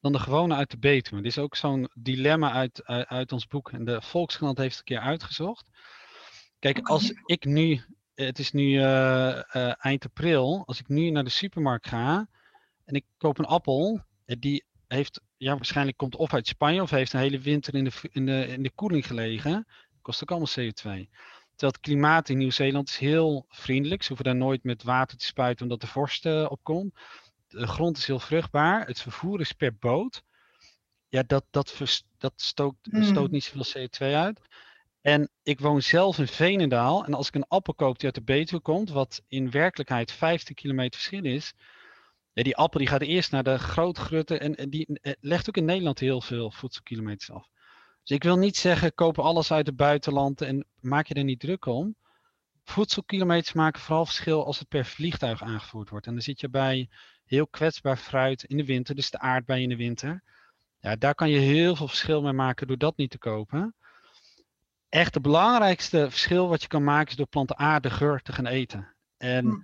dan 0.00 0.12
de 0.12 0.18
gewone 0.18 0.54
uit 0.54 0.70
de 0.70 0.78
Betuwe. 0.78 1.22
Dit 1.22 1.30
is 1.30 1.38
ook 1.38 1.56
zo'n 1.56 1.90
dilemma 1.94 2.52
uit, 2.52 2.84
uit, 2.84 3.06
uit 3.06 3.32
ons 3.32 3.46
boek. 3.46 3.72
En 3.72 3.84
de 3.84 4.02
Volkskrant 4.02 4.58
heeft 4.58 4.78
het 4.78 4.88
een 4.88 4.96
keer 4.96 5.04
uitgezocht. 5.04 5.70
Kijk, 6.58 6.78
Oké. 6.78 6.90
als 6.90 7.12
ik 7.24 7.44
nu, 7.44 7.80
het 8.14 8.38
is 8.38 8.52
nu 8.52 8.78
eh, 8.78 9.54
eh, 9.54 9.74
eind 9.78 10.04
april, 10.04 10.62
als 10.66 10.80
ik 10.80 10.88
nu 10.88 11.10
naar 11.10 11.24
de 11.24 11.30
supermarkt 11.30 11.88
ga 11.88 12.28
en 12.84 12.94
ik 12.94 13.04
koop 13.16 13.38
een 13.38 13.44
appel, 13.44 14.04
eh, 14.24 14.36
die 14.38 14.64
heeft, 14.88 15.20
ja, 15.36 15.54
waarschijnlijk 15.54 15.96
komt 15.96 16.16
of 16.16 16.34
uit 16.34 16.46
Spanje 16.46 16.82
of 16.82 16.90
heeft 16.90 17.12
een 17.12 17.20
hele 17.20 17.38
winter 17.38 17.74
in 17.74 17.84
de, 17.84 17.92
in 18.10 18.26
de, 18.26 18.46
in 18.46 18.62
de 18.62 18.72
koeling 18.74 19.06
gelegen, 19.06 19.66
kost 20.02 20.22
ook 20.22 20.30
allemaal 20.30 20.48
CO2. 20.58 21.08
Het 21.60 21.80
klimaat 21.80 22.28
in 22.28 22.38
Nieuw-Zeeland 22.38 22.88
is 22.88 22.96
heel 22.96 23.44
vriendelijk. 23.48 24.02
Ze 24.02 24.08
hoeven 24.08 24.26
daar 24.26 24.36
nooit 24.36 24.64
met 24.64 24.82
water 24.82 25.18
te 25.18 25.24
spuiten 25.24 25.62
omdat 25.62 25.80
de 25.80 25.86
vorst 25.86 26.26
eh, 26.26 26.46
opkomt. 26.48 26.94
De 27.48 27.66
grond 27.66 27.96
is 27.96 28.06
heel 28.06 28.18
vruchtbaar. 28.18 28.86
Het 28.86 29.00
vervoer 29.00 29.40
is 29.40 29.52
per 29.52 29.76
boot. 29.76 30.22
Ja, 31.08 31.22
dat, 31.26 31.44
dat, 31.50 31.72
vers- 31.72 32.04
dat 32.18 32.32
stookt, 32.36 32.78
Hmm. 32.90 33.02
stoot 33.02 33.30
niet 33.30 33.44
zoveel 33.44 33.86
CO2 33.88 34.14
uit. 34.14 34.40
En 35.00 35.30
ik 35.42 35.60
woon 35.60 35.82
zelf 35.82 36.18
in 36.18 36.26
Veenendaal. 36.26 37.04
En 37.04 37.14
als 37.14 37.28
ik 37.28 37.34
een 37.34 37.48
appel 37.48 37.74
koop 37.74 37.94
die 37.96 38.04
uit 38.04 38.14
de 38.14 38.22
Betuwe 38.22 38.60
komt, 38.62 38.90
wat 38.90 39.22
in 39.28 39.50
werkelijkheid 39.50 40.12
50 40.12 40.54
kilometer 40.54 41.00
verschil 41.00 41.24
is. 41.24 41.52
Ja, 42.32 42.42
die 42.42 42.56
appel 42.56 42.78
die 42.78 42.88
gaat 42.88 43.02
eerst 43.02 43.30
naar 43.30 43.42
de 43.42 43.58
grootgrutte 43.58 44.38
en, 44.38 44.54
en 44.54 44.70
die 44.70 44.98
eh, 45.02 45.12
legt 45.20 45.48
ook 45.48 45.56
in 45.56 45.64
Nederland 45.64 45.98
heel 45.98 46.20
veel 46.20 46.50
voedselkilometers 46.50 47.30
af. 47.30 47.48
Dus 48.08 48.16
ik 48.16 48.22
wil 48.22 48.36
niet 48.36 48.56
zeggen, 48.56 48.94
koop 48.94 49.18
alles 49.18 49.52
uit 49.52 49.66
het 49.66 49.76
buitenland 49.76 50.40
en 50.40 50.66
maak 50.80 51.06
je 51.06 51.14
er 51.14 51.24
niet 51.24 51.40
druk 51.40 51.66
om. 51.66 51.96
Voedselkilometers 52.64 53.52
maken 53.52 53.80
vooral 53.80 54.06
verschil 54.06 54.44
als 54.44 54.58
het 54.58 54.68
per 54.68 54.84
vliegtuig 54.84 55.42
aangevoerd 55.42 55.88
wordt. 55.88 56.06
En 56.06 56.12
dan 56.12 56.22
zit 56.22 56.40
je 56.40 56.48
bij 56.48 56.88
heel 57.24 57.46
kwetsbaar 57.46 57.96
fruit 57.96 58.42
in 58.44 58.56
de 58.56 58.64
winter, 58.64 58.94
dus 58.94 59.10
de 59.10 59.18
aardbei 59.18 59.62
in 59.62 59.68
de 59.68 59.76
winter. 59.76 60.22
Ja, 60.80 60.96
daar 60.96 61.14
kan 61.14 61.30
je 61.30 61.38
heel 61.38 61.76
veel 61.76 61.88
verschil 61.88 62.22
mee 62.22 62.32
maken 62.32 62.66
door 62.66 62.78
dat 62.78 62.96
niet 62.96 63.10
te 63.10 63.18
kopen. 63.18 63.74
Echt 64.88 65.14
het 65.14 65.22
belangrijkste 65.22 66.10
verschil 66.10 66.48
wat 66.48 66.62
je 66.62 66.68
kan 66.68 66.84
maken 66.84 67.10
is 67.10 67.16
door 67.16 67.26
plantaardige 67.26 67.96
geur 67.96 68.22
te 68.22 68.32
gaan 68.32 68.46
eten. 68.46 68.94
En 69.16 69.46
Hm. 69.46 69.60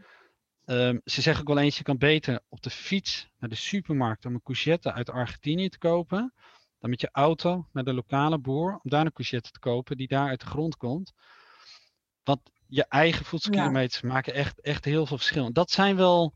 ehm, 0.65 0.99
ze 1.05 1.21
zeggen 1.21 1.43
ook 1.43 1.55
wel 1.55 1.65
eens, 1.65 1.77
je 1.77 1.85
kan 1.85 1.99
beter 1.99 2.41
op 2.49 2.63
de 2.63 2.71
fiets 2.71 3.29
naar 3.39 3.51
de 3.51 3.57
supermarkt 3.57 4.27
om 4.27 4.35
een 4.35 4.43
courgette 4.43 4.93
uit 4.93 5.11
Argentinië 5.11 5.69
te 5.69 5.79
kopen. 5.79 6.33
Dan 6.85 6.93
met 6.93 7.03
je 7.03 7.09
auto 7.13 7.67
naar 7.73 7.85
de 7.85 7.95
lokale 7.95 8.39
boer 8.39 8.73
om 8.73 8.91
daar 8.91 9.05
een 9.05 9.13
courgette 9.13 9.51
te 9.51 9.59
kopen 9.59 9.97
die 9.97 10.09
daar 10.09 10.29
uit 10.29 10.41
de 10.41 10.47
grond 10.47 10.77
komt. 10.77 11.13
Want 12.25 12.41
je 12.67 12.85
eigen 12.89 13.25
voedselkilometers 13.25 14.01
maken 14.01 14.35
echt, 14.35 14.61
echt 14.61 14.85
heel 14.85 15.07
veel 15.07 15.17
verschil. 15.17 15.47
En 15.47 15.53
dat 15.53 15.71
zijn 15.71 15.97
wel 15.97 16.35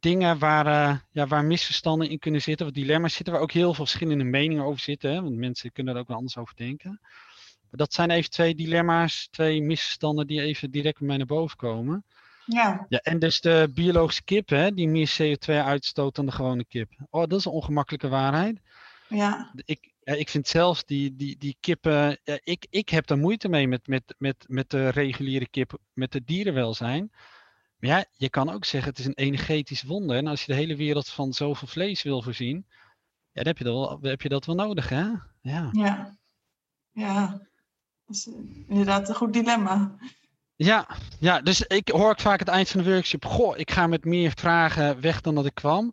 dingen 0.00 0.38
waar, 0.38 0.66
eh, 0.66 0.98
ja, 1.10 1.26
waar 1.26 1.44
misverstanden 1.44 2.08
in 2.08 2.18
kunnen 2.18 2.42
zitten, 2.42 2.66
wat 2.66 2.74
dilemma's 2.74 3.14
zitten, 3.14 3.32
waar 3.34 3.42
ook 3.42 3.52
heel 3.52 3.74
veel 3.74 3.84
verschillende 3.84 4.24
meningen 4.24 4.64
over 4.64 4.80
zitten. 4.80 5.12
Hè? 5.12 5.22
Want 5.22 5.36
mensen 5.36 5.72
kunnen 5.72 5.94
er 5.94 6.00
ook 6.00 6.08
wel 6.08 6.16
anders 6.16 6.36
over 6.36 6.56
denken. 6.56 6.98
Maar 7.00 7.80
dat 7.80 7.94
zijn 7.94 8.10
even 8.10 8.30
twee 8.30 8.54
dilemma's, 8.54 9.28
twee 9.30 9.62
misverstanden 9.62 10.26
die 10.26 10.42
even 10.42 10.70
direct 10.70 10.98
bij 10.98 11.08
mij 11.08 11.16
naar 11.16 11.26
boven 11.26 11.56
komen. 11.56 12.04
Ja, 12.44 12.86
Ja, 12.88 12.98
en 12.98 13.18
dus 13.18 13.40
de 13.40 13.70
biologische 13.74 14.24
kip, 14.24 14.48
hè, 14.48 14.74
die 14.74 14.88
meer 14.88 15.14
CO2 15.18 15.54
uitstoot 15.54 16.14
dan 16.14 16.26
de 16.26 16.32
gewone 16.32 16.64
kip. 16.64 16.90
Oh, 17.10 17.20
dat 17.26 17.38
is 17.38 17.44
een 17.44 17.52
ongemakkelijke 17.52 18.08
waarheid. 18.08 18.60
Ja, 19.14 19.52
Ik, 19.64 19.92
ik 20.02 20.28
vind 20.28 20.48
zelfs 20.48 20.84
die, 20.84 21.16
die, 21.16 21.38
die 21.38 21.56
kippen. 21.60 22.20
Ik, 22.44 22.66
ik 22.70 22.88
heb 22.88 23.06
daar 23.06 23.18
moeite 23.18 23.48
mee 23.48 23.68
met, 23.68 23.86
met, 23.86 24.14
met, 24.18 24.44
met 24.48 24.70
de 24.70 24.88
reguliere 24.88 25.48
kip, 25.48 25.78
met 25.92 26.12
het 26.12 26.26
dierenwelzijn. 26.26 27.10
Maar 27.76 27.90
ja, 27.90 28.04
je 28.12 28.30
kan 28.30 28.50
ook 28.50 28.64
zeggen, 28.64 28.90
het 28.90 28.98
is 28.98 29.06
een 29.06 29.14
energetisch 29.14 29.82
wonder. 29.82 30.16
En 30.16 30.26
als 30.26 30.40
je 30.44 30.52
de 30.52 30.58
hele 30.58 30.76
wereld 30.76 31.08
van 31.08 31.32
zoveel 31.32 31.68
vlees 31.68 32.02
wil 32.02 32.22
voorzien, 32.22 32.66
ja, 33.32 33.42
dan 33.42 33.46
heb 33.46 33.58
je 33.58 33.64
dat 33.64 33.74
wel, 33.74 33.98
heb 34.00 34.22
je 34.22 34.28
dat 34.28 34.46
wel 34.46 34.54
nodig, 34.54 34.88
hè? 34.88 35.04
Ja. 35.40 35.68
ja. 35.72 36.16
Ja, 36.92 37.26
dat 38.06 38.16
is 38.16 38.26
eh, 38.26 38.34
inderdaad 38.68 39.08
een 39.08 39.14
goed 39.14 39.32
dilemma. 39.32 39.96
Ja, 40.56 40.88
ja, 41.20 41.40
dus 41.40 41.60
ik 41.60 41.88
hoor 41.88 42.10
ook 42.10 42.20
vaak 42.20 42.38
het 42.38 42.48
eind 42.48 42.68
van 42.68 42.82
de 42.82 42.90
workshop. 42.90 43.24
Goh, 43.24 43.58
ik 43.58 43.70
ga 43.70 43.86
met 43.86 44.04
meer 44.04 44.32
vragen 44.34 45.00
weg 45.00 45.20
dan 45.20 45.34
dat 45.34 45.46
ik 45.46 45.54
kwam. 45.54 45.92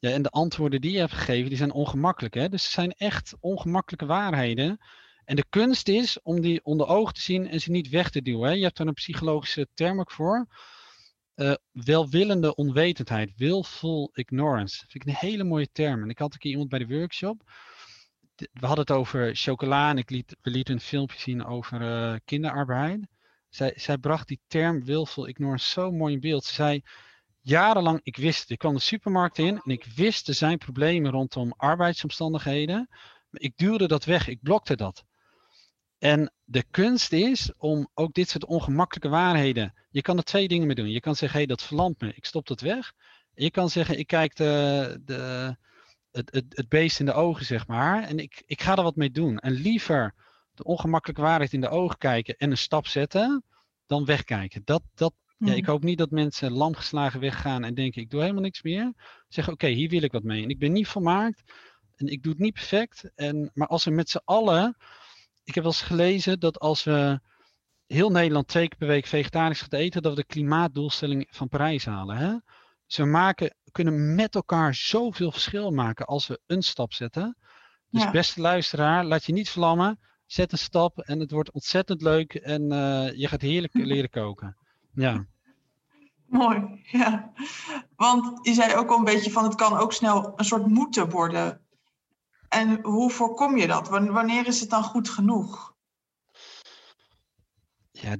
Ja, 0.00 0.10
en 0.10 0.22
de 0.22 0.30
antwoorden 0.30 0.80
die 0.80 0.92
je 0.92 0.98
hebt 0.98 1.12
gegeven, 1.12 1.48
die 1.48 1.58
zijn 1.58 1.72
ongemakkelijk. 1.72 2.34
Hè? 2.34 2.48
Dus 2.48 2.62
het 2.62 2.72
zijn 2.72 2.92
echt 2.92 3.34
ongemakkelijke 3.40 4.06
waarheden. 4.06 4.78
En 5.24 5.36
de 5.36 5.44
kunst 5.48 5.88
is 5.88 6.22
om 6.22 6.40
die 6.40 6.64
onder 6.64 6.86
ogen 6.86 7.14
te 7.14 7.20
zien 7.20 7.48
en 7.48 7.60
ze 7.60 7.70
niet 7.70 7.88
weg 7.88 8.10
te 8.10 8.22
duwen. 8.22 8.48
Hè? 8.48 8.54
Je 8.54 8.62
hebt 8.62 8.76
daar 8.76 8.86
een 8.86 8.94
psychologische 8.94 9.68
term 9.74 10.00
ook 10.00 10.10
voor. 10.10 10.46
Eh, 11.34 11.54
welwillende 11.72 12.54
onwetendheid, 12.54 13.32
willful 13.36 14.10
ignorance. 14.14 14.80
Dat 14.80 14.90
vind 14.90 15.04
ik 15.04 15.10
een 15.10 15.28
hele 15.28 15.44
mooie 15.44 15.68
term. 15.72 16.02
En 16.02 16.10
ik 16.10 16.18
had 16.18 16.32
een 16.32 16.38
keer 16.38 16.50
iemand 16.50 16.68
bij 16.68 16.78
de 16.78 16.86
workshop. 16.98 17.42
We 18.36 18.66
hadden 18.66 18.78
het 18.78 18.90
over 18.90 19.36
chocola 19.36 19.90
en 19.90 19.98
ik 19.98 20.10
liet, 20.10 20.36
we 20.42 20.50
lieten 20.50 20.74
een 20.74 20.80
filmpje 20.80 21.18
zien 21.18 21.44
over 21.44 21.82
eh, 21.82 22.14
kinderarbeid. 22.24 23.06
Zij, 23.48 23.72
zij 23.76 23.98
bracht 23.98 24.28
die 24.28 24.40
term 24.46 24.84
willful 24.84 25.28
ignorance 25.28 25.70
zo 25.70 25.92
mooi 25.92 26.14
in 26.14 26.20
beeld. 26.20 26.44
Ze 26.44 26.54
zei, 26.54 26.82
jarenlang, 27.40 28.00
ik 28.02 28.16
wist. 28.16 28.50
Ik 28.50 28.58
kwam 28.58 28.74
de 28.74 28.80
supermarkt 28.80 29.38
in 29.38 29.60
en 29.64 29.70
ik 29.70 29.84
wist 29.84 30.28
er 30.28 30.34
zijn 30.34 30.58
problemen 30.58 31.10
rondom 31.10 31.54
arbeidsomstandigheden. 31.56 32.86
Maar 33.30 33.40
ik 33.40 33.56
duwde 33.56 33.88
dat 33.88 34.04
weg, 34.04 34.28
ik 34.28 34.42
blokte 34.42 34.76
dat. 34.76 35.04
En 35.98 36.32
de 36.44 36.64
kunst 36.70 37.12
is 37.12 37.52
om 37.56 37.88
ook 37.94 38.14
dit 38.14 38.28
soort 38.28 38.44
ongemakkelijke 38.44 39.08
waarheden. 39.08 39.74
Je 39.90 40.02
kan 40.02 40.16
er 40.16 40.24
twee 40.24 40.48
dingen 40.48 40.66
mee 40.66 40.76
doen. 40.76 40.90
Je 40.90 41.00
kan 41.00 41.16
zeggen, 41.16 41.38
hé, 41.38 41.44
hey, 41.44 41.54
dat 41.54 41.66
verlamt 41.66 42.00
me, 42.00 42.12
ik 42.14 42.24
stop 42.24 42.46
dat 42.46 42.60
weg. 42.60 42.92
Je 43.34 43.50
kan 43.50 43.70
zeggen, 43.70 43.98
ik 43.98 44.06
kijk 44.06 44.36
de, 44.36 45.00
de, 45.04 45.56
het, 46.10 46.32
het, 46.32 46.44
het 46.48 46.68
beest 46.68 47.00
in 47.00 47.06
de 47.06 47.12
ogen, 47.12 47.44
zeg 47.44 47.66
maar. 47.66 48.02
En 48.02 48.18
ik, 48.18 48.42
ik 48.46 48.62
ga 48.62 48.76
er 48.76 48.82
wat 48.82 48.96
mee 48.96 49.10
doen. 49.10 49.38
En 49.38 49.52
liever 49.52 50.14
de 50.54 50.64
ongemakkelijke 50.64 51.22
waarheid 51.22 51.52
in 51.52 51.60
de 51.60 51.68
ogen 51.68 51.98
kijken 51.98 52.36
en 52.36 52.50
een 52.50 52.58
stap 52.58 52.86
zetten, 52.86 53.44
dan 53.86 54.04
wegkijken. 54.04 54.62
Dat, 54.64 54.82
dat, 54.94 55.14
ja, 55.44 55.52
ik 55.54 55.64
Hm. 55.64 55.70
hoop 55.70 55.82
niet 55.82 55.98
dat 55.98 56.10
mensen 56.10 56.52
lamgeslagen 56.52 57.20
weggaan 57.20 57.64
en 57.64 57.74
denken, 57.74 58.02
ik 58.02 58.10
doe 58.10 58.20
helemaal 58.20 58.42
niks 58.42 58.62
meer. 58.62 58.92
Zeggen, 59.28 59.52
oké, 59.52 59.66
hier 59.66 59.88
wil 59.88 60.02
ik 60.02 60.12
wat 60.12 60.22
mee. 60.22 60.42
En 60.42 60.48
ik 60.48 60.58
ben 60.58 60.72
niet 60.72 60.88
volmaakt 60.88 61.42
en 61.96 62.06
ik 62.06 62.22
doe 62.22 62.32
het 62.32 62.40
niet 62.40 62.52
perfect. 62.54 63.10
En, 63.14 63.50
maar 63.54 63.68
als 63.68 63.84
we 63.84 63.90
met 63.90 64.10
z'n 64.10 64.20
allen, 64.24 64.76
ik 65.44 65.54
heb 65.54 65.64
wel 65.64 65.72
eens 65.72 65.82
gelezen 65.82 66.40
dat 66.40 66.58
als 66.58 66.84
we 66.84 67.20
heel 67.86 68.10
Nederland 68.10 68.48
twee 68.48 68.68
keer 68.68 68.78
per 68.78 68.86
week 68.88 69.06
vegetarisch 69.06 69.60
gaat 69.60 69.72
eten, 69.72 70.02
dat 70.02 70.14
we 70.14 70.20
de 70.20 70.26
klimaatdoelstelling 70.26 71.26
van 71.30 71.48
Parijs 71.48 71.84
halen. 71.84 72.16
Hè? 72.16 72.34
Dus 72.86 72.96
we 72.96 73.04
maken, 73.04 73.56
kunnen 73.72 74.14
met 74.14 74.34
elkaar 74.34 74.74
zoveel 74.74 75.32
verschil 75.32 75.70
maken 75.70 76.06
als 76.06 76.26
we 76.26 76.40
een 76.46 76.62
stap 76.62 76.92
zetten. 76.92 77.36
Dus 77.88 78.02
Ja. 78.02 78.10
beste 78.10 78.40
luisteraar, 78.40 79.04
laat 79.04 79.24
je 79.24 79.32
niet 79.32 79.50
verlammen. 79.50 79.98
Zet 80.26 80.52
een 80.52 80.58
stap 80.58 80.98
en 80.98 81.20
het 81.20 81.30
wordt 81.30 81.50
ontzettend 81.50 82.02
leuk 82.02 82.34
en 82.34 82.72
eh, 82.72 83.12
je 83.18 83.28
gaat 83.28 83.40
heerlijk 83.40 83.72
leren 83.92 84.10
koken. 84.10 84.56
Ja. 84.94 85.26
Mooi, 86.30 86.80
ja. 86.84 87.32
Want 87.96 88.46
je 88.46 88.54
zei 88.54 88.74
ook 88.74 88.90
al 88.90 88.98
een 88.98 89.04
beetje 89.04 89.30
van 89.30 89.44
het 89.44 89.54
kan 89.54 89.76
ook 89.76 89.92
snel 89.92 90.32
een 90.36 90.44
soort 90.44 90.66
moeten 90.66 91.10
worden. 91.10 91.60
En 92.48 92.82
hoe 92.82 93.10
voorkom 93.10 93.56
je 93.56 93.66
dat? 93.66 93.88
Wan- 93.88 94.12
Wanneer 94.12 94.46
is 94.46 94.60
het 94.60 94.70
dan 94.70 94.82
goed 94.82 95.08
genoeg? 95.08 95.74
Ja, 97.90 98.16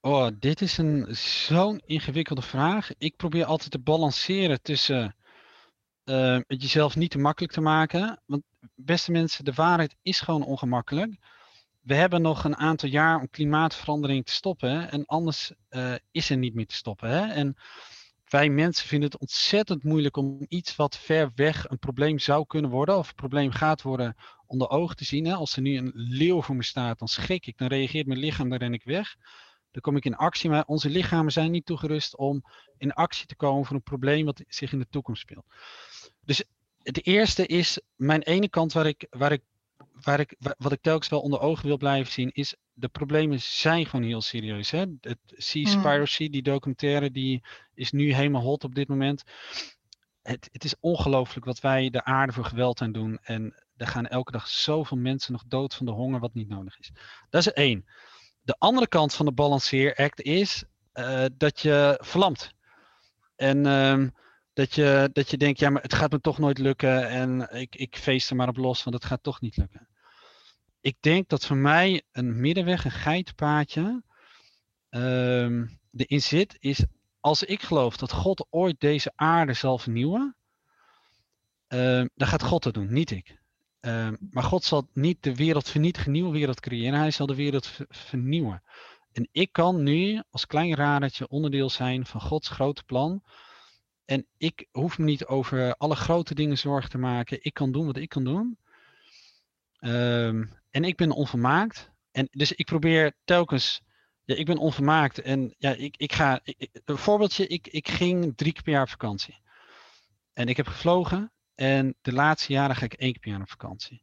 oh, 0.00 0.28
dit 0.38 0.60
is 0.60 0.78
een 0.78 1.06
zo'n 1.46 1.82
ingewikkelde 1.86 2.42
vraag. 2.42 2.90
Ik 2.98 3.16
probeer 3.16 3.44
altijd 3.44 3.70
te 3.70 3.78
balanceren 3.78 4.62
tussen 4.62 5.16
eh, 6.04 6.38
het 6.46 6.62
jezelf 6.62 6.96
niet 6.96 7.10
te 7.10 7.18
makkelijk 7.18 7.52
te 7.52 7.60
maken. 7.60 8.22
Want 8.26 8.42
beste 8.74 9.12
mensen, 9.12 9.44
de 9.44 9.52
waarheid 9.52 9.96
is 10.02 10.20
gewoon 10.20 10.44
ongemakkelijk. 10.44 11.16
We 11.86 11.94
hebben 11.94 12.22
nog 12.22 12.44
een 12.44 12.56
aantal 12.56 12.88
jaar 12.88 13.20
om 13.20 13.30
klimaatverandering 13.30 14.26
te 14.26 14.32
stoppen. 14.32 14.90
En 14.90 15.04
anders 15.04 15.52
eh, 15.68 15.94
is 16.10 16.30
er 16.30 16.36
niet 16.36 16.54
meer 16.54 16.66
te 16.66 16.74
stoppen. 16.74 17.10
Hè? 17.10 17.32
En 17.32 17.56
wij 18.24 18.48
mensen 18.48 18.88
vinden 18.88 19.10
het 19.10 19.20
ontzettend 19.20 19.82
moeilijk 19.82 20.16
om 20.16 20.44
iets 20.48 20.76
wat 20.76 20.96
ver 20.96 21.32
weg 21.34 21.68
een 21.68 21.78
probleem 21.78 22.18
zou 22.18 22.46
kunnen 22.46 22.70
worden, 22.70 22.96
of 22.96 23.08
een 23.08 23.14
probleem 23.14 23.50
gaat 23.50 23.82
worden, 23.82 24.16
onder 24.46 24.68
ogen 24.68 24.96
te 24.96 25.04
zien. 25.04 25.24
Hè? 25.24 25.34
Als 25.34 25.56
er 25.56 25.62
nu 25.62 25.76
een 25.76 25.92
leeuw 25.94 26.42
voor 26.42 26.56
me 26.56 26.62
staat, 26.62 26.98
dan 26.98 27.08
schrik 27.08 27.46
ik, 27.46 27.58
dan 27.58 27.68
reageert 27.68 28.06
mijn 28.06 28.20
lichaam, 28.20 28.48
dan 28.48 28.58
ren 28.58 28.74
ik 28.74 28.84
weg. 28.84 29.16
Dan 29.70 29.82
kom 29.82 29.96
ik 29.96 30.04
in 30.04 30.16
actie, 30.16 30.50
maar 30.50 30.64
onze 30.66 30.90
lichamen 30.90 31.32
zijn 31.32 31.50
niet 31.50 31.66
toegerust 31.66 32.16
om 32.16 32.44
in 32.78 32.92
actie 32.92 33.26
te 33.26 33.36
komen 33.36 33.64
voor 33.64 33.76
een 33.76 33.82
probleem 33.82 34.24
wat 34.24 34.42
zich 34.48 34.72
in 34.72 34.78
de 34.78 34.88
toekomst 34.90 35.22
speelt. 35.22 35.46
Dus 36.24 36.44
het 36.82 37.06
eerste 37.06 37.46
is 37.46 37.80
mijn 37.96 38.22
ene 38.22 38.48
kant 38.48 38.72
waar 38.72 38.86
ik, 38.86 39.06
waar 39.10 39.32
ik, 39.32 39.42
waar 40.00 40.20
ik, 40.20 40.34
wa- 40.38 40.54
wat 40.58 40.72
ik 40.72 40.80
telkens 40.80 41.08
wel 41.08 41.20
onder 41.20 41.40
ogen 41.40 41.66
wil 41.66 41.76
blijven 41.76 42.12
zien, 42.12 42.30
is 42.32 42.54
de 42.72 42.88
problemen 42.88 43.40
zijn 43.40 43.86
gewoon 43.86 44.04
heel 44.04 44.20
serieus. 44.20 44.70
Hè? 44.70 44.84
Het 45.00 45.18
Seaspiracy, 45.26 46.24
mm. 46.24 46.30
die 46.30 46.42
documentaire, 46.42 47.10
die 47.10 47.44
is 47.74 47.92
nu 47.92 48.12
helemaal 48.12 48.42
hot 48.42 48.64
op 48.64 48.74
dit 48.74 48.88
moment. 48.88 49.22
Het, 50.22 50.48
het 50.52 50.64
is 50.64 50.74
ongelooflijk 50.80 51.46
wat 51.46 51.60
wij 51.60 51.90
de 51.90 52.04
aarde 52.04 52.32
voor 52.32 52.44
geweld 52.44 52.80
aan 52.80 52.92
doen. 52.92 53.18
En 53.22 53.64
er 53.76 53.86
gaan 53.86 54.06
elke 54.06 54.32
dag 54.32 54.48
zoveel 54.48 54.96
mensen 54.96 55.32
nog 55.32 55.44
dood 55.46 55.74
van 55.74 55.86
de 55.86 55.92
honger, 55.92 56.20
wat 56.20 56.34
niet 56.34 56.48
nodig 56.48 56.78
is. 56.78 56.92
Dat 57.30 57.46
is 57.46 57.52
één. 57.52 57.84
De 58.42 58.56
andere 58.58 58.88
kant 58.88 59.14
van 59.14 59.26
de 59.26 59.32
Balanceer 59.32 59.94
Act 59.94 60.20
is 60.20 60.64
uh, 60.94 61.24
dat 61.32 61.60
je 61.60 61.98
vlamt. 62.02 62.54
En 63.36 63.66
uh, 63.66 64.06
dat, 64.56 64.74
je, 64.74 65.10
dat 65.12 65.30
je 65.30 65.36
denkt, 65.36 65.58
ja, 65.58 65.70
maar 65.70 65.82
het 65.82 65.94
gaat 65.94 66.10
me 66.10 66.20
toch 66.20 66.38
nooit 66.38 66.58
lukken. 66.58 67.08
En 67.08 67.48
ik, 67.52 67.76
ik 67.76 67.96
feest 67.96 68.30
er 68.30 68.36
maar 68.36 68.48
op 68.48 68.56
los, 68.56 68.84
want 68.84 68.96
het 68.96 69.04
gaat 69.04 69.22
toch 69.22 69.40
niet 69.40 69.56
lukken 69.56 69.88
ik 70.86 70.96
denk 71.00 71.28
dat 71.28 71.46
voor 71.46 71.56
mij 71.56 72.02
een 72.12 72.40
middenweg, 72.40 72.84
een 72.84 72.90
geitenpaadje, 72.90 74.02
um, 74.90 75.78
erin 75.96 76.22
zit, 76.22 76.56
is 76.58 76.84
als 77.20 77.42
ik 77.42 77.62
geloof 77.62 77.96
dat 77.96 78.12
God 78.12 78.46
ooit 78.50 78.80
deze 78.80 79.12
aarde 79.14 79.52
zal 79.52 79.78
vernieuwen, 79.78 80.36
um, 81.68 82.10
dan 82.14 82.28
gaat 82.28 82.42
God 82.42 82.62
dat 82.62 82.74
doen, 82.74 82.92
niet 82.92 83.10
ik. 83.10 83.38
Um, 83.80 84.16
maar 84.30 84.42
God 84.42 84.64
zal 84.64 84.88
niet 84.92 85.22
de 85.22 85.34
wereld 85.34 85.68
vernietigen, 85.68 86.12
nieuwe 86.12 86.32
wereld 86.32 86.60
creëren. 86.60 86.98
Hij 86.98 87.10
zal 87.10 87.26
de 87.26 87.34
wereld 87.34 87.72
vernieuwen. 87.88 88.62
En 89.12 89.28
ik 89.32 89.52
kan 89.52 89.82
nu 89.82 90.22
als 90.30 90.46
klein 90.46 90.74
radertje 90.74 91.28
onderdeel 91.28 91.70
zijn 91.70 92.06
van 92.06 92.20
Gods 92.20 92.48
grote 92.48 92.84
plan. 92.84 93.22
En 94.06 94.26
ik 94.36 94.66
hoef 94.70 94.98
me 94.98 95.04
niet 95.04 95.26
over 95.26 95.76
alle 95.76 95.96
grote 95.96 96.34
dingen 96.34 96.58
zorgen 96.58 96.90
te 96.90 96.98
maken. 96.98 97.38
Ik 97.40 97.54
kan 97.54 97.72
doen 97.72 97.86
wat 97.86 97.96
ik 97.96 98.08
kan 98.08 98.24
doen. 98.24 98.58
Um, 99.80 100.52
en 100.70 100.84
ik 100.84 100.96
ben 100.96 101.10
onvermaakt. 101.10 101.90
En 102.10 102.28
dus 102.30 102.52
ik 102.52 102.66
probeer 102.66 103.12
telkens. 103.24 103.82
Ja, 104.24 104.34
ik 104.34 104.46
ben 104.46 104.58
onvermaakt. 104.58 105.20
En 105.20 105.54
ja, 105.58 105.70
ik, 105.74 105.96
ik 105.96 106.12
ga. 106.12 106.40
een 106.84 106.98
voorbeeldje, 106.98 107.46
ik, 107.46 107.66
ik 107.66 107.88
ging 107.88 108.36
drie 108.36 108.52
keer 108.52 108.62
per 108.62 108.72
jaar 108.72 108.82
op 108.82 108.88
vakantie. 108.88 109.40
En 110.32 110.48
ik 110.48 110.56
heb 110.56 110.66
gevlogen. 110.66 111.32
En 111.54 111.96
de 112.02 112.12
laatste 112.12 112.52
jaren 112.52 112.76
ga 112.76 112.84
ik 112.84 112.92
één 112.92 113.12
keer 113.12 113.20
per 113.20 113.30
jaar 113.30 113.40
op 113.40 113.50
vakantie. 113.50 114.02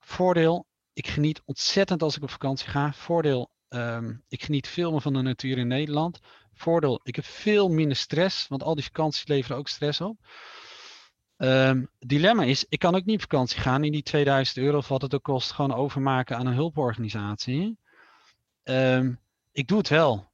Voordeel, 0.00 0.66
ik 0.92 1.06
geniet 1.06 1.42
ontzettend 1.44 2.02
als 2.02 2.16
ik 2.16 2.22
op 2.22 2.30
vakantie 2.30 2.68
ga. 2.68 2.92
Voordeel, 2.92 3.50
um, 3.68 4.24
ik 4.28 4.42
geniet 4.42 4.68
veel 4.68 4.90
meer 4.90 5.00
van 5.00 5.12
de 5.12 5.22
natuur 5.22 5.58
in 5.58 5.66
Nederland. 5.66 6.20
Voordeel, 6.54 7.00
ik 7.02 7.16
heb 7.16 7.24
veel 7.24 7.68
minder 7.68 7.96
stress, 7.96 8.48
want 8.48 8.62
al 8.62 8.74
die 8.74 8.84
vakanties 8.84 9.26
leveren 9.26 9.56
ook 9.56 9.68
stress 9.68 10.00
op. 10.00 10.16
Um, 11.36 11.88
dilemma 11.98 12.42
is, 12.42 12.64
ik 12.68 12.78
kan 12.78 12.94
ook 12.94 13.04
niet 13.04 13.14
op 13.14 13.30
vakantie 13.30 13.60
gaan 13.60 13.84
in 13.84 13.92
die 13.92 14.02
2000 14.02 14.56
euro 14.56 14.76
of 14.76 14.88
wat 14.88 15.02
het 15.02 15.14
ook 15.14 15.22
kost, 15.22 15.52
gewoon 15.52 15.74
overmaken 15.74 16.36
aan 16.36 16.46
een 16.46 16.54
hulporganisatie. 16.54 17.78
Um, 18.64 19.20
ik 19.52 19.68
doe 19.68 19.78
het 19.78 19.88
wel. 19.88 20.30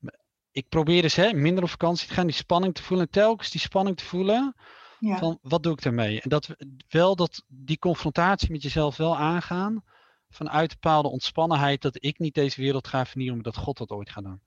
Ik 0.50 0.68
probeer 0.68 1.02
dus 1.02 1.14
hè, 1.14 1.32
minder 1.32 1.62
op 1.62 1.70
vakantie 1.70 2.08
te 2.08 2.14
gaan, 2.14 2.26
die 2.26 2.34
spanning 2.34 2.74
te 2.74 2.82
voelen, 2.82 3.10
telkens 3.10 3.50
die 3.50 3.60
spanning 3.60 3.96
te 3.96 4.04
voelen. 4.04 4.54
Ja. 4.98 5.18
Van 5.18 5.38
wat 5.42 5.62
doe 5.62 5.72
ik 5.72 5.82
daarmee? 5.82 6.20
En 6.20 6.28
dat 6.28 6.56
wel 6.88 7.16
dat 7.16 7.44
die 7.48 7.78
confrontatie 7.78 8.50
met 8.50 8.62
jezelf 8.62 8.96
wel 8.96 9.16
aangaan. 9.16 9.84
Vanuit 10.30 10.70
bepaalde 10.70 11.08
ontspannenheid 11.08 11.82
dat 11.82 12.04
ik 12.04 12.18
niet 12.18 12.34
deze 12.34 12.60
wereld 12.60 12.86
ga 12.86 13.06
vernieuwen, 13.06 13.34
maar 13.34 13.52
dat 13.52 13.62
God 13.62 13.78
dat 13.78 13.90
ooit 13.90 14.10
gaat 14.10 14.24
doen. 14.24 14.40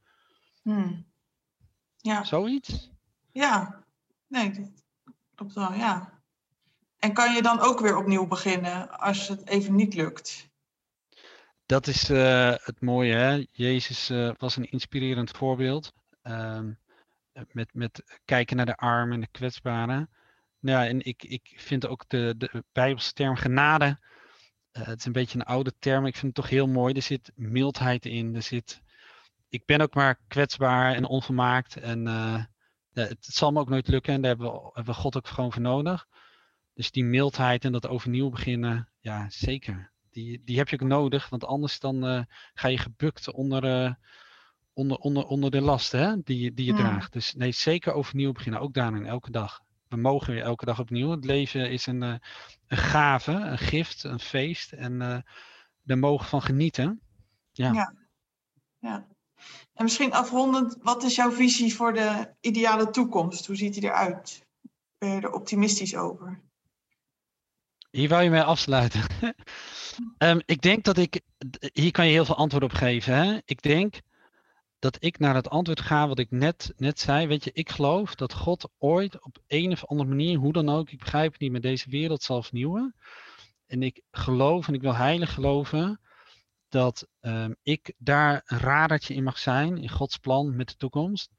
Hmm. 0.61 1.05
Ja. 2.03 2.23
Zoiets? 2.23 2.91
Ja, 3.31 3.83
nee, 4.27 4.51
dat 4.51 5.13
klopt 5.35 5.53
wel, 5.53 5.73
ja. 5.73 6.21
En 6.97 7.13
kan 7.13 7.33
je 7.33 7.41
dan 7.41 7.59
ook 7.59 7.79
weer 7.79 7.97
opnieuw 7.97 8.27
beginnen 8.27 8.99
als 8.99 9.27
het 9.27 9.47
even 9.47 9.75
niet 9.75 9.93
lukt? 9.93 10.49
Dat 11.65 11.87
is 11.87 12.09
uh, 12.09 12.53
het 12.55 12.81
mooie. 12.81 13.13
Hè? 13.13 13.45
Jezus 13.51 14.09
uh, 14.09 14.31
was 14.37 14.55
een 14.55 14.71
inspirerend 14.71 15.31
voorbeeld. 15.31 15.93
Um, 16.23 16.79
met, 17.51 17.73
met 17.73 18.19
kijken 18.25 18.57
naar 18.57 18.65
de 18.65 18.77
armen 18.77 19.13
en 19.13 19.21
de 19.21 19.27
kwetsbaren. 19.31 20.09
Nou, 20.59 20.83
ja, 20.83 20.89
en 20.89 21.05
ik, 21.05 21.23
ik 21.23 21.53
vind 21.55 21.87
ook 21.87 22.03
de, 22.07 22.35
de 22.37 22.63
Bijbelse 22.71 23.13
term 23.13 23.35
genade. 23.35 23.99
Uh, 24.73 24.85
het 24.85 24.99
is 24.99 25.05
een 25.05 25.11
beetje 25.11 25.39
een 25.39 25.45
oude 25.45 25.73
term. 25.79 26.05
Ik 26.05 26.15
vind 26.15 26.35
het 26.35 26.35
toch 26.35 26.49
heel 26.49 26.67
mooi. 26.67 26.93
Er 26.93 27.01
zit 27.01 27.31
mildheid 27.35 28.05
in. 28.05 28.35
Er 28.35 28.41
zit, 28.41 28.81
ik 29.53 29.65
ben 29.65 29.81
ook 29.81 29.93
maar 29.93 30.19
kwetsbaar 30.27 30.95
en 30.95 31.05
onvermaakt. 31.05 31.75
En 31.75 32.05
het, 32.05 33.09
het, 33.09 33.25
zal 33.25 33.51
me 33.51 33.59
ook 33.59 33.69
nooit 33.69 33.87
lukken. 33.87 34.13
En 34.13 34.21
daar 34.21 34.29
hebben 34.29 34.51
we, 34.51 34.69
hebben 34.73 34.93
we 34.93 34.99
God 34.99 35.17
ook 35.17 35.27
gewoon 35.27 35.51
voor 35.51 35.61
nodig. 35.61 36.07
Dus 36.73 36.91
die 36.91 37.03
mildheid 37.03 37.65
en 37.65 37.71
dat 37.71 37.87
overnieuw 37.87 38.29
beginnen, 38.29 38.89
ja, 38.99 39.29
zeker. 39.29 39.91
Die, 40.09 40.41
die 40.43 40.57
heb 40.57 40.69
je 40.69 40.79
ook 40.79 40.87
nodig, 40.87 41.29
want 41.29 41.45
anders 41.45 41.79
dan 41.79 42.05
uh, 42.05 42.21
ga 42.53 42.67
je 42.67 42.77
gebukt 42.77 43.31
onder, 43.31 43.63
uh, 43.63 43.93
onder, 44.73 44.97
onder, 44.97 45.25
onder 45.25 45.51
de 45.51 45.61
lasten 45.61 45.99
hè, 45.99 46.21
die, 46.23 46.53
die 46.53 46.65
je 46.65 46.73
draagt. 46.73 47.13
Dus 47.13 47.33
nee, 47.33 47.51
zeker 47.51 47.93
overnieuw 47.93 48.31
beginnen, 48.31 48.61
ook 48.61 48.73
daarin, 48.73 49.05
elke 49.05 49.31
dag. 49.31 49.61
We 49.87 49.95
mogen 49.95 50.33
weer 50.33 50.43
elke 50.43 50.65
dag 50.65 50.79
opnieuw. 50.79 51.09
Het 51.09 51.25
leven 51.25 51.71
is 51.71 51.85
een, 51.85 52.01
een 52.01 52.21
gave, 52.67 53.31
een 53.31 53.57
gift, 53.57 54.03
een 54.03 54.19
feest. 54.19 54.71
En 54.71 55.23
daar 55.83 55.97
mogen 55.97 56.27
van 56.27 56.41
genieten. 56.41 57.01
Ja. 57.51 57.71
ja. 57.71 57.95
ja. 58.79 59.07
En 59.73 59.83
misschien 59.83 60.13
afrondend, 60.13 60.77
wat 60.81 61.03
is 61.03 61.15
jouw 61.15 61.31
visie 61.31 61.75
voor 61.75 61.93
de 61.93 62.33
ideale 62.39 62.89
toekomst? 62.89 63.45
Hoe 63.45 63.55
ziet 63.55 63.73
die 63.73 63.83
eruit? 63.83 64.45
Ben 64.97 65.09
je 65.09 65.21
er 65.21 65.31
optimistisch 65.31 65.95
over? 65.95 66.41
Hier 67.91 68.09
wou 68.09 68.23
je 68.23 68.29
mij 68.29 68.43
afsluiten. 68.43 69.01
um, 70.17 70.41
ik 70.55 70.61
denk 70.61 70.83
dat 70.83 70.97
ik, 70.97 71.21
hier 71.73 71.91
kan 71.91 72.05
je 72.05 72.11
heel 72.11 72.25
veel 72.25 72.35
antwoord 72.35 72.63
op 72.63 72.73
geven. 72.73 73.15
Hè? 73.15 73.39
Ik 73.45 73.61
denk 73.61 73.99
dat 74.79 74.97
ik 74.99 75.19
naar 75.19 75.35
het 75.35 75.49
antwoord 75.49 75.81
ga 75.81 76.07
wat 76.07 76.19
ik 76.19 76.31
net, 76.31 76.73
net 76.77 76.99
zei. 76.99 77.27
Weet 77.27 77.43
je, 77.43 77.51
ik 77.53 77.69
geloof 77.69 78.15
dat 78.15 78.33
God 78.33 78.69
ooit 78.77 79.23
op 79.23 79.37
een 79.47 79.71
of 79.71 79.85
andere 79.85 80.09
manier, 80.09 80.37
hoe 80.37 80.53
dan 80.53 80.69
ook, 80.69 80.89
ik 80.89 80.99
begrijp 80.99 81.31
het 81.31 81.41
niet, 81.41 81.51
met 81.51 81.61
deze 81.61 81.89
wereld 81.89 82.23
zal 82.23 82.43
vernieuwen. 82.43 82.95
En 83.67 83.83
ik 83.83 84.01
geloof 84.11 84.67
en 84.67 84.73
ik 84.73 84.81
wil 84.81 84.95
heilig 84.95 85.33
geloven 85.33 85.99
dat 86.73 87.07
um, 87.21 87.55
ik 87.61 87.93
daar 87.97 88.41
een 88.45 88.57
radertje 88.57 89.13
in 89.13 89.23
mag 89.23 89.37
zijn 89.37 89.77
in 89.77 89.89
Gods 89.89 90.17
plan 90.17 90.55
met 90.55 90.67
de 90.67 90.75
toekomst. 90.75 91.31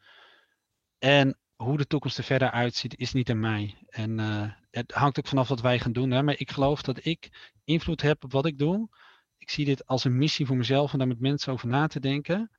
En 0.98 1.38
hoe 1.56 1.76
de 1.76 1.86
toekomst 1.86 2.18
er 2.18 2.24
verder 2.24 2.50
uitziet, 2.50 2.98
is 2.98 3.12
niet 3.12 3.30
aan 3.30 3.40
mij. 3.40 3.86
En 3.88 4.18
uh, 4.18 4.52
het 4.70 4.92
hangt 4.92 5.18
ook 5.18 5.26
vanaf 5.26 5.48
wat 5.48 5.60
wij 5.60 5.78
gaan 5.78 5.92
doen. 5.92 6.10
Hè? 6.10 6.22
Maar 6.22 6.38
ik 6.38 6.50
geloof 6.50 6.82
dat 6.82 7.04
ik 7.04 7.52
invloed 7.64 8.02
heb 8.02 8.24
op 8.24 8.32
wat 8.32 8.46
ik 8.46 8.58
doe. 8.58 8.88
Ik 9.36 9.50
zie 9.50 9.64
dit 9.64 9.86
als 9.86 10.04
een 10.04 10.18
missie 10.18 10.46
voor 10.46 10.56
mezelf 10.56 10.92
om 10.92 10.98
daar 10.98 11.08
met 11.08 11.20
mensen 11.20 11.52
over 11.52 11.68
na 11.68 11.86
te 11.86 12.00
denken. 12.00 12.50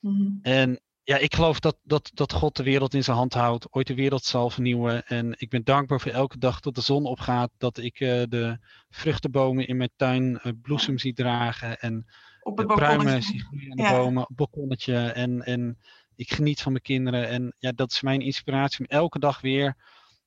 Mm-hmm. 0.00 0.38
En 0.42 0.80
ja, 1.04 1.16
ik 1.16 1.34
geloof 1.34 1.60
dat, 1.60 1.78
dat, 1.82 2.10
dat 2.14 2.32
God 2.32 2.56
de 2.56 2.62
wereld 2.62 2.94
in 2.94 3.04
zijn 3.04 3.16
hand 3.16 3.34
houdt, 3.34 3.72
ooit 3.74 3.86
de 3.86 3.94
wereld 3.94 4.24
zal 4.24 4.50
vernieuwen. 4.50 5.06
En 5.06 5.34
ik 5.38 5.50
ben 5.50 5.64
dankbaar 5.64 6.00
voor 6.00 6.12
elke 6.12 6.38
dag 6.38 6.60
dat 6.60 6.74
de 6.74 6.80
zon 6.80 7.04
opgaat, 7.04 7.50
dat 7.58 7.78
ik 7.78 8.00
uh, 8.00 8.22
de 8.28 8.58
vruchtenbomen 8.90 9.66
in 9.66 9.76
mijn 9.76 9.92
tuin 9.96 10.40
uh, 10.42 10.52
bloesem 10.62 10.98
zie 10.98 11.14
dragen. 11.14 11.80
En 11.80 12.06
op 12.42 12.56
de 12.56 12.66
pruimen 12.66 13.22
zie 13.22 13.40
groeien 13.40 13.70
aan 13.70 13.76
de 13.76 13.96
bomen, 13.96 14.28
op 14.28 14.36
balkonnetje. 14.36 14.96
En, 14.96 15.42
en 15.42 15.78
ik 16.14 16.32
geniet 16.32 16.62
van 16.62 16.72
mijn 16.72 16.84
kinderen. 16.84 17.28
En 17.28 17.54
ja, 17.58 17.72
dat 17.72 17.90
is 17.90 18.00
mijn 18.00 18.20
inspiratie 18.20 18.78
om 18.78 18.86
elke 18.86 19.18
dag 19.18 19.40
weer 19.40 19.76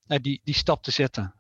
nou, 0.06 0.22
die, 0.22 0.42
die 0.44 0.56
stap 0.56 0.84
te 0.84 0.92
zetten. 0.92 1.36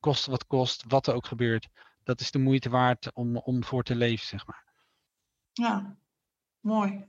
Kost 0.00 0.26
wat 0.26 0.46
kost, 0.46 0.84
wat 0.88 1.06
er 1.06 1.14
ook 1.14 1.26
gebeurt. 1.26 1.68
Dat 2.02 2.20
is 2.20 2.30
de 2.30 2.38
moeite 2.38 2.70
waard 2.70 3.12
om, 3.14 3.36
om 3.36 3.64
voor 3.64 3.82
te 3.82 3.94
leven, 3.94 4.26
zeg 4.26 4.46
maar. 4.46 4.64
Ja, 5.52 5.96
mooi. 6.60 7.08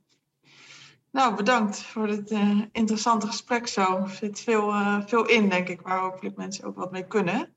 Nou, 1.12 1.36
bedankt 1.36 1.82
voor 1.82 2.07
dit 2.07 2.32
uh, 2.32 2.62
interessante 2.72 3.28
gesprek 3.28 3.68
zo. 3.68 3.97
Er 3.97 4.09
zit 4.09 4.39
veel, 4.39 4.70
uh, 4.70 5.01
veel 5.05 5.26
in, 5.28 5.49
denk 5.49 5.68
ik, 5.68 5.82
waar 5.82 5.99
hopelijk 5.99 6.36
mensen 6.36 6.64
ook 6.64 6.76
wat 6.76 6.91
mee 6.91 7.07
kunnen. 7.07 7.55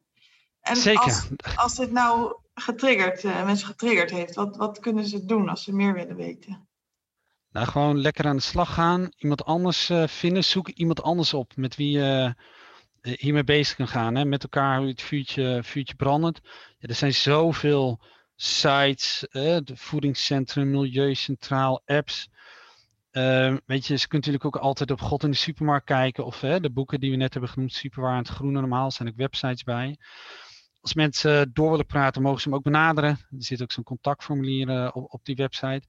En 0.61 0.77
Zeker. 0.77 1.03
Als, 1.03 1.29
als 1.57 1.75
dit 1.75 1.93
nou 1.93 2.37
getriggerd, 2.55 3.25
uh, 3.25 3.45
mensen 3.45 3.67
getriggerd 3.67 4.11
heeft, 4.11 4.35
wat, 4.35 4.57
wat 4.57 4.79
kunnen 4.79 5.07
ze 5.07 5.25
doen 5.25 5.49
als 5.49 5.65
ze 5.65 5.75
meer 5.75 5.95
willen 5.95 6.17
weten? 6.17 6.69
Nou, 7.51 7.67
gewoon 7.67 8.01
lekker 8.01 8.27
aan 8.27 8.37
de 8.37 8.43
slag 8.43 8.75
gaan. 8.75 9.13
Iemand 9.17 9.45
anders 9.45 9.91
vinden. 10.07 10.45
Zoek 10.45 10.69
iemand 10.69 11.03
anders 11.03 11.35
op 11.35 11.57
met 11.57 11.77
wie 11.77 11.91
je 11.91 12.35
eh, 13.05 13.13
hiermee 13.19 13.45
bezig 13.45 13.77
kan 13.77 13.89
gaan. 13.89 14.15
Hè? 14.15 14.25
Met 14.25 14.43
elkaar 14.43 14.79
hoe 14.79 14.89
het 14.89 15.03
vuurtje, 15.03 15.61
vuurtje 15.63 15.95
brandend. 15.95 16.41
Ja, 16.79 16.89
er 16.89 16.95
zijn 16.95 17.15
zoveel 17.15 18.01
sites, 18.37 19.27
eh, 19.29 19.57
de 19.65 19.77
voedingscentrum, 19.77 20.71
milieucentraal, 20.71 21.83
apps. 21.87 22.29
Uh, 23.17 23.57
weet 23.67 23.87
je, 23.87 23.97
ze 23.97 24.09
kunt 24.09 24.27
natuurlijk 24.27 24.57
ook 24.57 24.63
altijd 24.63 24.91
op 24.91 25.01
God 25.01 25.23
in 25.23 25.31
de 25.31 25.37
supermarkt 25.37 25.87
kijken. 25.87 26.25
Of 26.25 26.39
de 26.39 26.71
boeken 26.73 27.01
die 27.01 27.11
we 27.11 27.17
net 27.17 27.33
hebben 27.33 27.51
genoemd, 27.51 27.73
Superwaar 27.73 28.13
en 28.13 28.19
het 28.19 28.29
Groene 28.29 28.61
Normaal, 28.61 28.91
zijn 28.91 29.09
ook 29.09 29.17
websites 29.17 29.63
bij. 29.63 29.97
Als 30.81 30.95
mensen 30.95 31.51
door 31.53 31.71
willen 31.71 31.87
praten, 31.87 32.23
mogen 32.23 32.41
ze 32.41 32.49
hem 32.49 32.57
ook 32.57 32.65
benaderen. 32.65 33.11
Er 33.11 33.19
zit 33.39 33.63
ook 33.63 33.73
zo'n 33.73 33.85
contactformulier 33.85 34.69
uh, 34.69 34.91
op, 34.93 35.13
op 35.13 35.25
die 35.25 35.35
website. 35.35 35.83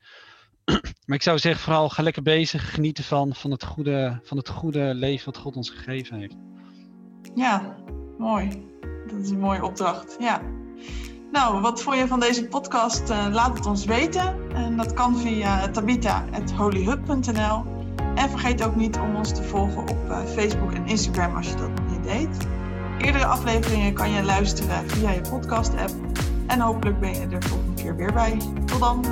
maar 1.05 1.15
ik 1.15 1.21
zou 1.21 1.39
zeggen, 1.39 1.63
vooral 1.63 1.89
ga 1.89 2.03
lekker 2.03 2.21
bezig. 2.21 2.73
Genieten 2.73 3.03
van, 3.03 3.35
van, 3.35 3.51
het 3.51 3.63
goede, 3.63 4.19
van 4.23 4.37
het 4.37 4.49
goede 4.49 4.93
leven 4.93 5.25
wat 5.25 5.37
God 5.37 5.55
ons 5.55 5.69
gegeven 5.69 6.19
heeft. 6.19 6.35
Ja, 7.35 7.75
mooi. 8.17 8.49
Dat 9.07 9.19
is 9.19 9.29
een 9.29 9.39
mooie 9.39 9.63
opdracht. 9.63 10.15
Ja. 10.19 10.41
Nou, 11.35 11.61
wat 11.61 11.81
vond 11.81 11.97
je 11.97 12.07
van 12.07 12.19
deze 12.19 12.47
podcast? 12.47 13.09
Uh, 13.09 13.25
laat 13.31 13.57
het 13.57 13.65
ons 13.65 13.85
weten. 13.85 14.53
En 14.53 14.77
dat 14.77 14.93
kan 14.93 15.17
via 15.17 15.69
tabita.holyhub.nl. 15.69 17.63
En 18.15 18.29
vergeet 18.29 18.63
ook 18.63 18.75
niet 18.75 18.97
om 18.97 19.15
ons 19.15 19.33
te 19.33 19.43
volgen 19.43 19.81
op 19.81 19.97
uh, 20.09 20.17
Facebook 20.25 20.71
en 20.71 20.87
Instagram 20.87 21.35
als 21.35 21.47
je 21.47 21.55
dat 21.55 21.69
nog 21.69 21.91
niet 21.91 22.03
deed. 22.03 22.47
Eerdere 22.97 23.25
afleveringen 23.25 23.93
kan 23.93 24.09
je 24.09 24.23
luisteren 24.23 24.89
via 24.89 25.11
je 25.11 25.21
podcast-app. 25.21 25.93
En 26.47 26.59
hopelijk 26.59 26.99
ben 26.99 27.13
je 27.13 27.27
er 27.27 27.43
volgende 27.43 27.81
keer 27.81 27.95
weer 27.95 28.13
bij. 28.13 28.37
Tot 28.65 28.79
dan! 28.79 29.03